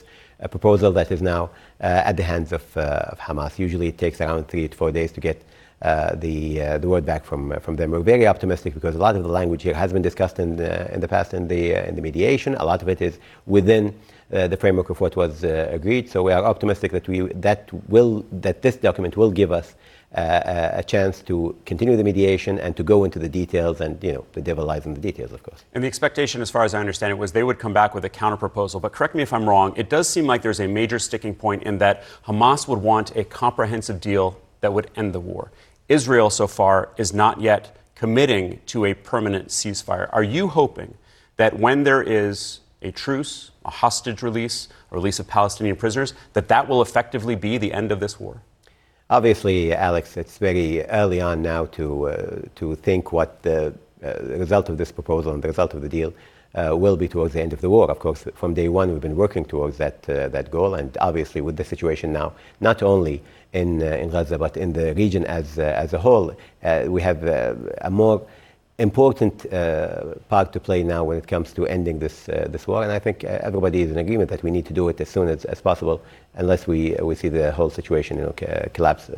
proposal 0.51 0.91
that 0.93 1.11
is 1.16 1.22
now 1.22 1.43
at 1.81 2.16
the 2.20 2.27
hands 2.33 2.51
of, 2.53 2.64
of, 2.77 3.18
Hamas. 3.27 3.53
Usually 3.66 3.89
it 3.93 3.99
takes 4.05 4.20
around 4.20 4.49
three 4.49 4.66
to 4.68 4.77
four 4.77 4.91
days 4.99 5.11
to 5.16 5.20
get 5.20 5.39
uh, 5.83 6.14
the 6.27 6.62
uh, 6.66 6.79
the 6.83 6.89
word 6.93 7.05
back 7.12 7.22
from 7.31 7.43
from 7.64 7.75
them. 7.77 7.91
We're 7.91 8.01
very 8.16 8.27
optimistic 8.35 8.70
because 8.79 8.95
a 8.95 9.03
lot 9.07 9.16
of 9.16 9.22
the 9.22 9.35
language 9.41 9.62
here 9.62 9.79
has 9.83 9.91
been 9.93 10.03
discussed 10.11 10.39
in 10.39 10.57
the, 10.57 10.72
in 10.95 11.01
the 11.01 11.09
past 11.09 11.35
in 11.35 11.49
the 11.53 11.62
in 11.89 11.95
the 11.99 12.03
mediation. 12.09 12.51
A 12.64 12.66
lot 12.72 12.81
of 12.83 12.89
it 12.89 13.01
is 13.09 13.14
within 13.57 13.85
uh, 13.89 13.93
the 14.31 14.57
framework 14.57 14.91
of 14.91 15.01
what 15.01 15.16
was 15.16 15.45
uh, 15.45 15.68
agreed. 15.70 16.09
So 16.09 16.22
we 16.22 16.33
are 16.33 16.45
optimistic 16.45 16.93
that 16.93 17.07
we 17.09 17.20
that 17.20 17.70
will 17.89 18.25
that 18.33 18.62
this 18.62 18.77
document 18.77 19.16
will 19.16 19.31
give 19.31 19.53
us 19.53 19.75
uh, 20.14 20.70
a 20.75 20.83
chance 20.83 21.20
to 21.22 21.57
continue 21.66 21.97
the 21.97 22.05
mediation 22.05 22.59
and 22.59 22.77
to 22.77 22.83
go 22.83 23.05
into 23.05 23.18
the 23.18 23.29
details. 23.29 23.81
And 23.81 24.03
you 24.03 24.12
know, 24.12 24.25
the 24.33 24.41
devil 24.41 24.64
lies 24.64 24.87
in 24.87 24.95
the 24.95 25.01
details, 25.01 25.33
of 25.33 25.43
course. 25.43 25.64
And 25.75 25.83
the 25.83 25.89
expectation, 25.89 26.41
as 26.41 26.51
far 26.51 26.64
as 26.64 26.72
I 26.72 26.81
understand 26.81 27.11
it, 27.11 27.18
was 27.18 27.33
they 27.33 27.43
would 27.43 27.59
come 27.59 27.72
back 27.72 27.95
with 27.95 28.05
a 28.05 28.11
counterproposal. 28.11 28.81
But 28.81 28.93
correct 28.93 29.14
me 29.14 29.22
if 29.22 29.33
I'm 29.33 29.49
wrong. 29.49 29.75
It 29.77 29.89
does 29.89 30.09
seem 30.09 30.27
like 30.27 30.43
there's 30.43 30.61
a 30.61 30.68
major 30.68 30.99
sticking 30.99 31.35
point 31.35 31.64
in 31.64 31.79
that 31.79 32.05
Hamas 32.27 32.68
would 32.68 32.81
want 32.81 33.14
a 33.16 33.25
comprehensive 33.25 34.01
deal 34.01 34.41
that 34.61 34.72
would 34.72 34.91
end 34.97 35.12
the 35.12 35.20
war. 35.20 35.51
Israel, 35.89 36.31
so 36.31 36.47
far, 36.47 36.91
is 36.97 37.12
not 37.12 37.41
yet 37.41 37.77
committing 37.95 38.61
to 38.66 38.85
a 38.85 38.95
permanent 38.95 39.49
ceasefire. 39.49 40.09
Are 40.12 40.22
you 40.22 40.49
hoping 40.49 40.95
that 41.37 41.59
when 41.59 41.83
there 41.83 42.03
is 42.03 42.61
a 42.85 42.93
truce, 42.93 43.51
a 43.64 43.70
hostage 43.70 44.22
release, 44.22 44.68
a 44.93 44.95
release 44.95 45.18
of 45.18 45.26
Palestinian 45.26 45.76
prisoners, 45.76 46.14
that 46.35 46.49
that 46.49 46.68
will 46.68 46.82
effectively 46.82 47.35
be 47.35 47.59
the 47.59 47.72
end 47.72 47.91
of 47.91 47.99
this 47.99 48.20
war? 48.20 48.41
Obviously, 49.11 49.74
Alex, 49.74 50.16
it's 50.16 50.39
very 50.39 50.85
early 50.87 51.20
on 51.20 51.43
now 51.43 51.66
to, 51.66 52.09
uh, 52.09 52.41
to 52.55 52.74
think 52.76 53.12
what 53.12 53.43
the, 53.43 53.74
uh, 54.05 54.14
result 54.39 54.68
of 54.68 54.78
this 54.78 54.93
proposal 54.93 55.32
and 55.32 55.43
the 55.43 55.49
result 55.49 55.74
of 55.74 55.82
the 55.82 55.89
deal 55.89 56.12
uh, 56.55 56.76
will 56.76 56.97
be 56.97 57.09
towards 57.09 57.35
the 57.35 57.41
end 57.41 57.53
of 57.53 57.61
the 57.61 57.68
war. 57.68 57.91
Of 57.91 57.99
course, 57.99 58.24
from 58.35 58.55
day 58.55 58.68
one, 58.68 58.93
we've 58.93 59.01
been 59.01 59.16
working 59.16 59.45
towards 59.45 59.76
that, 59.78 60.09
uh, 60.09 60.28
that 60.28 60.51
goal. 60.51 60.74
And 60.74 60.97
obviously, 61.01 61.41
with 61.41 61.57
the 61.57 61.64
situation 61.64 62.12
now, 62.12 62.32
not 62.61 62.82
only 62.82 63.22
in, 63.53 63.82
uh, 63.82 63.87
in 63.87 64.11
Gaza, 64.11 64.39
but 64.39 64.57
in 64.57 64.72
the 64.72 64.95
region 64.95 65.24
as, 65.26 65.59
uh, 65.59 65.62
as 65.62 65.93
a 65.93 65.99
whole, 65.99 66.35
we 66.87 67.03
have 67.03 67.24
a 67.24 67.91
more 67.91 68.22
important 68.79 69.53
uh, 69.53 70.14
part 70.29 70.53
to 70.53 70.59
play 70.59 70.83
now 70.83 71.05
when 71.05 71.16
it 71.16 71.29
comes 71.29 71.53
to 71.53 71.66
ending 71.66 72.01
this 72.01 72.29
uh, 72.29 72.47
this 72.51 72.66
war. 72.66 72.83
And 72.83 72.91
I 72.91 72.99
think 72.99 73.25
uh, 73.25 73.39
everybody 73.43 73.83
is 73.83 73.91
in 73.91 73.99
agreement 73.99 74.31
that 74.31 74.43
we 74.43 74.51
need 74.51 74.66
to 74.66 74.72
do 74.72 74.89
it 74.89 75.01
as 75.01 75.09
soon 75.09 75.29
as, 75.29 75.45
as 75.45 75.61
possible, 75.61 76.03
unless 76.35 76.66
we 76.66 76.97
we 77.03 77.14
see 77.14 77.29
the 77.29 77.53
whole 77.53 77.70
situation 77.70 78.18
you 78.18 78.25
know, 78.25 78.35
collapse 78.72 79.11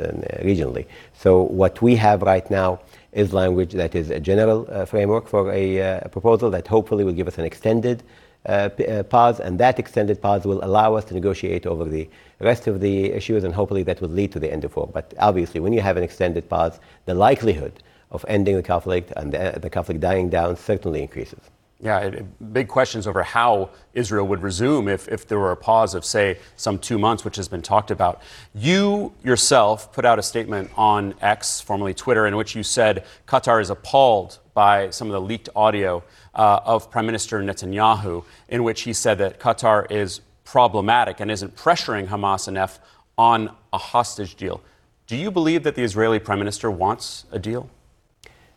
regionally. 0.42 0.86
So 1.14 1.42
what 1.42 1.80
we 1.80 1.96
have 1.96 2.22
right 2.22 2.48
now 2.50 2.80
is 3.12 3.32
language 3.32 3.72
that 3.72 3.94
is 3.94 4.10
a 4.10 4.20
general 4.20 4.64
framework 4.86 5.26
for 5.26 5.50
a, 5.50 5.78
a, 5.78 6.08
proposal 6.10 6.50
that 6.50 6.66
hopefully 6.66 7.02
will 7.02 7.14
give 7.14 7.28
us 7.28 7.38
an 7.38 7.44
extended. 7.44 8.02
Uh, 8.44 8.70
uh, 8.88 9.02
pause, 9.02 9.40
and 9.40 9.58
that 9.58 9.76
extended 9.76 10.22
pause 10.22 10.44
will 10.44 10.62
allow 10.62 10.94
us 10.94 11.04
to 11.04 11.14
negotiate 11.14 11.66
over 11.66 11.84
the 11.84 12.08
rest 12.38 12.68
of 12.68 12.80
the 12.80 13.06
issues, 13.06 13.42
and 13.42 13.52
hopefully 13.52 13.82
that 13.82 14.00
will 14.00 14.08
lead 14.08 14.30
to 14.30 14.38
the 14.38 14.52
end 14.52 14.64
of 14.64 14.76
war. 14.76 14.88
But 14.92 15.12
obviously, 15.18 15.58
when 15.58 15.72
you 15.72 15.80
have 15.80 15.96
an 15.96 16.04
extended 16.04 16.48
pause, 16.48 16.78
the 17.06 17.14
likelihood 17.14 17.82
of 18.10 18.24
ending 18.28 18.56
the 18.56 18.62
conflict 18.62 19.12
and 19.16 19.32
the, 19.32 19.58
the 19.60 19.70
conflict 19.70 20.00
dying 20.00 20.28
down 20.28 20.56
certainly 20.56 21.02
increases. 21.02 21.40
Yeah, 21.78 21.98
it, 21.98 22.52
big 22.54 22.68
questions 22.68 23.06
over 23.06 23.22
how 23.22 23.68
Israel 23.92 24.26
would 24.28 24.42
resume 24.42 24.88
if, 24.88 25.08
if 25.08 25.28
there 25.28 25.38
were 25.38 25.52
a 25.52 25.56
pause 25.56 25.94
of, 25.94 26.06
say, 26.06 26.38
some 26.56 26.78
two 26.78 26.98
months, 26.98 27.22
which 27.22 27.36
has 27.36 27.48
been 27.48 27.60
talked 27.60 27.90
about. 27.90 28.22
You 28.54 29.12
yourself 29.22 29.92
put 29.92 30.06
out 30.06 30.18
a 30.18 30.22
statement 30.22 30.70
on 30.76 31.14
X, 31.20 31.60
formerly 31.60 31.92
Twitter, 31.92 32.26
in 32.26 32.36
which 32.36 32.54
you 32.54 32.62
said 32.62 33.04
Qatar 33.26 33.60
is 33.60 33.68
appalled 33.68 34.38
by 34.54 34.88
some 34.88 35.08
of 35.08 35.12
the 35.12 35.20
leaked 35.20 35.50
audio 35.54 36.02
uh, 36.34 36.60
of 36.64 36.90
Prime 36.90 37.04
Minister 37.04 37.42
Netanyahu, 37.42 38.24
in 38.48 38.64
which 38.64 38.82
he 38.82 38.94
said 38.94 39.18
that 39.18 39.38
Qatar 39.38 39.90
is 39.90 40.22
problematic 40.44 41.20
and 41.20 41.30
isn't 41.30 41.56
pressuring 41.56 42.08
Hamas 42.08 42.48
and 42.48 42.56
enough 42.56 42.78
on 43.18 43.50
a 43.74 43.78
hostage 43.78 44.34
deal. 44.36 44.62
Do 45.06 45.16
you 45.16 45.30
believe 45.30 45.62
that 45.64 45.74
the 45.74 45.82
Israeli 45.82 46.18
Prime 46.18 46.38
Minister 46.38 46.70
wants 46.70 47.26
a 47.30 47.38
deal? 47.38 47.68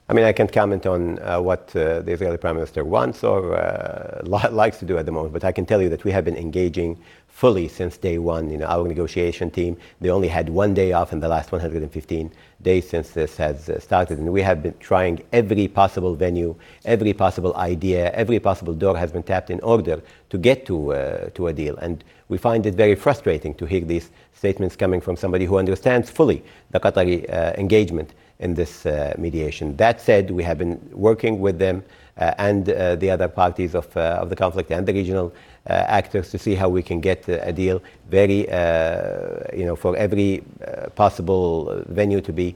I 0.09 0.13
mean, 0.13 0.25
I 0.25 0.31
can't 0.31 0.51
comment 0.51 0.87
on 0.87 1.19
uh, 1.19 1.39
what 1.39 1.75
uh, 1.75 2.01
the 2.01 2.13
Israeli 2.13 2.37
Prime 2.37 2.55
Minister 2.55 2.83
wants 2.83 3.23
or 3.23 3.55
uh, 3.55 4.21
li- 4.23 4.49
likes 4.49 4.79
to 4.79 4.85
do 4.85 4.97
at 4.97 5.05
the 5.05 5.11
moment, 5.11 5.33
but 5.33 5.43
I 5.43 5.51
can 5.51 5.67
tell 5.67 5.79
you 5.83 5.89
that 5.89 6.03
we 6.03 6.09
have 6.09 6.25
been 6.25 6.35
engaging 6.35 6.97
fully 7.27 7.67
since 7.67 7.95
day 7.95 8.17
one. 8.17 8.49
You 8.49 8.57
know, 8.57 8.65
our 8.65 8.87
negotiation 8.87 9.51
team, 9.51 9.77
they 10.01 10.09
only 10.09 10.27
had 10.27 10.49
one 10.49 10.73
day 10.73 10.93
off 10.93 11.13
in 11.13 11.19
the 11.19 11.27
last 11.27 11.51
115 11.51 12.31
days 12.63 12.89
since 12.89 13.11
this 13.11 13.37
has 13.37 13.69
uh, 13.69 13.79
started, 13.79 14.17
and 14.17 14.33
we 14.33 14.41
have 14.41 14.63
been 14.63 14.73
trying 14.79 15.21
every 15.31 15.67
possible 15.67 16.15
venue, 16.15 16.55
every 16.85 17.13
possible 17.13 17.55
idea, 17.55 18.11
every 18.13 18.39
possible 18.39 18.73
door 18.73 18.97
has 18.97 19.11
been 19.11 19.21
tapped 19.21 19.51
in 19.51 19.59
order 19.59 20.01
to 20.31 20.37
get 20.39 20.65
to, 20.65 20.91
uh, 20.91 21.29
to 21.35 21.45
a 21.45 21.53
deal. 21.53 21.77
And 21.77 22.03
we 22.29 22.39
find 22.39 22.65
it 22.65 22.73
very 22.73 22.95
frustrating 22.95 23.53
to 23.53 23.65
hear 23.67 23.81
these 23.81 24.09
statements 24.33 24.75
coming 24.75 25.01
from 25.01 25.15
somebody 25.15 25.45
who 25.45 25.59
understands 25.59 26.09
fully 26.09 26.43
the 26.71 26.79
Qatari 26.79 27.31
uh, 27.31 27.53
engagement 27.59 28.15
in 28.39 28.53
this 28.53 28.85
uh, 28.85 29.13
mediation. 29.17 29.75
That 29.75 29.99
said, 29.99 30.31
we 30.31 30.43
have 30.43 30.57
been 30.57 30.79
working 30.93 31.39
with 31.39 31.59
them 31.59 31.83
uh, 32.19 32.33
and 32.37 32.69
uh, 32.69 32.95
the 32.95 33.09
other 33.09 33.27
parties 33.29 33.73
of, 33.75 33.95
uh, 33.95 34.19
of 34.21 34.29
the 34.29 34.35
conflict 34.35 34.71
and 34.71 34.85
the 34.85 34.93
regional 34.93 35.33
uh, 35.69 35.73
actors 35.87 36.31
to 36.31 36.37
see 36.37 36.53
how 36.53 36.67
we 36.67 36.83
can 36.83 36.99
get 36.99 37.27
uh, 37.29 37.39
a 37.43 37.53
deal 37.53 37.81
very, 38.09 38.39
you 39.57 39.65
know, 39.65 39.75
for 39.75 39.95
every 39.95 40.43
possible 40.95 41.83
venue 41.87 42.19
to 42.19 42.33
be 42.33 42.55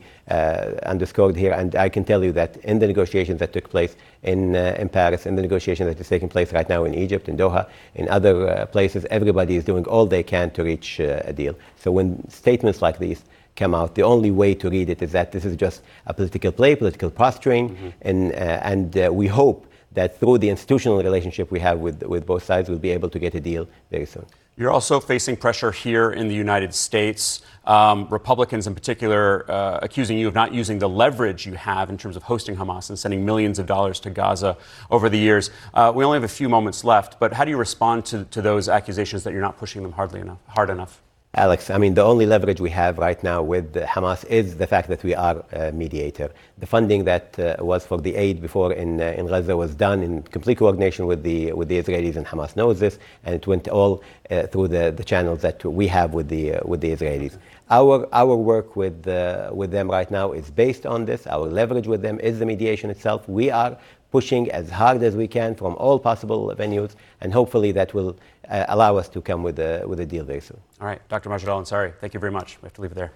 underscored 0.84 1.36
here. 1.36 1.54
And 1.54 1.76
I 1.76 1.90
can 1.90 2.04
tell 2.04 2.24
you 2.24 2.32
that 2.32 2.58
in 2.58 2.80
the 2.80 2.88
negotiations 2.88 3.40
that 3.40 3.54
took 3.54 3.70
place 3.70 3.96
in, 4.24 4.56
in 4.56 4.90
Paris, 4.90 5.26
in 5.28 5.36
the 5.36 5.44
negotiation 5.44 5.86
that 5.86 6.00
is 6.00 6.10
taking 6.10 6.28
place 6.28 6.52
right 6.52 6.68
now 6.68 6.86
in 6.86 6.96
Egypt, 6.96 7.30
in 7.30 7.38
Doha, 7.38 7.70
in 7.94 8.10
other 8.10 8.66
places, 8.72 9.06
everybody 9.12 9.58
is 9.58 9.64
doing 9.64 9.86
all 9.86 10.08
they 10.08 10.24
can 10.24 10.50
to 10.52 10.64
reach 10.64 11.00
a 11.00 11.32
deal. 11.34 11.56
So 11.78 11.92
when 11.92 12.28
statements 12.30 12.82
like 12.82 12.98
these 12.98 13.24
come 13.56 13.74
out. 13.76 13.96
The 13.96 14.04
only 14.04 14.32
way 14.32 14.56
to 14.56 14.70
read 14.70 14.90
it 14.90 15.02
is 15.02 15.12
that 15.12 15.32
this 15.32 15.46
is 15.46 15.56
just 15.56 15.82
a 16.06 16.14
political 16.14 16.52
play, 16.52 16.76
political 16.76 17.10
posturing, 17.10 17.70
mm-hmm. 17.70 17.90
and, 18.02 18.32
uh, 18.32 18.36
and 18.36 18.98
uh, 18.98 19.10
we 19.14 19.28
hope 19.28 19.68
that 19.94 20.20
through 20.20 20.40
the 20.40 20.50
institutional 20.50 21.02
relationship 21.04 21.52
we 21.52 21.60
have 21.60 21.80
with, 21.80 22.02
with 22.04 22.26
both 22.26 22.44
sides, 22.44 22.70
we'll 22.70 22.80
be 22.80 22.90
able 22.90 23.10
to 23.10 23.20
get 23.20 23.36
a 23.36 23.40
deal 23.40 23.68
very 23.92 24.06
soon. 24.06 24.26
You're 24.56 24.72
also 24.72 25.00
facing 25.00 25.38
pressure 25.38 25.72
here 25.72 26.12
in 26.12 26.28
the 26.28 26.36
United 26.36 26.76
States. 26.76 27.42
Um, 27.66 28.08
Republicans, 28.10 28.68
in 28.68 28.76
particular, 28.76 29.50
uh, 29.50 29.80
accusing 29.82 30.18
you 30.20 30.28
of 30.28 30.36
not 30.36 30.54
using 30.54 30.78
the 30.78 30.90
leverage 30.90 31.48
you 31.48 31.54
have 31.54 31.90
in 31.90 31.98
terms 31.98 32.16
of 32.16 32.24
hosting 32.24 32.56
Hamas 32.56 32.90
and 32.90 33.00
sending 33.00 33.26
millions 33.26 33.58
of 33.58 33.66
dollars 33.66 34.00
to 34.02 34.12
Gaza 34.12 34.58
over 34.92 35.10
the 35.10 35.18
years. 35.18 35.50
Uh, 35.74 35.92
we 35.96 36.04
only 36.04 36.18
have 36.18 36.24
a 36.24 36.28
few 36.28 36.50
moments 36.50 36.84
left, 36.84 37.20
but 37.20 37.34
how 37.34 37.46
do 37.46 37.52
you 37.52 37.58
respond 37.58 38.06
to, 38.06 38.26
to 38.26 38.44
those 38.44 38.70
accusations 38.70 39.24
that 39.24 39.34
you're 39.34 39.42
not 39.42 39.58
pushing 39.58 39.82
them 39.82 39.94
hardly 39.94 40.20
enough, 40.20 40.38
hard 40.48 40.70
enough? 40.70 41.02
Alex, 41.36 41.72
I 41.72 41.80
mean, 41.80 41.96
the 41.96 42.04
only 42.04 42.28
leverage 42.28 42.62
we 42.62 42.70
have 42.70 43.00
right 43.00 43.22
now 43.24 43.42
with 43.42 43.74
Hamas 43.74 44.24
is 44.26 44.58
the 44.58 44.68
fact 44.68 44.88
that 44.90 45.02
we 45.04 45.16
are 45.16 45.44
a 45.52 45.72
mediator. 45.72 46.30
The 46.60 46.68
funding 46.68 47.06
that 47.06 47.40
uh, 47.40 47.56
was 47.58 47.88
for 47.88 48.00
the 48.00 48.16
aid 48.16 48.40
before 48.40 48.72
in, 48.72 49.02
uh, 49.02 49.16
in 49.18 49.26
Gaza 49.26 49.58
was 49.58 49.74
done 49.74 50.04
in 50.04 50.22
complete 50.22 50.60
coordination 50.60 51.08
with 51.08 51.24
the, 51.24 51.52
with 51.54 51.70
the 51.70 51.82
Israelis, 51.82 52.18
and 52.18 52.28
Hamas 52.28 52.56
knows 52.56 52.80
this, 52.80 53.00
and 53.24 53.34
it 53.34 53.48
went 53.48 53.68
all 53.68 54.04
uh, 54.30 54.44
through 54.46 54.68
the, 54.68 54.92
the 54.96 55.04
channels 55.04 55.42
that 55.42 55.66
we 55.66 55.88
have 55.88 56.14
with 56.14 56.30
the, 56.30 56.54
uh, 56.54 56.60
with 56.66 56.82
the 56.82 56.96
Israelis. 56.96 57.36
Our, 57.72 58.08
our 58.14 58.36
work 58.36 58.76
with, 58.76 59.08
uh, 59.08 59.50
with 59.52 59.72
them 59.72 59.90
right 59.90 60.12
now 60.12 60.34
is 60.34 60.52
based 60.52 60.86
on 60.86 61.06
this. 61.06 61.26
Our 61.26 61.48
leverage 61.48 61.88
with 61.88 62.04
them 62.04 62.20
is 62.20 62.38
the 62.38 62.46
mediation 62.46 62.92
itself. 62.92 63.28
We 63.28 63.50
are 63.50 63.76
pushing 64.12 64.52
as 64.52 64.70
hard 64.70 65.02
as 65.02 65.16
we 65.16 65.28
can 65.28 65.56
from 65.56 65.74
all 65.78 65.98
possible 65.98 66.54
venues, 66.56 66.92
and 67.22 67.34
hopefully 67.34 67.72
that 67.72 67.96
will 67.96 68.16
Uh, 68.54 68.66
allow 68.68 68.96
us 68.96 69.10
to 69.10 69.20
come 69.20 69.42
with 69.42 69.58
a, 69.58 69.84
with 69.88 70.00
a 70.00 70.06
deal 70.06 70.24
very 70.24 70.40
soon. 70.40 70.60
All 70.80 70.86
right, 70.86 71.02
Dr. 71.10 71.28
Majed 71.28 71.48
Al-Ansari, 71.48 71.92
thank 72.00 72.14
you 72.14 72.20
very 72.20 72.32
much. 72.32 72.62
We 72.62 72.68
have 72.68 72.74
to 72.74 72.82
leave 72.82 72.92
it 72.92 72.96
there. 72.96 73.12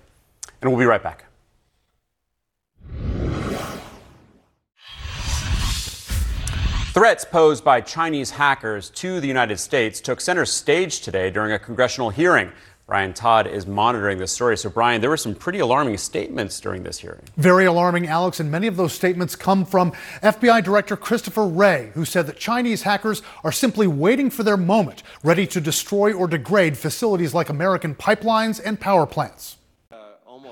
And 0.62 0.72
we'll 0.72 0.80
be 0.80 0.86
right 0.86 1.04
back. 1.04 1.26
Threats 6.92 7.24
posed 7.24 7.64
by 7.64 7.82
Chinese 7.82 8.32
hackers 8.32 8.90
to 8.90 9.20
the 9.20 9.28
United 9.28 9.60
States 9.60 10.02
took 10.02 10.20
center 10.20 10.44
stage 10.44 11.02
today 11.02 11.30
during 11.30 11.52
a 11.52 11.60
congressional 11.60 12.10
hearing. 12.10 12.52
Brian 12.88 13.14
Todd 13.14 13.48
is 13.48 13.68
monitoring 13.68 14.18
this 14.18 14.32
story. 14.32 14.58
So, 14.58 14.70
Brian, 14.70 15.02
there 15.02 15.10
were 15.10 15.18
some 15.18 15.36
pretty 15.36 15.60
alarming 15.60 15.98
statements 15.98 16.58
during 16.62 16.84
this 16.84 17.00
hearing. 17.00 17.20
Very 17.36 17.66
alarming, 17.66 18.08
Alex. 18.08 18.40
And 18.40 18.50
many 18.50 18.66
of 18.66 18.78
those 18.78 18.94
statements 18.94 19.36
come 19.36 19.66
from 19.66 19.92
FBI 20.24 20.64
Director 20.64 20.96
Christopher 20.96 21.46
Wray, 21.46 21.92
who 21.96 22.06
said 22.06 22.28
that 22.28 22.38
Chinese 22.38 22.84
hackers 22.84 23.22
are 23.44 23.52
simply 23.52 23.88
waiting 23.88 24.30
for 24.30 24.44
their 24.44 24.56
moment, 24.56 25.04
ready 25.22 25.46
to 25.48 25.60
destroy 25.60 26.14
or 26.14 26.30
degrade 26.30 26.78
facilities 26.78 27.34
like 27.34 27.50
American 27.50 27.94
pipelines 27.94 28.62
and 28.64 28.80
power 28.80 29.06
plants. 29.06 29.57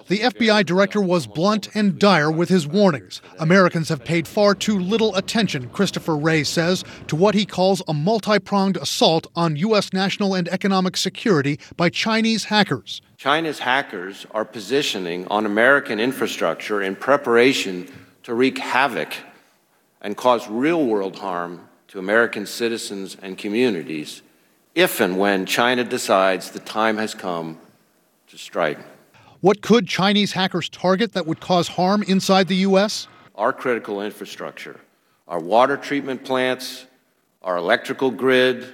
The 0.07 0.19
FBI 0.19 0.67
director 0.67 1.01
was 1.01 1.25
blunt 1.25 1.75
and 1.75 1.97
dire 1.97 2.29
with 2.29 2.47
his 2.47 2.67
warnings. 2.67 3.23
Americans 3.39 3.89
have 3.89 4.05
paid 4.05 4.27
far 4.27 4.53
too 4.53 4.77
little 4.77 5.15
attention, 5.15 5.67
Christopher 5.69 6.15
Wray 6.15 6.43
says, 6.43 6.83
to 7.07 7.15
what 7.15 7.33
he 7.33 7.43
calls 7.43 7.81
a 7.87 7.93
multi 7.93 8.37
pronged 8.37 8.77
assault 8.77 9.25
on 9.35 9.55
U.S. 9.55 9.93
national 9.93 10.35
and 10.35 10.47
economic 10.49 10.95
security 10.95 11.59
by 11.75 11.89
Chinese 11.89 12.43
hackers. 12.43 13.01
China's 13.17 13.57
hackers 13.57 14.27
are 14.29 14.45
positioning 14.45 15.27
on 15.29 15.43
American 15.43 15.99
infrastructure 15.99 16.83
in 16.83 16.95
preparation 16.95 17.91
to 18.21 18.35
wreak 18.35 18.59
havoc 18.59 19.11
and 20.01 20.15
cause 20.15 20.47
real 20.47 20.85
world 20.85 21.17
harm 21.17 21.67
to 21.87 21.97
American 21.97 22.45
citizens 22.45 23.17
and 23.23 23.39
communities 23.39 24.21
if 24.75 24.99
and 24.99 25.17
when 25.17 25.47
China 25.47 25.83
decides 25.83 26.51
the 26.51 26.59
time 26.59 26.97
has 26.97 27.15
come 27.15 27.57
to 28.27 28.37
strike. 28.37 28.77
What 29.45 29.61
could 29.61 29.87
Chinese 29.87 30.31
hackers 30.31 30.69
target 30.69 31.13
that 31.13 31.27
would 31.27 31.39
cause 31.39 31.67
harm 31.67 32.01
inside 32.01 32.47
the 32.47 32.55
U.S.? 32.69 33.07
Our 33.35 33.53
critical 33.53 34.01
infrastructure, 34.01 34.79
our 35.27 35.39
water 35.39 35.77
treatment 35.77 36.25
plants, 36.25 36.87
our 37.43 37.55
electrical 37.55 38.09
grid, 38.09 38.65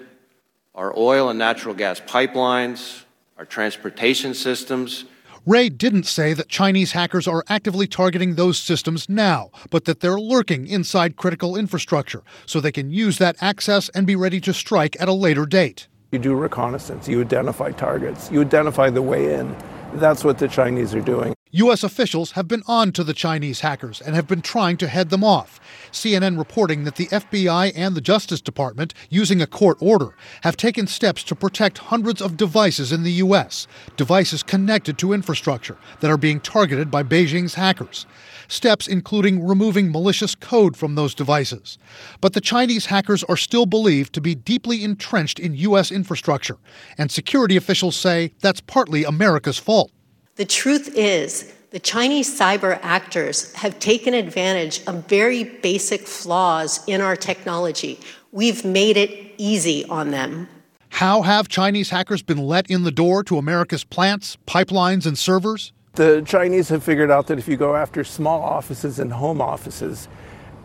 our 0.73 0.97
oil 0.97 1.27
and 1.27 1.37
natural 1.37 1.75
gas 1.75 1.99
pipelines, 1.99 3.03
our 3.37 3.43
transportation 3.43 4.33
systems. 4.33 5.03
Wray 5.45 5.67
didn't 5.67 6.05
say 6.05 6.33
that 6.33 6.47
Chinese 6.47 6.93
hackers 6.93 7.27
are 7.27 7.43
actively 7.49 7.85
targeting 7.85 8.35
those 8.35 8.57
systems 8.57 9.09
now, 9.09 9.51
but 9.71 9.83
that 9.83 9.99
they're 9.99 10.21
lurking 10.21 10.67
inside 10.67 11.17
critical 11.17 11.57
infrastructure 11.57 12.23
so 12.45 12.61
they 12.61 12.71
can 12.71 12.91
use 12.91 13.17
that 13.17 13.35
access 13.41 13.89
and 13.89 14.07
be 14.07 14.15
ready 14.15 14.39
to 14.39 14.53
strike 14.53 14.95
at 15.01 15.09
a 15.09 15.13
later 15.13 15.45
date. 15.45 15.89
You 16.13 16.19
do 16.19 16.33
reconnaissance, 16.33 17.09
you 17.09 17.19
identify 17.19 17.71
targets, 17.71 18.31
you 18.31 18.39
identify 18.39 18.89
the 18.89 19.01
way 19.01 19.33
in. 19.33 19.53
That's 19.93 20.23
what 20.23 20.37
the 20.37 20.47
Chinese 20.47 20.95
are 20.95 21.01
doing. 21.01 21.35
U.S. 21.53 21.83
officials 21.83 22.31
have 22.31 22.47
been 22.47 22.63
on 22.65 22.93
to 22.93 23.03
the 23.03 23.13
Chinese 23.13 23.59
hackers 23.59 23.99
and 23.99 24.15
have 24.15 24.25
been 24.25 24.41
trying 24.41 24.77
to 24.77 24.87
head 24.87 25.09
them 25.09 25.21
off. 25.21 25.59
CNN 25.91 26.37
reporting 26.37 26.85
that 26.85 26.95
the 26.95 27.07
FBI 27.07 27.73
and 27.75 27.93
the 27.93 27.99
Justice 27.99 28.39
Department, 28.39 28.93
using 29.09 29.41
a 29.41 29.47
court 29.47 29.77
order, 29.81 30.15
have 30.43 30.55
taken 30.55 30.87
steps 30.87 31.23
to 31.25 31.35
protect 31.35 31.79
hundreds 31.79 32.21
of 32.21 32.37
devices 32.37 32.93
in 32.93 33.03
the 33.03 33.11
U.S., 33.13 33.67
devices 33.97 34.43
connected 34.43 34.97
to 34.99 35.11
infrastructure 35.11 35.77
that 35.99 36.09
are 36.09 36.15
being 36.15 36.39
targeted 36.39 36.89
by 36.89 37.03
Beijing's 37.03 37.55
hackers. 37.55 38.05
Steps 38.47 38.87
including 38.87 39.45
removing 39.45 39.91
malicious 39.91 40.35
code 40.35 40.77
from 40.77 40.95
those 40.95 41.13
devices. 41.13 41.77
But 42.21 42.31
the 42.31 42.39
Chinese 42.39 42.85
hackers 42.85 43.25
are 43.25 43.35
still 43.35 43.65
believed 43.65 44.13
to 44.13 44.21
be 44.21 44.35
deeply 44.35 44.85
entrenched 44.85 45.37
in 45.37 45.55
U.S. 45.55 45.91
infrastructure, 45.91 46.57
and 46.97 47.11
security 47.11 47.57
officials 47.57 47.97
say 47.97 48.31
that's 48.39 48.61
partly 48.61 49.03
America's 49.03 49.57
fault. 49.57 49.91
The 50.35 50.45
truth 50.45 50.95
is, 50.95 51.53
the 51.71 51.79
Chinese 51.79 52.37
cyber 52.37 52.79
actors 52.81 53.53
have 53.53 53.79
taken 53.79 54.13
advantage 54.13 54.81
of 54.87 55.07
very 55.07 55.43
basic 55.43 56.01
flaws 56.01 56.83
in 56.87 57.01
our 57.01 57.15
technology. 57.15 57.99
We've 58.31 58.63
made 58.63 58.97
it 58.97 59.33
easy 59.37 59.85
on 59.85 60.11
them. 60.11 60.47
How 60.89 61.21
have 61.21 61.47
Chinese 61.47 61.89
hackers 61.89 62.21
been 62.21 62.37
let 62.37 62.69
in 62.69 62.83
the 62.83 62.91
door 62.91 63.23
to 63.25 63.37
America's 63.37 63.83
plants, 63.83 64.37
pipelines, 64.47 65.05
and 65.05 65.17
servers? 65.17 65.71
The 65.95 66.21
Chinese 66.25 66.69
have 66.69 66.83
figured 66.83 67.11
out 67.11 67.27
that 67.27 67.37
if 67.37 67.47
you 67.47 67.57
go 67.57 67.75
after 67.75 68.03
small 68.03 68.41
offices 68.41 68.99
and 68.99 69.11
home 69.11 69.41
offices, 69.41 70.07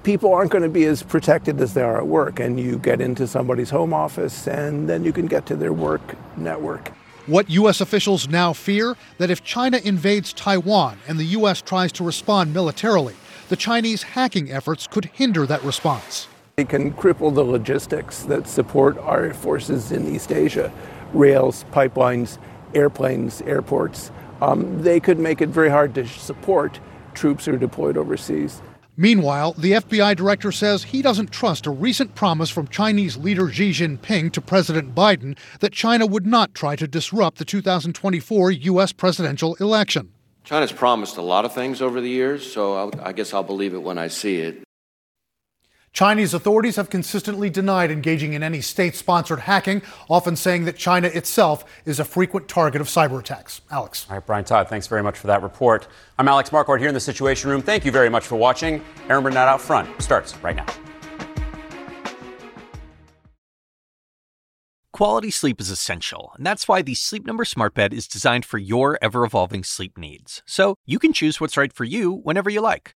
people 0.04 0.32
aren't 0.32 0.52
going 0.52 0.62
to 0.62 0.68
be 0.68 0.84
as 0.84 1.02
protected 1.02 1.60
as 1.60 1.74
they 1.74 1.82
are 1.82 1.96
at 1.96 2.06
work. 2.06 2.38
And 2.38 2.60
you 2.60 2.78
get 2.78 3.00
into 3.00 3.26
somebody's 3.26 3.70
home 3.70 3.92
office, 3.92 4.46
and 4.46 4.88
then 4.88 5.02
you 5.04 5.12
can 5.12 5.26
get 5.26 5.46
to 5.46 5.56
their 5.56 5.72
work 5.72 6.16
network. 6.36 6.92
What 7.26 7.50
U.S. 7.50 7.80
officials 7.80 8.28
now 8.28 8.52
fear 8.52 8.96
that 9.18 9.30
if 9.30 9.42
China 9.42 9.78
invades 9.78 10.32
Taiwan 10.32 10.96
and 11.08 11.18
the 11.18 11.24
U.S. 11.24 11.60
tries 11.60 11.90
to 11.92 12.04
respond 12.04 12.54
militarily, 12.54 13.16
the 13.48 13.56
Chinese 13.56 14.04
hacking 14.04 14.52
efforts 14.52 14.86
could 14.86 15.06
hinder 15.06 15.44
that 15.44 15.60
response. 15.64 16.28
It 16.56 16.68
can 16.68 16.92
cripple 16.92 17.34
the 17.34 17.42
logistics 17.42 18.22
that 18.24 18.46
support 18.46 18.96
our 18.98 19.34
forces 19.34 19.90
in 19.90 20.14
East 20.14 20.30
Asia 20.30 20.72
rails, 21.12 21.64
pipelines, 21.72 22.38
airplanes, 22.74 23.42
airports. 23.42 24.12
Um, 24.40 24.80
they 24.82 25.00
could 25.00 25.18
make 25.18 25.40
it 25.40 25.48
very 25.48 25.68
hard 25.68 25.96
to 25.96 26.06
support 26.06 26.78
troops 27.14 27.46
who 27.46 27.54
are 27.54 27.58
deployed 27.58 27.96
overseas. 27.96 28.62
Meanwhile, 28.98 29.52
the 29.58 29.72
FBI 29.72 30.16
director 30.16 30.50
says 30.50 30.84
he 30.84 31.02
doesn't 31.02 31.30
trust 31.30 31.66
a 31.66 31.70
recent 31.70 32.14
promise 32.14 32.48
from 32.48 32.66
Chinese 32.68 33.18
leader 33.18 33.50
Xi 33.52 33.70
Jinping 33.70 34.32
to 34.32 34.40
President 34.40 34.94
Biden 34.94 35.36
that 35.60 35.72
China 35.72 36.06
would 36.06 36.26
not 36.26 36.54
try 36.54 36.76
to 36.76 36.88
disrupt 36.88 37.36
the 37.36 37.44
2024 37.44 38.50
U.S. 38.52 38.92
presidential 38.92 39.54
election. 39.56 40.12
China's 40.44 40.72
promised 40.72 41.18
a 41.18 41.22
lot 41.22 41.44
of 41.44 41.52
things 41.52 41.82
over 41.82 42.00
the 42.00 42.08
years, 42.08 42.50
so 42.50 42.90
I 43.02 43.12
guess 43.12 43.34
I'll 43.34 43.42
believe 43.42 43.74
it 43.74 43.82
when 43.82 43.98
I 43.98 44.08
see 44.08 44.36
it. 44.36 44.65
Chinese 45.96 46.34
authorities 46.34 46.76
have 46.76 46.90
consistently 46.90 47.48
denied 47.48 47.90
engaging 47.90 48.34
in 48.34 48.42
any 48.42 48.60
state 48.60 48.94
sponsored 48.94 49.40
hacking, 49.40 49.80
often 50.10 50.36
saying 50.36 50.66
that 50.66 50.76
China 50.76 51.08
itself 51.08 51.64
is 51.86 51.98
a 51.98 52.04
frequent 52.04 52.46
target 52.48 52.82
of 52.82 52.86
cyber 52.86 53.18
attacks. 53.18 53.62
Alex. 53.70 54.04
All 54.10 54.16
right, 54.16 54.26
Brian 54.26 54.44
Todd, 54.44 54.68
thanks 54.68 54.86
very 54.86 55.02
much 55.02 55.16
for 55.16 55.26
that 55.28 55.42
report. 55.42 55.88
I'm 56.18 56.28
Alex 56.28 56.50
Marquardt 56.50 56.80
here 56.80 56.88
in 56.88 56.94
the 56.94 57.00
Situation 57.00 57.48
Room. 57.48 57.62
Thank 57.62 57.86
you 57.86 57.90
very 57.90 58.10
much 58.10 58.26
for 58.26 58.36
watching. 58.36 58.84
Erin 59.08 59.22
Burnett 59.22 59.48
out 59.48 59.58
front 59.58 59.88
starts 60.02 60.36
right 60.42 60.56
now. 60.56 60.66
Quality 64.92 65.30
sleep 65.30 65.62
is 65.62 65.70
essential, 65.70 66.32
and 66.36 66.44
that's 66.44 66.68
why 66.68 66.82
the 66.82 66.94
Sleep 66.94 67.24
Number 67.24 67.46
Smart 67.46 67.72
Bed 67.72 67.94
is 67.94 68.06
designed 68.06 68.44
for 68.44 68.58
your 68.58 68.98
ever 69.00 69.24
evolving 69.24 69.64
sleep 69.64 69.96
needs. 69.96 70.42
So 70.44 70.74
you 70.84 70.98
can 70.98 71.14
choose 71.14 71.40
what's 71.40 71.56
right 71.56 71.72
for 71.72 71.84
you 71.84 72.12
whenever 72.12 72.50
you 72.50 72.60
like. 72.60 72.95